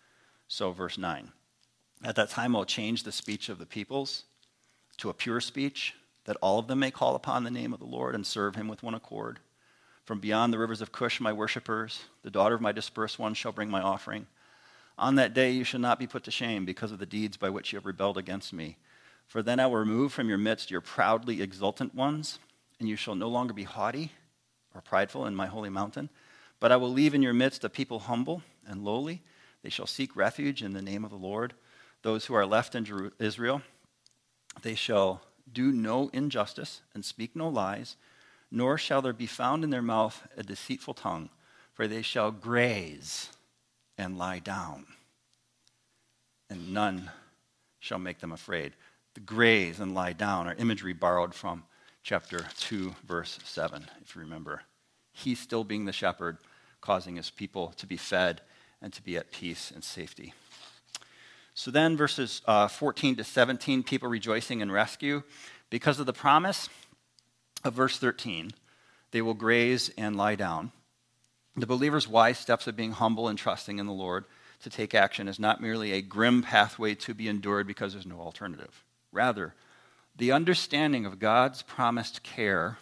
So, 0.48 0.72
verse 0.72 0.98
9. 0.98 1.32
At 2.04 2.16
that 2.16 2.30
time, 2.30 2.56
I'll 2.56 2.66
change 2.66 3.04
the 3.04 3.12
speech 3.12 3.50
of 3.50 3.58
the 3.58 3.66
peoples 3.66 4.24
to 4.98 5.10
a 5.10 5.14
pure 5.14 5.42
speech, 5.42 5.96
that 6.26 6.38
all 6.42 6.60
of 6.60 6.68
them 6.68 6.80
may 6.80 6.92
call 6.92 7.16
upon 7.16 7.44
the 7.44 7.52
name 7.52 7.74
of 7.74 7.80
the 7.80 7.86
Lord 7.86 8.16
and 8.16 8.26
serve 8.26 8.56
him 8.56 8.68
with 8.68 8.84
one 8.84 8.94
accord. 8.94 9.40
From 10.06 10.20
beyond 10.20 10.54
the 10.54 10.58
rivers 10.58 10.82
of 10.82 10.92
Cush, 10.92 11.20
my 11.20 11.34
worshippers, 11.34 12.06
the 12.24 12.32
daughter 12.32 12.56
of 12.56 12.62
my 12.62 12.72
dispersed 12.72 13.20
ones, 13.20 13.38
shall 13.38 13.52
bring 13.52 13.70
my 13.70 13.82
offering. 13.82 14.28
On 14.98 15.16
that 15.16 15.34
day 15.34 15.52
you 15.52 15.64
shall 15.64 15.80
not 15.80 16.00
be 16.00 16.08
put 16.08 16.24
to 16.24 16.32
shame 16.32 16.66
because 16.66 16.92
of 16.92 17.00
the 17.00 17.06
deeds 17.06 17.38
by 17.38 17.50
which 17.50 17.72
you 17.72 17.78
have 17.78 17.86
rebelled 17.86 18.18
against 18.18 18.52
me. 18.54 18.78
For 19.28 19.44
then 19.44 19.60
I 19.60 19.68
will 19.68 19.78
remove 19.78 20.14
from 20.14 20.30
your 20.30 20.38
midst 20.38 20.72
your 20.72 20.82
proudly 20.82 21.42
exultant 21.42 21.94
ones, 21.94 22.40
and 22.80 22.88
you 22.88 22.96
shall 22.96 23.16
no 23.16 23.28
longer 23.28 23.54
be 23.54 23.64
haughty 23.64 24.14
or 24.74 24.82
prideful 24.82 25.26
in 25.26 25.36
my 25.36 25.48
holy 25.48 25.70
mountain. 25.70 26.10
But 26.60 26.72
I 26.72 26.78
will 26.78 26.92
leave 26.92 27.14
in 27.14 27.22
your 27.22 27.34
midst 27.34 27.64
a 27.64 27.70
people 27.70 28.00
humble 28.00 28.42
and 28.68 28.84
lowly. 28.84 29.22
They 29.64 29.70
shall 29.70 29.88
seek 29.88 30.16
refuge 30.16 30.64
in 30.64 30.74
the 30.74 30.82
name 30.82 31.04
of 31.04 31.12
the 31.12 31.18
Lord 31.18 31.54
those 32.08 32.26
who 32.26 32.34
are 32.34 32.46
left 32.46 32.76
in 32.76 33.12
Israel, 33.20 33.62
they 34.62 34.76
shall 34.76 35.22
do 35.52 35.72
no 35.72 36.10
injustice 36.14 36.82
and 36.94 37.04
speak 37.04 37.36
no 37.36 37.48
lies, 37.48 37.96
nor 38.52 38.78
shall 38.78 39.02
there 39.02 39.14
be 39.14 39.26
found 39.26 39.64
in 39.64 39.70
their 39.70 39.82
mouth 39.82 40.26
a 40.38 40.44
deceitful 40.44 40.94
tongue, 40.94 41.30
for 41.74 41.88
they 41.88 42.02
shall 42.02 42.32
graze 42.32 43.30
and 43.98 44.18
lie 44.18 44.40
down, 44.40 44.86
and 46.50 46.74
none 46.74 47.12
shall 47.80 48.00
make 48.00 48.20
them 48.20 48.32
afraid. 48.32 48.74
The 49.14 49.20
graze 49.20 49.80
and 49.80 49.94
lie 49.94 50.14
down 50.14 50.48
are 50.48 50.56
imagery 50.56 50.94
borrowed 50.94 51.34
from 51.34 51.64
chapter 52.04 52.46
2, 52.60 52.96
verse 53.06 53.40
7, 53.44 53.86
if 54.02 54.16
you 54.16 54.22
remember. 54.22 54.62
He's 55.18 55.40
still 55.40 55.64
being 55.64 55.86
the 55.86 55.92
shepherd, 55.92 56.38
causing 56.80 57.16
his 57.16 57.32
people 57.32 57.74
to 57.78 57.88
be 57.88 57.98
fed 57.98 58.42
and 58.84 58.94
to 58.94 59.02
be 59.02 59.18
at 59.18 59.32
peace 59.32 59.72
and 59.72 59.84
safety. 59.84 60.36
So 61.56 61.72
then, 61.72 61.98
verses 61.98 62.44
uh, 62.46 62.68
14 62.68 63.16
to 63.16 63.24
17, 63.24 63.82
people 63.82 64.10
rejoicing 64.10 64.62
in 64.62 64.72
rescue. 64.72 65.24
Because 65.72 66.00
of 66.00 66.06
the 66.06 66.14
promise 66.14 66.70
of 67.64 67.74
verse 67.74 67.98
13, 67.98 68.52
they 69.10 69.24
will 69.24 69.34
graze 69.34 69.90
and 69.98 70.16
lie 70.16 70.36
down. 70.36 70.72
The 71.56 71.66
believer's 71.66 72.08
wise 72.08 72.38
steps 72.38 72.68
of 72.68 72.76
being 72.76 72.92
humble 72.92 73.28
and 73.28 73.40
trusting 73.40 73.80
in 73.80 73.88
the 73.88 73.94
Lord 73.94 74.26
to 74.62 74.70
take 74.70 74.94
action 74.94 75.28
is 75.28 75.40
not 75.40 75.62
merely 75.62 75.94
a 75.94 76.02
grim 76.04 76.44
pathway 76.44 76.94
to 76.94 77.16
be 77.16 77.28
endured 77.28 77.66
because 77.66 77.94
there's 77.94 78.06
no 78.06 78.20
alternative. 78.20 78.84
Rather, 79.12 79.56
the 80.16 80.32
understanding 80.32 81.08
of 81.08 81.18
God's 81.18 81.64
promised 81.64 82.22
care 82.22 82.78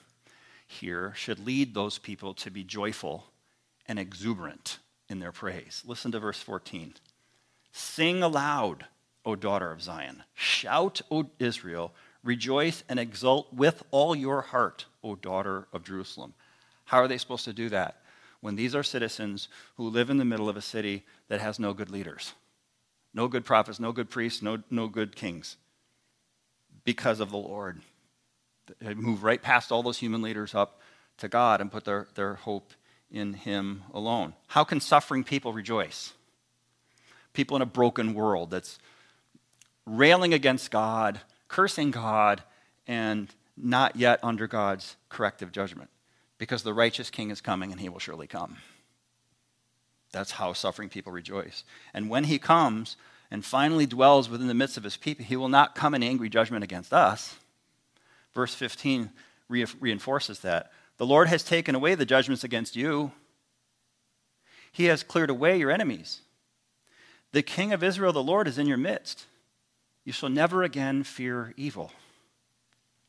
here 0.68 1.14
should 1.16 1.46
lead 1.46 1.74
those 1.74 1.98
people 1.98 2.34
to 2.36 2.50
be 2.50 2.64
joyful 2.64 3.26
and 3.88 4.00
exuberant 4.00 4.80
in 5.10 5.20
their 5.20 5.32
praise. 5.32 5.84
Listen 5.86 6.12
to 6.12 6.20
verse 6.20 6.40
14. 6.40 6.96
Sing 7.72 8.24
aloud, 8.24 8.86
O 9.26 9.36
daughter 9.36 9.72
of 9.72 9.82
Zion. 9.82 10.24
Shout, 10.34 11.02
O 11.12 11.30
Israel. 11.40 11.94
Rejoice 12.24 12.84
and 12.90 13.00
exult 13.00 13.54
with 13.54 13.84
all 13.92 14.16
your 14.16 14.42
heart, 14.42 14.86
O 15.04 15.16
daughter 15.16 15.68
of 15.72 15.84
Jerusalem. 15.84 16.34
How 16.86 16.98
are 17.00 17.08
they 17.08 17.18
supposed 17.18 17.46
to 17.46 17.54
do 17.54 17.70
that? 17.70 18.02
When 18.42 18.56
these 18.56 18.76
are 18.76 18.84
citizens 18.84 19.48
who 19.76 19.90
live 19.90 20.10
in 20.10 20.18
the 20.18 20.26
middle 20.26 20.50
of 20.50 20.58
a 20.58 20.62
city 20.62 21.04
that 21.30 21.42
has 21.42 21.60
no 21.60 21.74
good 21.74 21.90
leaders, 21.90 22.34
no 23.14 23.28
good 23.28 23.46
prophets, 23.46 23.80
no 23.80 23.92
good 23.92 24.10
priests, 24.10 24.42
no, 24.42 24.60
no 24.70 24.88
good 24.88 25.16
kings, 25.16 25.58
because 26.84 27.20
of 27.20 27.32
the 27.32 27.38
Lord. 27.38 27.82
Move 28.96 29.24
right 29.24 29.42
past 29.42 29.72
all 29.72 29.84
those 29.84 29.98
human 29.98 30.22
leaders 30.22 30.56
up 30.56 30.82
to 31.18 31.28
God 31.28 31.62
and 31.62 31.72
put 31.72 31.86
their, 31.86 32.08
their 32.16 32.36
hope 32.36 32.74
in 33.12 33.34
Him 33.34 33.84
alone. 33.94 34.34
How 34.48 34.64
can 34.64 34.80
suffering 34.80 35.24
people 35.24 35.54
rejoice? 35.54 36.14
people 37.36 37.56
in 37.56 37.62
a 37.62 37.68
broken 37.68 38.16
world 38.16 38.50
that's 38.50 38.80
railing 39.86 40.34
against 40.34 40.72
God, 40.72 41.20
cursing 41.48 41.92
God, 41.92 42.42
and 42.88 43.30
not 43.56 43.96
yet 43.96 44.20
under 44.24 44.48
God's 44.48 44.96
corrective 45.10 45.52
judgment. 45.52 45.90
Because 46.38 46.64
the 46.64 46.74
righteous 46.74 47.10
king 47.10 47.30
is 47.30 47.42
coming 47.42 47.72
and 47.72 47.80
he 47.80 47.90
will 47.90 48.00
surely 48.00 48.28
come. 48.28 48.58
That's 50.12 50.32
how 50.32 50.54
suffering 50.54 50.90
people 50.90 51.12
rejoice. 51.12 51.64
And 51.94 52.10
when 52.10 52.26
he 52.26 52.40
comes 52.40 52.98
and 53.30 53.46
finally 53.46 53.86
dwells 53.86 54.30
within 54.30 54.48
the 54.48 54.54
midst 54.54 54.78
of 54.78 54.84
his 54.84 54.98
people, 54.98 55.26
he 55.26 55.36
will 55.36 55.50
not 55.50 55.76
come 55.76 55.94
in 55.94 56.04
angry 56.04 56.30
judgment 56.30 56.64
against 56.64 56.94
us. 56.94 57.36
Verse 58.36 58.54
15 58.54 59.10
re- 59.50 59.66
reinforces 59.80 60.40
that. 60.40 60.72
The 60.98 61.06
Lord 61.06 61.28
has 61.30 61.44
taken 61.44 61.74
away 61.74 61.96
the 61.96 62.06
judgments 62.06 62.44
against 62.44 62.76
you, 62.76 63.12
He 64.72 64.86
has 64.86 65.04
cleared 65.04 65.30
away 65.30 65.58
your 65.58 65.72
enemies. 65.72 66.22
The 67.32 67.42
King 67.42 67.74
of 67.74 67.84
Israel, 67.84 68.14
the 68.14 68.24
Lord, 68.24 68.48
is 68.48 68.58
in 68.58 68.68
your 68.68 68.78
midst. 68.78 69.26
You 70.06 70.14
shall 70.14 70.30
never 70.30 70.64
again 70.64 71.04
fear 71.04 71.54
evil. 71.58 71.92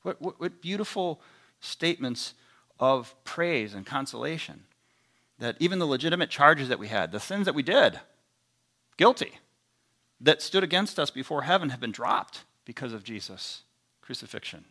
What, 0.02 0.20
what, 0.20 0.40
what 0.40 0.62
beautiful 0.62 1.20
statements 1.60 2.34
of 2.78 3.14
praise 3.24 3.74
and 3.74 3.86
consolation. 3.86 4.64
That 5.38 5.56
even 5.60 5.78
the 5.78 5.86
legitimate 5.86 6.30
charges 6.30 6.68
that 6.68 6.78
we 6.78 6.88
had, 6.88 7.12
the 7.12 7.20
sins 7.20 7.44
that 7.44 7.54
we 7.54 7.62
did, 7.62 8.00
guilty, 8.96 9.32
that 10.20 10.42
stood 10.42 10.64
against 10.64 10.98
us 10.98 11.10
before 11.10 11.42
heaven 11.42 11.68
have 11.68 11.80
been 11.80 11.92
dropped 11.92 12.44
because 12.64 12.92
of 12.92 13.04
Jesus' 13.04 13.62
crucifixion. 14.00 14.64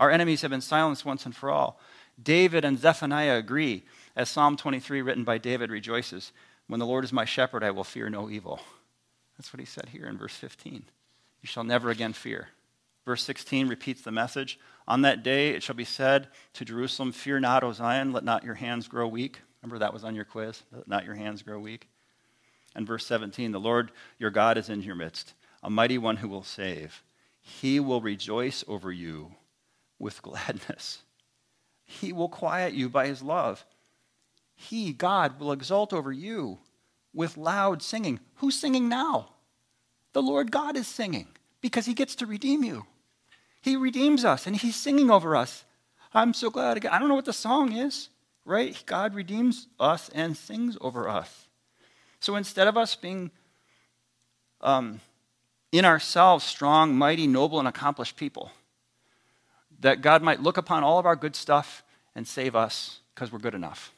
Our 0.00 0.10
enemies 0.10 0.42
have 0.42 0.50
been 0.50 0.60
silenced 0.60 1.04
once 1.04 1.24
and 1.24 1.34
for 1.34 1.50
all. 1.50 1.80
David 2.22 2.64
and 2.64 2.78
Zephaniah 2.78 3.36
agree, 3.36 3.84
as 4.14 4.28
Psalm 4.28 4.56
23, 4.56 5.02
written 5.02 5.24
by 5.24 5.38
David, 5.38 5.70
rejoices 5.70 6.32
When 6.66 6.80
the 6.80 6.86
Lord 6.86 7.04
is 7.04 7.12
my 7.12 7.24
shepherd, 7.24 7.64
I 7.64 7.70
will 7.70 7.84
fear 7.84 8.10
no 8.10 8.28
evil. 8.28 8.60
That's 9.36 9.52
what 9.52 9.60
he 9.60 9.66
said 9.66 9.88
here 9.90 10.06
in 10.06 10.18
verse 10.18 10.34
15. 10.34 10.84
You 11.42 11.46
shall 11.46 11.64
never 11.64 11.90
again 11.90 12.12
fear. 12.12 12.48
Verse 13.04 13.22
16 13.24 13.68
repeats 13.68 14.02
the 14.02 14.12
message. 14.12 14.58
On 14.86 15.02
that 15.02 15.22
day 15.22 15.50
it 15.50 15.62
shall 15.62 15.74
be 15.74 15.84
said 15.84 16.28
to 16.54 16.64
Jerusalem, 16.64 17.12
Fear 17.12 17.40
not, 17.40 17.64
O 17.64 17.72
Zion, 17.72 18.12
let 18.12 18.24
not 18.24 18.44
your 18.44 18.54
hands 18.54 18.88
grow 18.88 19.08
weak. 19.08 19.40
Remember 19.60 19.78
that 19.78 19.92
was 19.92 20.04
on 20.04 20.14
your 20.14 20.24
quiz? 20.24 20.62
Let 20.72 20.88
not 20.88 21.04
your 21.04 21.14
hands 21.14 21.42
grow 21.42 21.58
weak. 21.58 21.88
And 22.74 22.86
verse 22.86 23.06
17 23.06 23.52
The 23.52 23.60
Lord 23.60 23.90
your 24.18 24.30
God 24.30 24.56
is 24.56 24.68
in 24.68 24.82
your 24.82 24.94
midst, 24.94 25.34
a 25.62 25.70
mighty 25.70 25.98
one 25.98 26.18
who 26.18 26.28
will 26.28 26.44
save. 26.44 27.02
He 27.40 27.80
will 27.80 28.00
rejoice 28.00 28.64
over 28.68 28.92
you 28.92 29.32
with 30.02 30.20
gladness. 30.20 30.98
He 31.84 32.12
will 32.12 32.28
quiet 32.28 32.74
you 32.74 32.88
by 32.88 33.06
his 33.06 33.22
love. 33.22 33.64
He, 34.54 34.92
God, 34.92 35.38
will 35.38 35.52
exult 35.52 35.92
over 35.92 36.12
you 36.12 36.58
with 37.14 37.36
loud 37.36 37.82
singing. 37.82 38.18
Who's 38.36 38.58
singing 38.58 38.88
now? 38.88 39.28
The 40.12 40.22
Lord 40.22 40.50
God 40.50 40.76
is 40.76 40.86
singing 40.86 41.28
because 41.60 41.86
he 41.86 41.94
gets 41.94 42.16
to 42.16 42.26
redeem 42.26 42.64
you. 42.64 42.86
He 43.60 43.76
redeems 43.76 44.24
us 44.24 44.46
and 44.46 44.56
he's 44.56 44.76
singing 44.76 45.10
over 45.10 45.36
us. 45.36 45.64
I'm 46.12 46.34
so 46.34 46.50
glad. 46.50 46.76
Again. 46.76 46.92
I 46.92 46.98
don't 46.98 47.08
know 47.08 47.14
what 47.14 47.24
the 47.24 47.32
song 47.32 47.72
is, 47.72 48.08
right? 48.44 48.82
God 48.86 49.14
redeems 49.14 49.68
us 49.78 50.10
and 50.14 50.36
sings 50.36 50.76
over 50.80 51.08
us. 51.08 51.46
So 52.20 52.36
instead 52.36 52.66
of 52.66 52.76
us 52.76 52.96
being 52.96 53.30
um, 54.60 55.00
in 55.70 55.84
ourselves 55.84 56.44
strong, 56.44 56.94
mighty, 56.96 57.26
noble, 57.26 57.58
and 57.58 57.68
accomplished 57.68 58.16
people, 58.16 58.50
that 59.82 60.00
God 60.00 60.22
might 60.22 60.42
look 60.42 60.56
upon 60.56 60.82
all 60.82 60.98
of 60.98 61.06
our 61.06 61.16
good 61.16 61.36
stuff 61.36 61.82
and 62.14 62.26
save 62.26 62.56
us 62.56 63.00
because 63.14 63.30
we're 63.30 63.38
good 63.38 63.54
enough. 63.54 63.92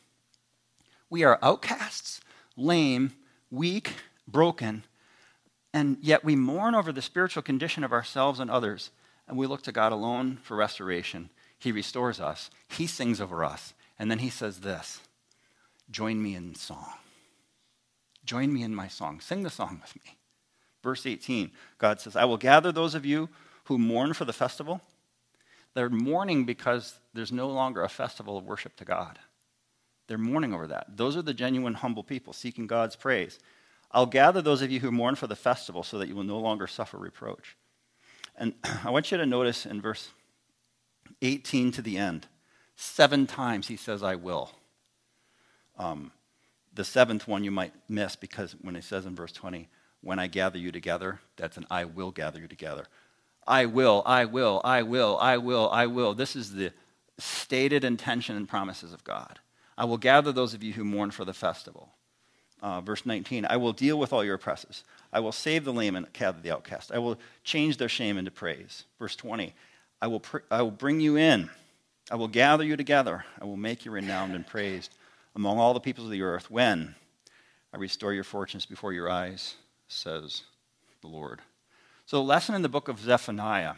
We 1.09 1.24
are 1.24 1.39
outcasts, 1.43 2.20
lame, 2.57 3.12
weak, 3.51 3.93
broken, 4.26 4.85
and 5.72 5.99
yet 6.01 6.24
we 6.24 6.37
mourn 6.37 6.74
over 6.74 6.91
the 6.91 7.03
spiritual 7.03 7.43
condition 7.43 7.85
of 7.85 7.93
ourselves 7.93 8.41
and 8.41 8.51
others, 8.51 8.91
and 9.28 9.37
we 9.37 9.47
look 9.47 9.62
to 9.62 9.72
God 9.72 9.93
alone 9.93 10.39
for 10.43 10.57
restoration. 10.57 11.30
He 11.59 11.70
restores 11.70 12.18
us, 12.18 12.51
He 12.68 12.87
sings 12.87 13.20
over 13.20 13.45
us, 13.45 13.74
and 13.99 14.11
then 14.11 14.18
He 14.20 14.30
says 14.30 14.61
this 14.61 15.01
Join 15.91 16.22
me 16.22 16.35
in 16.35 16.55
song. 16.55 16.95
Join 18.24 18.53
me 18.53 18.62
in 18.62 18.74
my 18.74 18.89
song. 18.89 19.20
Sing 19.20 19.43
the 19.43 19.51
song 19.51 19.80
with 19.82 19.95
me. 19.97 20.16
Verse 20.82 21.05
18, 21.05 21.51
God 21.78 22.01
says, 22.01 22.16
I 22.16 22.24
will 22.24 22.37
gather 22.39 22.72
those 22.72 22.95
of 22.95 23.05
you 23.05 23.28
who 23.64 23.78
mourn 23.78 24.14
for 24.14 24.24
the 24.24 24.32
festival. 24.32 24.80
They're 25.75 25.91
mourning 25.91 26.45
because 26.45 26.99
there's 27.12 27.33
no 27.33 27.49
longer 27.49 27.83
a 27.83 27.89
festival 27.89 28.39
of 28.39 28.45
worship 28.45 28.77
to 28.77 28.85
God. 28.85 29.18
They're 30.07 30.18
mourning 30.18 30.55
over 30.55 30.66
that. 30.68 30.97
Those 30.97 31.16
are 31.16 31.22
the 31.22 31.35
genuine, 31.35 31.75
humble 31.75 32.05
people 32.05 32.33
seeking 32.33 32.66
God's 32.66 32.97
praise. 32.97 33.39
I'll 33.91 34.07
gather 34.07 34.43
those 34.43 34.62
of 34.62 34.70
you 34.70 34.81
who 34.81 34.91
mourn 34.91 35.14
for 35.14 35.27
the 35.27 35.37
festival 35.37 35.83
so 35.83 35.99
that 35.99 36.09
you 36.09 36.14
will 36.14 36.25
no 36.25 36.39
longer 36.39 36.66
suffer 36.66 36.99
reproach. 36.99 37.57
And 38.37 38.55
I 38.85 38.91
want 38.91 39.11
you 39.11 39.18
to 39.18 39.27
notice 39.27 39.66
in 39.66 39.81
verse 39.81 40.11
18 41.22 41.72
to 41.72 41.83
the 41.83 41.99
end, 41.99 42.27
seven 42.77 43.27
times 43.27 43.68
he 43.68 43.77
says, 43.77 44.03
I 44.03 44.16
will. 44.16 44.51
Um, 45.79 46.12
the 46.75 46.85
seventh 46.85 47.29
one 47.29 47.45
you 47.45 47.51
might 47.51 47.72
miss 47.89 48.16
because 48.16 48.55
when 48.61 48.77
it 48.77 48.85
says 48.85 49.07
in 49.07 49.14
verse 49.14 49.33
20, 49.33 49.68
when 50.01 50.18
I 50.18 50.27
gather 50.27 50.59
you 50.59 50.70
together, 50.70 51.20
that's 51.37 51.57
an 51.57 51.66
I 51.70 51.85
will 51.85 52.11
gather 52.11 52.41
you 52.41 52.49
together. 52.49 52.87
I 53.47 53.66
will, 53.66 54.03
I 54.07 54.24
will, 54.24 54.61
I 54.64 54.82
will, 54.82 55.18
I 55.20 55.36
will, 55.38 55.68
I 55.70 55.86
will. 55.86 56.14
This 56.14 56.36
is 56.36 56.53
the 56.53 56.72
stated 57.18 57.84
intention 57.84 58.36
and 58.36 58.49
promises 58.49 58.92
of 58.92 59.05
God. 59.05 59.38
I 59.76 59.84
will 59.84 59.99
gather 59.99 60.32
those 60.32 60.55
of 60.55 60.62
you 60.62 60.72
who 60.72 60.84
mourn 60.84 61.11
for 61.11 61.24
the 61.24 61.34
festival. 61.34 61.90
Uh, 62.62 62.80
verse 62.80 63.05
19, 63.05 63.47
I 63.49 63.57
will 63.57 63.72
deal 63.72 63.99
with 63.99 64.12
all 64.12 64.24
your 64.24 64.36
oppressors. 64.36 64.84
I 65.12 65.20
will 65.20 65.32
save 65.32 65.64
the 65.64 65.72
lame 65.72 65.97
and 65.97 66.11
gather 66.12 66.40
the 66.40 66.53
outcast. 66.53 66.92
I 66.92 66.99
will 66.99 67.18
change 67.42 67.76
their 67.76 67.88
shame 67.88 68.16
into 68.16 68.30
praise. 68.30 68.84
Verse 68.99 69.16
20, 69.16 69.55
I 70.01 70.07
will, 70.07 70.20
pr- 70.20 70.38
I 70.51 70.62
will 70.62 70.70
bring 70.70 71.01
you 71.01 71.16
in. 71.16 71.51
I 72.11 72.16
will 72.16 72.28
gather 72.28 72.64
you 72.64 72.76
together. 72.76 73.24
I 73.40 73.45
will 73.45 73.57
make 73.57 73.84
you 73.84 73.90
renowned 73.90 74.34
and 74.34 74.47
praised 74.47 74.95
among 75.36 75.59
all 75.59 75.74
the 75.74 75.80
peoples 75.80 76.07
of 76.07 76.12
the 76.12 76.22
earth 76.22 76.51
when 76.51 76.95
I 77.72 77.76
restore 77.76 78.12
your 78.12 78.24
fortunes 78.24 78.66
before 78.66 78.92
your 78.92 79.11
eyes, 79.11 79.57
says 79.88 80.42
the 81.01 81.09
Lord. 81.09 81.40
So, 82.07 82.19
the 82.19 82.23
lesson 82.23 82.55
in 82.55 82.63
the 82.63 82.69
book 82.69 82.89
of 82.89 83.01
Zephaniah 83.01 83.75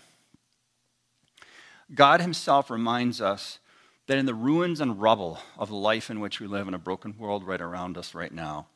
God 1.95 2.21
Himself 2.21 2.71
reminds 2.71 3.21
us 3.21 3.61
that 4.07 4.19
in 4.19 4.27
the 4.27 4.35
ruins 4.35 4.81
and 4.81 5.01
rubble 5.01 5.39
of 5.57 5.69
the 5.69 5.77
life 5.77 6.11
in 6.11 6.21
which 6.21 6.41
we 6.41 6.47
live 6.47 6.67
in 6.67 6.75
a 6.75 6.79
broken 6.79 7.15
world 7.17 7.45
right 7.45 7.61
around 7.61 7.97
us 7.97 8.15
right 8.15 8.33
now, 8.33 8.67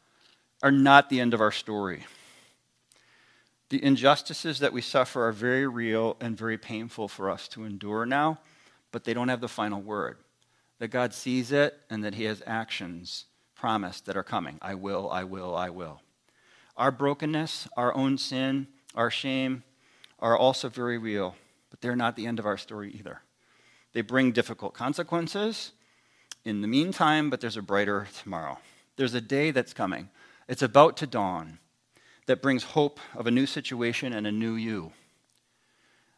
are 0.62 0.70
not 0.70 1.08
the 1.08 1.20
end 1.20 1.34
of 1.34 1.40
our 1.40 1.50
story. 1.50 2.04
The 3.70 3.82
injustices 3.82 4.58
that 4.60 4.72
we 4.72 4.82
suffer 4.82 5.26
are 5.26 5.32
very 5.32 5.66
real 5.66 6.16
and 6.20 6.36
very 6.36 6.58
painful 6.58 7.08
for 7.08 7.30
us 7.30 7.48
to 7.48 7.64
endure 7.64 8.04
now, 8.04 8.38
but 8.92 9.04
they 9.04 9.14
don't 9.14 9.28
have 9.28 9.40
the 9.40 9.48
final 9.48 9.80
word. 9.80 10.18
That 10.78 10.88
God 10.88 11.12
sees 11.14 11.52
it 11.52 11.78
and 11.88 12.04
that 12.04 12.14
He 12.14 12.24
has 12.24 12.42
actions 12.46 13.26
promised 13.54 14.06
that 14.06 14.16
are 14.16 14.22
coming. 14.22 14.58
I 14.62 14.74
will, 14.74 15.10
I 15.10 15.24
will, 15.24 15.54
I 15.54 15.70
will. 15.70 16.00
Our 16.76 16.90
brokenness, 16.90 17.68
our 17.76 17.94
own 17.94 18.18
sin, 18.18 18.66
our 18.94 19.10
shame 19.10 19.62
are 20.18 20.36
also 20.36 20.68
very 20.68 20.98
real, 20.98 21.36
but 21.70 21.80
they're 21.80 21.96
not 21.96 22.16
the 22.16 22.26
end 22.26 22.38
of 22.38 22.46
our 22.46 22.58
story 22.58 22.92
either. 22.98 23.22
They 23.92 24.02
bring 24.02 24.32
difficult 24.32 24.74
consequences 24.74 25.72
in 26.44 26.60
the 26.60 26.68
meantime, 26.68 27.30
but 27.30 27.40
there's 27.40 27.56
a 27.56 27.62
brighter 27.62 28.08
tomorrow. 28.22 28.58
There's 28.96 29.14
a 29.14 29.20
day 29.20 29.50
that's 29.50 29.72
coming 29.72 30.08
it's 30.48 30.62
about 30.62 30.96
to 30.96 31.06
dawn 31.06 31.60
that 32.26 32.42
brings 32.42 32.64
hope 32.64 32.98
of 33.14 33.28
a 33.28 33.30
new 33.30 33.46
situation 33.46 34.12
and 34.12 34.26
a 34.26 34.32
new 34.32 34.54
you. 34.54 34.92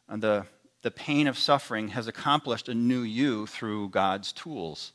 And 0.09 0.23
the, 0.23 0.47
the 0.81 0.91
pain 0.91 1.27
of 1.27 1.39
suffering 1.39 1.89
has 1.89 2.09
accomplished 2.09 2.69
a 2.69 2.75
new 2.75 3.03
you 3.03 3.47
through 3.47 3.91
God's 3.91 4.33
tools. 4.33 4.93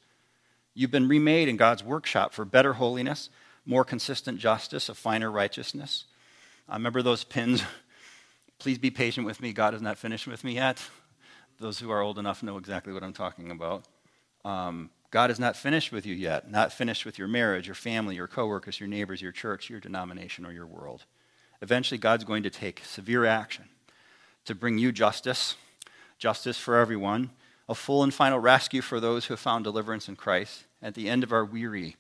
You've 0.74 0.92
been 0.92 1.08
remade 1.08 1.50
in 1.50 1.56
God's 1.56 1.84
workshop 1.84 2.34
for 2.34 2.46
better 2.46 2.74
holiness, 2.74 3.30
more 3.64 3.84
consistent 3.84 4.40
justice, 4.40 4.90
a 4.90 4.96
finer 4.96 5.30
righteousness. 5.30 6.06
I 6.70 6.76
remember 6.76 7.02
those 7.02 7.24
pins. 7.24 7.64
Please 8.60 8.78
be 8.78 8.92
patient 8.92 9.26
with 9.26 9.42
me. 9.42 9.54
God 9.54 9.74
is 9.74 9.82
not 9.82 9.98
finished 9.98 10.28
with 10.28 10.44
me 10.44 10.56
yet. 10.56 10.82
Those 11.60 11.80
who 11.80 11.90
are 11.92 12.02
old 12.02 12.20
enough 12.20 12.44
know 12.44 12.58
exactly 12.58 12.94
what 12.94 13.04
I'm 13.04 13.14
talking 13.14 13.52
about. 13.52 13.86
Um, 14.44 14.90
God 15.10 15.32
is 15.32 15.40
not 15.40 15.56
finished 15.56 15.92
with 15.92 16.06
you 16.06 16.14
yet, 16.14 16.52
not 16.52 16.74
finished 16.74 17.06
with 17.06 17.18
your 17.18 17.28
marriage, 17.28 17.68
your 17.68 17.76
family, 17.76 18.16
your 18.16 18.28
coworkers, 18.28 18.80
your 18.80 18.90
neighbors, 18.90 19.22
your 19.22 19.32
church, 19.32 19.70
your 19.70 19.80
denomination, 19.80 20.46
or 20.46 20.52
your 20.52 20.66
world. 20.66 21.06
Eventually, 21.62 21.98
God's 21.98 22.24
going 22.24 22.44
to 22.44 22.50
take 22.50 22.84
severe 22.84 23.26
action 23.26 23.66
to 24.46 24.54
bring 24.54 24.78
you 24.78 24.92
justice, 24.92 25.56
justice 26.18 26.58
for 26.58 26.76
everyone, 26.76 27.30
a 27.70 27.76
full 27.76 28.04
and 28.04 28.14
final 28.14 28.40
rescue 28.40 28.82
for 28.82 29.00
those 29.00 29.26
who 29.26 29.34
have 29.34 29.40
found 29.40 29.64
deliverance 29.64 30.08
in 30.08 30.16
Christ. 30.16 30.66
At 30.82 30.94
the 30.94 31.10
end 31.10 31.24
of 31.24 31.32
our 31.32 31.46
weary 31.46 31.96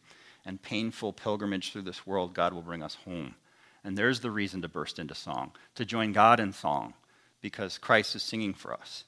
and 0.45 0.61
painful 0.61 1.13
pilgrimage 1.13 1.71
through 1.71 1.81
this 1.83 2.05
world, 2.05 2.33
God 2.33 2.53
will 2.53 2.61
bring 2.61 2.83
us 2.83 2.95
home. 3.05 3.35
And 3.83 3.97
there's 3.97 4.19
the 4.19 4.31
reason 4.31 4.61
to 4.61 4.67
burst 4.67 4.99
into 4.99 5.15
song, 5.15 5.51
to 5.75 5.85
join 5.85 6.11
God 6.11 6.39
in 6.39 6.51
song, 6.51 6.93
because 7.41 7.77
Christ 7.77 8.15
is 8.15 8.23
singing 8.23 8.53
for 8.53 8.73
us. 8.73 9.05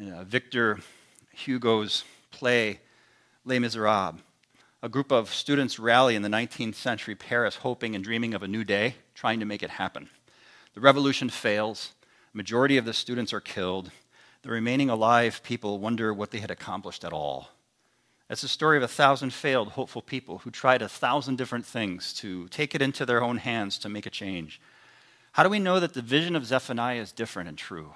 Uh, 0.00 0.24
Victor 0.24 0.78
Hugo's 1.32 2.04
play 2.30 2.80
Les 3.44 3.58
Miserables. 3.58 4.20
A 4.80 4.88
group 4.88 5.10
of 5.10 5.34
students 5.34 5.78
rally 5.78 6.14
in 6.14 6.22
the 6.22 6.28
19th 6.28 6.76
century 6.76 7.16
Paris, 7.16 7.56
hoping 7.56 7.96
and 7.96 8.04
dreaming 8.04 8.32
of 8.32 8.44
a 8.44 8.48
new 8.48 8.62
day, 8.62 8.94
trying 9.14 9.40
to 9.40 9.46
make 9.46 9.62
it 9.62 9.70
happen. 9.70 10.08
The 10.74 10.80
revolution 10.80 11.30
fails. 11.30 11.94
Majority 12.32 12.76
of 12.76 12.84
the 12.84 12.92
students 12.92 13.32
are 13.32 13.40
killed. 13.40 13.90
The 14.42 14.50
remaining 14.50 14.88
alive 14.88 15.42
people 15.42 15.80
wonder 15.80 16.14
what 16.14 16.30
they 16.30 16.38
had 16.38 16.52
accomplished 16.52 17.04
at 17.04 17.12
all. 17.12 17.48
It's 18.30 18.42
a 18.42 18.48
story 18.48 18.76
of 18.76 18.82
a 18.82 18.88
thousand 18.88 19.32
failed, 19.32 19.68
hopeful 19.68 20.02
people 20.02 20.38
who 20.38 20.50
tried 20.50 20.82
a 20.82 20.88
thousand 20.88 21.36
different 21.36 21.64
things 21.64 22.12
to 22.14 22.46
take 22.48 22.74
it 22.74 22.82
into 22.82 23.06
their 23.06 23.22
own 23.22 23.38
hands 23.38 23.78
to 23.78 23.88
make 23.88 24.04
a 24.04 24.10
change. 24.10 24.60
How 25.32 25.42
do 25.42 25.48
we 25.48 25.58
know 25.58 25.80
that 25.80 25.94
the 25.94 26.02
vision 26.02 26.36
of 26.36 26.44
Zephaniah 26.44 27.00
is 27.00 27.12
different 27.12 27.48
and 27.48 27.56
true? 27.56 27.94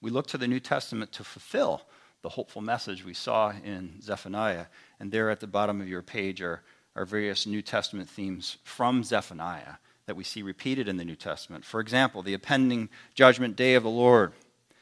We 0.00 0.10
look 0.10 0.26
to 0.28 0.38
the 0.38 0.48
New 0.48 0.58
Testament 0.58 1.12
to 1.12 1.24
fulfill 1.24 1.82
the 2.22 2.30
hopeful 2.30 2.62
message 2.62 3.04
we 3.04 3.14
saw 3.14 3.52
in 3.64 4.00
Zephaniah. 4.02 4.66
And 4.98 5.12
there 5.12 5.30
at 5.30 5.38
the 5.38 5.46
bottom 5.46 5.80
of 5.80 5.88
your 5.88 6.02
page 6.02 6.42
are, 6.42 6.62
are 6.96 7.04
various 7.04 7.46
New 7.46 7.62
Testament 7.62 8.08
themes 8.08 8.56
from 8.64 9.04
Zephaniah 9.04 9.74
that 10.06 10.16
we 10.16 10.24
see 10.24 10.42
repeated 10.42 10.88
in 10.88 10.96
the 10.96 11.04
New 11.04 11.14
Testament. 11.14 11.64
For 11.64 11.78
example, 11.78 12.22
the 12.22 12.34
impending 12.34 12.88
judgment 13.14 13.54
day 13.54 13.74
of 13.74 13.84
the 13.84 13.88
Lord. 13.88 14.32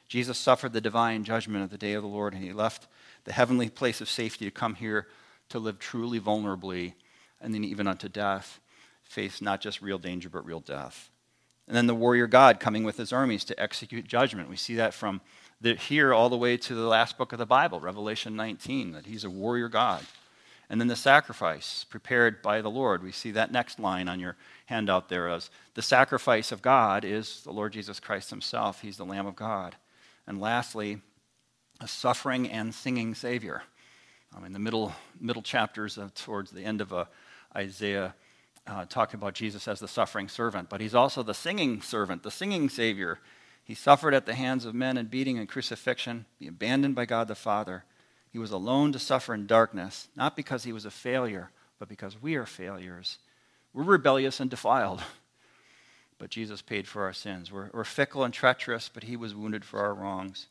Jesus 0.09 0.39
suffered 0.39 0.72
the 0.72 0.81
divine 0.81 1.25
judgment 1.25 1.64
of 1.64 1.70
the 1.70 1.79
day 1.79 1.93
of 1.93 2.03
the 2.03 2.09
Lord, 2.09 2.33
and 2.33 2.43
he 2.43 2.53
left 2.53 2.87
the 3.25 3.33
heavenly 3.33 3.68
place 3.68 4.01
of 4.01 4.09
safety 4.09 4.45
to 4.45 4.51
come 4.51 4.75
here 4.75 5.09
to 5.49 5.59
live 5.59 5.79
truly 5.79 6.20
vulnerably, 6.20 6.95
and 7.41 7.55
then 7.55 7.64
even 7.64 7.87
unto 7.87 8.09
death, 8.09 8.61
face 9.03 9.41
not 9.43 9.61
just 9.61 9.83
real 9.83 9.99
danger, 9.99 10.29
but 10.29 10.45
real 10.45 10.61
death. 10.61 11.11
And 11.66 11.77
then 11.77 11.87
the 11.87 11.95
warrior 11.95 12.27
God 12.27 12.61
coming 12.61 12.85
with 12.85 12.97
his 12.97 13.12
armies 13.12 13.45
to 13.45 13.61
execute 13.61 14.07
judgment. 14.07 14.51
We 14.51 14.57
see 14.57 14.75
that 14.77 14.93
from 14.93 15.20
the, 15.61 15.75
here 15.75 16.12
all 16.12 16.29
the 16.29 16.37
way 16.37 16.57
to 16.59 16.75
the 16.75 16.87
last 16.87 17.16
book 17.16 17.33
of 17.33 17.39
the 17.39 17.47
Bible, 17.47 17.81
Revelation 17.81 18.37
19, 18.37 18.93
that 18.93 19.07
he's 19.07 19.25
a 19.25 19.31
warrior 19.31 19.68
God. 19.68 20.05
And 20.68 20.81
then 20.81 20.89
the 20.89 20.97
sacrifice 20.97 21.85
prepared 21.85 22.43
by 22.43 22.61
the 22.61 22.70
Lord. 22.70 23.03
We 23.03 23.12
see 23.12 23.31
that 23.33 23.53
next 23.53 23.79
line 23.79 24.09
on 24.09 24.20
your 24.20 24.37
handout 24.66 25.09
there 25.09 25.29
as 25.29 25.51
the 25.75 25.83
sacrifice 25.83 26.53
of 26.53 26.62
God 26.62 27.05
is 27.05 27.43
the 27.45 27.53
Lord 27.53 27.72
Jesus 27.72 28.01
Christ 28.01 28.31
himself. 28.31 28.81
He's 28.81 28.97
the 28.97 29.05
Lamb 29.05 29.27
of 29.27 29.37
God. 29.37 29.77
And 30.27 30.41
lastly, 30.41 31.01
a 31.81 31.89
suffering 31.89 32.49
and 32.49 32.75
singing 32.75 33.14
Savior. 33.14 33.62
Um, 34.37 34.45
in 34.45 34.53
the 34.53 34.59
middle, 34.59 34.93
middle 35.20 35.43
chapters 35.43 35.97
uh, 35.99 36.09
towards 36.14 36.51
the 36.51 36.62
end 36.64 36.81
of 36.81 36.93
uh, 36.93 37.05
Isaiah, 37.57 38.14
uh, 38.66 38.85
talking 38.87 39.18
about 39.18 39.35
Jesus 39.35 39.68
as 39.68 39.81
the 39.81 39.89
suffering 39.89 40.29
servant, 40.29 40.68
but 40.68 40.81
he's 40.81 40.95
also 40.95 41.22
the 41.22 41.35
singing 41.35 41.83
servant, 41.83 42.22
the 42.22 42.31
singing 42.31 42.68
Savior. 42.68 43.20
He 43.62 43.75
suffered 43.75 44.14
at 44.14 44.27
the 44.27 44.35
hands 44.35 44.64
of 44.64 44.75
men 44.75 44.97
in 44.97 45.07
beating 45.07 45.39
and 45.39 45.49
crucifixion, 45.49 46.27
be 46.39 46.49
abandoned 46.49 46.95
by 46.95 47.07
God 47.07 47.29
the 47.29 47.35
Father. 47.35 47.85
He 48.33 48.39
was 48.39 48.51
alone 48.51 48.93
to 48.93 48.99
suffer 48.99 49.35
in 49.35 49.47
darkness, 49.47 50.09
not 50.16 50.37
because 50.37 50.64
he 50.64 50.72
was 50.72 50.85
a 50.85 50.91
failure, 50.91 51.51
but 51.79 51.89
because 51.89 52.20
we 52.20 52.35
are 52.35 52.47
failures. 52.47 53.18
We're 53.72 53.85
rebellious 53.85 54.41
and 54.41 54.51
defiled, 54.51 55.03
but 56.18 56.31
Jesus 56.31 56.62
paid 56.62 56.89
for 56.89 57.05
our 57.05 57.12
sins. 57.12 57.53
We're, 57.53 57.70
we're 57.72 57.85
fickle 57.85 58.25
and 58.25 58.35
treacherous, 58.35 58.91
but 58.93 59.05
he 59.05 59.16
was 59.16 59.35
wounded 59.35 59.64
for 59.64 59.81
our 59.81 59.95
wrongs. 59.95 60.47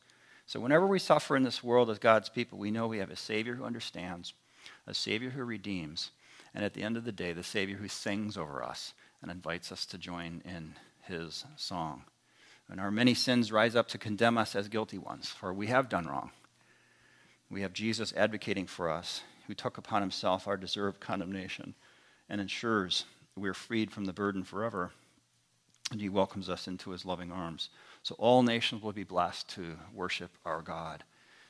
So, 0.46 0.60
whenever 0.60 0.86
we 0.86 0.98
suffer 0.98 1.36
in 1.36 1.42
this 1.42 1.64
world 1.64 1.90
as 1.90 1.98
God's 1.98 2.28
people, 2.28 2.58
we 2.58 2.70
know 2.70 2.86
we 2.86 2.98
have 2.98 3.10
a 3.10 3.16
Savior 3.16 3.54
who 3.54 3.64
understands, 3.64 4.34
a 4.86 4.94
Savior 4.94 5.30
who 5.30 5.44
redeems, 5.44 6.10
and 6.54 6.64
at 6.64 6.74
the 6.74 6.82
end 6.82 6.96
of 6.96 7.04
the 7.04 7.12
day, 7.12 7.32
the 7.32 7.42
Savior 7.42 7.76
who 7.76 7.88
sings 7.88 8.36
over 8.36 8.62
us 8.62 8.94
and 9.22 9.30
invites 9.30 9.72
us 9.72 9.86
to 9.86 9.98
join 9.98 10.42
in 10.44 10.74
his 11.02 11.44
song. 11.56 12.04
And 12.68 12.80
our 12.80 12.90
many 12.90 13.14
sins 13.14 13.52
rise 13.52 13.74
up 13.76 13.88
to 13.88 13.98
condemn 13.98 14.38
us 14.38 14.54
as 14.54 14.68
guilty 14.68 14.98
ones, 14.98 15.28
for 15.28 15.52
we 15.52 15.66
have 15.68 15.88
done 15.88 16.06
wrong. 16.06 16.30
We 17.50 17.62
have 17.62 17.72
Jesus 17.72 18.12
advocating 18.16 18.66
for 18.66 18.90
us, 18.90 19.22
who 19.46 19.54
took 19.54 19.78
upon 19.78 20.00
himself 20.00 20.48
our 20.48 20.56
deserved 20.56 21.00
condemnation 21.00 21.74
and 22.28 22.40
ensures 22.40 23.04
we 23.36 23.48
are 23.48 23.54
freed 23.54 23.90
from 23.90 24.06
the 24.06 24.12
burden 24.12 24.44
forever. 24.44 24.92
And 25.90 26.00
he 26.00 26.08
welcomes 26.08 26.48
us 26.48 26.66
into 26.66 26.90
his 26.90 27.04
loving 27.04 27.30
arms. 27.30 27.68
So 28.04 28.14
all 28.18 28.42
nations 28.42 28.82
will 28.82 28.92
be 28.92 29.02
blessed 29.02 29.48
to 29.54 29.78
worship 29.94 30.30
our 30.44 30.60
God 30.60 31.04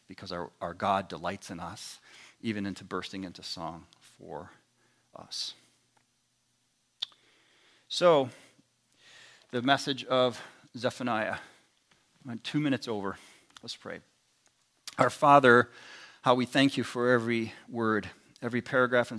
because 0.06 0.30
our, 0.30 0.50
our 0.60 0.72
God 0.72 1.08
delights 1.08 1.50
in 1.50 1.58
us, 1.58 1.98
even 2.40 2.64
into 2.64 2.84
bursting 2.84 3.24
into 3.24 3.42
song 3.42 3.86
for 4.18 4.52
us. 5.16 5.54
So, 7.88 8.30
the 9.50 9.62
message 9.62 10.04
of 10.04 10.40
Zephaniah. 10.76 11.36
I'm 12.28 12.38
two 12.38 12.60
minutes 12.60 12.86
over. 12.86 13.18
Let's 13.60 13.74
pray. 13.74 13.98
Our 14.96 15.10
Father, 15.10 15.70
how 16.22 16.36
we 16.36 16.46
thank 16.46 16.76
you 16.76 16.84
for 16.84 17.10
every 17.10 17.52
word, 17.68 18.08
every 18.40 18.62
paragraph 18.62 19.10
and 19.10 19.12